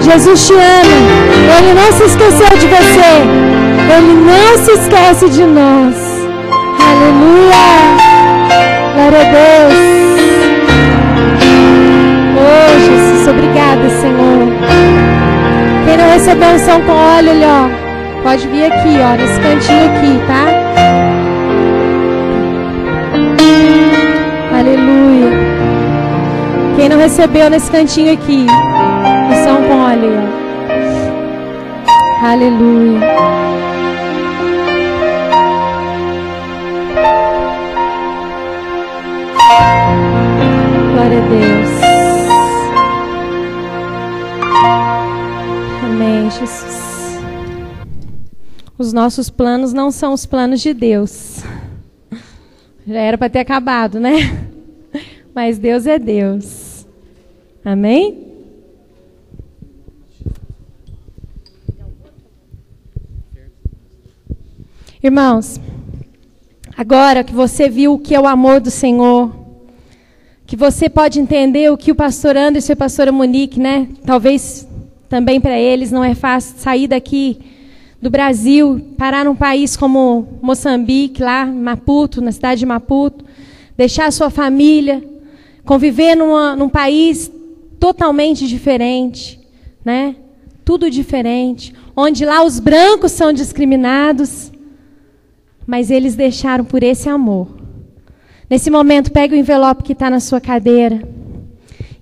Jesus 0.00 0.46
te 0.46 0.54
ama. 0.54 1.58
Ele 1.58 1.74
não 1.74 1.92
se 1.92 2.04
esqueceu 2.04 2.48
de 2.58 2.66
você. 2.66 3.50
Ele 3.94 4.14
não 4.14 4.64
se 4.64 4.72
esquece 4.72 5.28
de 5.28 5.42
nós. 5.42 5.96
Aleluia. 6.80 7.90
Glória 8.94 9.20
a 9.20 9.24
Deus. 9.24 9.99
Obrigada, 13.50 13.88
Senhor. 14.00 14.48
Quem 15.84 15.96
não 15.96 16.10
recebeu 16.10 16.48
unção 16.50 16.80
com 16.82 16.92
óleo, 16.92 17.32
ó, 17.44 18.22
pode 18.22 18.46
vir 18.48 18.66
aqui, 18.66 18.96
ó, 19.02 19.16
nesse 19.16 19.40
cantinho 19.40 19.86
aqui, 19.86 20.20
tá? 20.26 20.46
Aleluia. 24.56 25.30
Quem 26.76 26.88
não 26.88 26.98
recebeu 26.98 27.50
nesse 27.50 27.70
cantinho 27.70 28.12
aqui, 28.12 28.46
unção 29.30 29.62
com 29.64 29.80
óleo. 29.84 30.20
Aleluia. 32.22 33.00
Glória 40.94 41.18
a 41.18 41.28
Deus. 41.28 41.79
Amém, 46.02 46.30
Jesus. 46.30 47.20
Os 48.78 48.90
nossos 48.90 49.28
planos 49.28 49.74
não 49.74 49.90
são 49.90 50.14
os 50.14 50.24
planos 50.24 50.62
de 50.62 50.72
Deus. 50.72 51.42
Já 52.86 53.00
era 53.00 53.18
para 53.18 53.28
ter 53.28 53.40
acabado, 53.40 54.00
né? 54.00 54.48
Mas 55.34 55.58
Deus 55.58 55.86
é 55.86 55.98
Deus. 55.98 56.86
Amém? 57.62 58.32
Irmãos, 65.02 65.60
agora 66.78 67.22
que 67.22 67.34
você 67.34 67.68
viu 67.68 67.92
o 67.92 67.98
que 67.98 68.14
é 68.14 68.20
o 68.20 68.26
amor 68.26 68.58
do 68.58 68.70
Senhor, 68.70 69.30
que 70.46 70.56
você 70.56 70.88
pode 70.88 71.20
entender 71.20 71.70
o 71.70 71.76
que 71.76 71.92
o 71.92 71.94
pastor 71.94 72.38
Anderson 72.38 72.72
e 72.72 72.74
a 72.74 72.76
pastora 72.76 73.12
Monique, 73.12 73.60
né? 73.60 73.86
Talvez 74.06 74.66
também 75.10 75.40
para 75.40 75.58
eles 75.58 75.90
não 75.90 76.04
é 76.04 76.14
fácil 76.14 76.56
sair 76.56 76.86
daqui 76.86 77.40
do 78.00 78.08
Brasil, 78.08 78.80
parar 78.96 79.24
num 79.24 79.34
país 79.34 79.76
como 79.76 80.38
Moçambique, 80.40 81.20
lá, 81.20 81.44
Maputo, 81.44 82.22
na 82.22 82.30
cidade 82.30 82.60
de 82.60 82.66
Maputo, 82.66 83.24
deixar 83.76 84.06
a 84.06 84.10
sua 84.12 84.30
família, 84.30 85.02
conviver 85.64 86.14
numa, 86.14 86.54
num 86.54 86.68
país 86.68 87.30
totalmente 87.80 88.46
diferente, 88.46 89.40
né? 89.84 90.14
Tudo 90.64 90.88
diferente, 90.88 91.74
onde 91.96 92.24
lá 92.24 92.44
os 92.44 92.60
brancos 92.60 93.10
são 93.10 93.32
discriminados, 93.32 94.52
mas 95.66 95.90
eles 95.90 96.14
deixaram 96.14 96.64
por 96.64 96.84
esse 96.84 97.08
amor. 97.08 97.48
Nesse 98.48 98.70
momento, 98.70 99.10
pegue 99.10 99.34
o 99.34 99.38
envelope 99.38 99.82
que 99.82 99.92
está 99.92 100.08
na 100.08 100.20
sua 100.20 100.40
cadeira. 100.40 101.02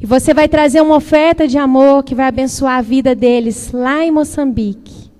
E 0.01 0.07
você 0.07 0.32
vai 0.32 0.49
trazer 0.49 0.80
uma 0.80 0.94
oferta 0.94 1.49
de 1.49 1.59
amor 1.59 2.05
que 2.05 2.14
vai 2.14 2.26
abençoar 2.26 2.78
a 2.78 2.82
vida 2.82 3.14
deles 3.16 3.72
lá 3.72 4.05
em 4.05 4.12
Moçambique. 4.12 5.11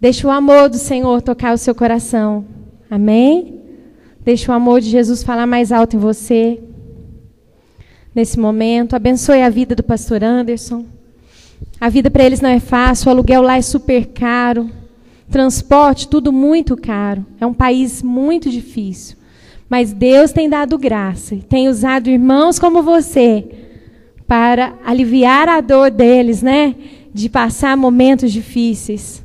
Deixe 0.00 0.26
o 0.26 0.30
amor 0.30 0.70
do 0.70 0.78
Senhor 0.78 1.20
tocar 1.20 1.52
o 1.52 1.58
seu 1.58 1.74
coração. 1.74 2.44
Amém? 2.90 3.60
Deixe 4.24 4.50
o 4.50 4.54
amor 4.54 4.80
de 4.80 4.88
Jesus 4.88 5.22
falar 5.22 5.46
mais 5.46 5.70
alto 5.70 5.94
em 5.94 5.98
você. 5.98 6.58
Nesse 8.14 8.38
momento, 8.40 8.96
abençoe 8.96 9.42
a 9.42 9.50
vida 9.50 9.74
do 9.74 9.82
pastor 9.82 10.24
Anderson. 10.24 10.86
A 11.78 11.90
vida 11.90 12.10
para 12.10 12.24
eles 12.24 12.40
não 12.40 12.50
é 12.50 12.60
fácil, 12.60 13.08
o 13.08 13.10
aluguel 13.10 13.42
lá 13.42 13.58
é 13.58 13.62
super 13.62 14.06
caro. 14.06 14.70
Transporte, 15.30 16.08
tudo 16.08 16.32
muito 16.32 16.76
caro. 16.76 17.26
É 17.38 17.46
um 17.46 17.54
país 17.54 18.02
muito 18.02 18.50
difícil. 18.50 19.16
Mas 19.68 19.92
Deus 19.92 20.32
tem 20.32 20.48
dado 20.48 20.78
graça 20.78 21.34
e 21.34 21.42
tem 21.42 21.68
usado 21.68 22.08
irmãos 22.10 22.58
como 22.58 22.82
você 22.82 23.61
para 24.32 24.78
aliviar 24.82 25.46
a 25.46 25.60
dor 25.60 25.90
deles, 25.90 26.40
né? 26.40 26.74
De 27.12 27.28
passar 27.28 27.76
momentos 27.76 28.32
difíceis. 28.32 29.22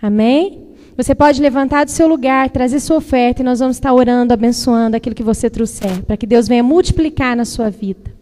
Amém? 0.00 0.62
Você 0.96 1.14
pode 1.14 1.42
levantar 1.42 1.84
do 1.84 1.90
seu 1.90 2.08
lugar, 2.08 2.48
trazer 2.48 2.80
sua 2.80 2.96
oferta 2.96 3.42
e 3.42 3.44
nós 3.44 3.60
vamos 3.60 3.76
estar 3.76 3.92
orando, 3.92 4.32
abençoando 4.32 4.96
aquilo 4.96 5.14
que 5.14 5.22
você 5.22 5.50
trouxer, 5.50 6.02
para 6.06 6.16
que 6.16 6.26
Deus 6.26 6.48
venha 6.48 6.62
multiplicar 6.62 7.36
na 7.36 7.44
sua 7.44 7.68
vida. 7.68 8.18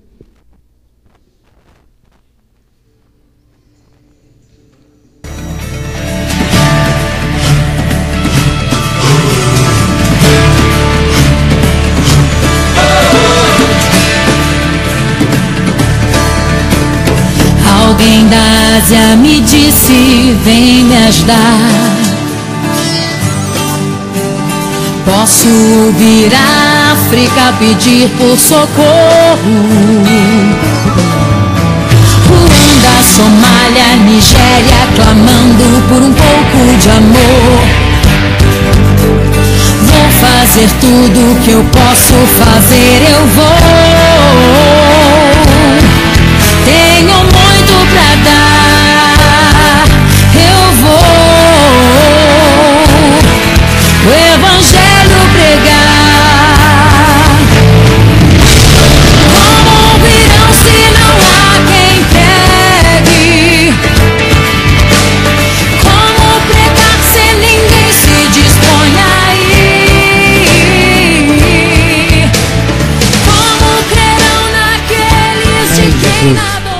Vem 20.44 20.84
me 20.84 20.96
ajudar. 21.08 22.08
Posso 25.04 25.48
vir 25.96 26.30
à 26.34 26.92
África 26.92 27.54
pedir 27.58 28.08
por 28.18 28.38
socorro. 28.38 29.38
Ruanda, 32.28 33.02
Somália, 33.16 33.96
Nigéria, 34.04 34.86
clamando 34.94 35.82
por 35.88 36.02
um 36.02 36.12
pouco 36.12 36.78
de 36.78 36.90
amor. 36.90 37.88
Vou 39.82 40.10
fazer 40.20 40.68
tudo 40.80 41.40
que 41.42 41.50
eu 41.52 41.64
posso 41.72 42.14
fazer, 42.38 43.02
eu 43.10 43.26
vou. 43.34 44.77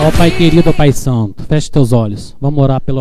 Ó 0.08 0.10
Pai 0.10 0.30
querido, 0.30 0.70
ó 0.70 0.72
Pai 0.72 0.90
santo, 0.90 1.42
feche 1.42 1.70
teus 1.70 1.92
olhos. 1.92 2.34
Vamos 2.40 2.64
orar 2.64 2.80
pela 2.80 2.96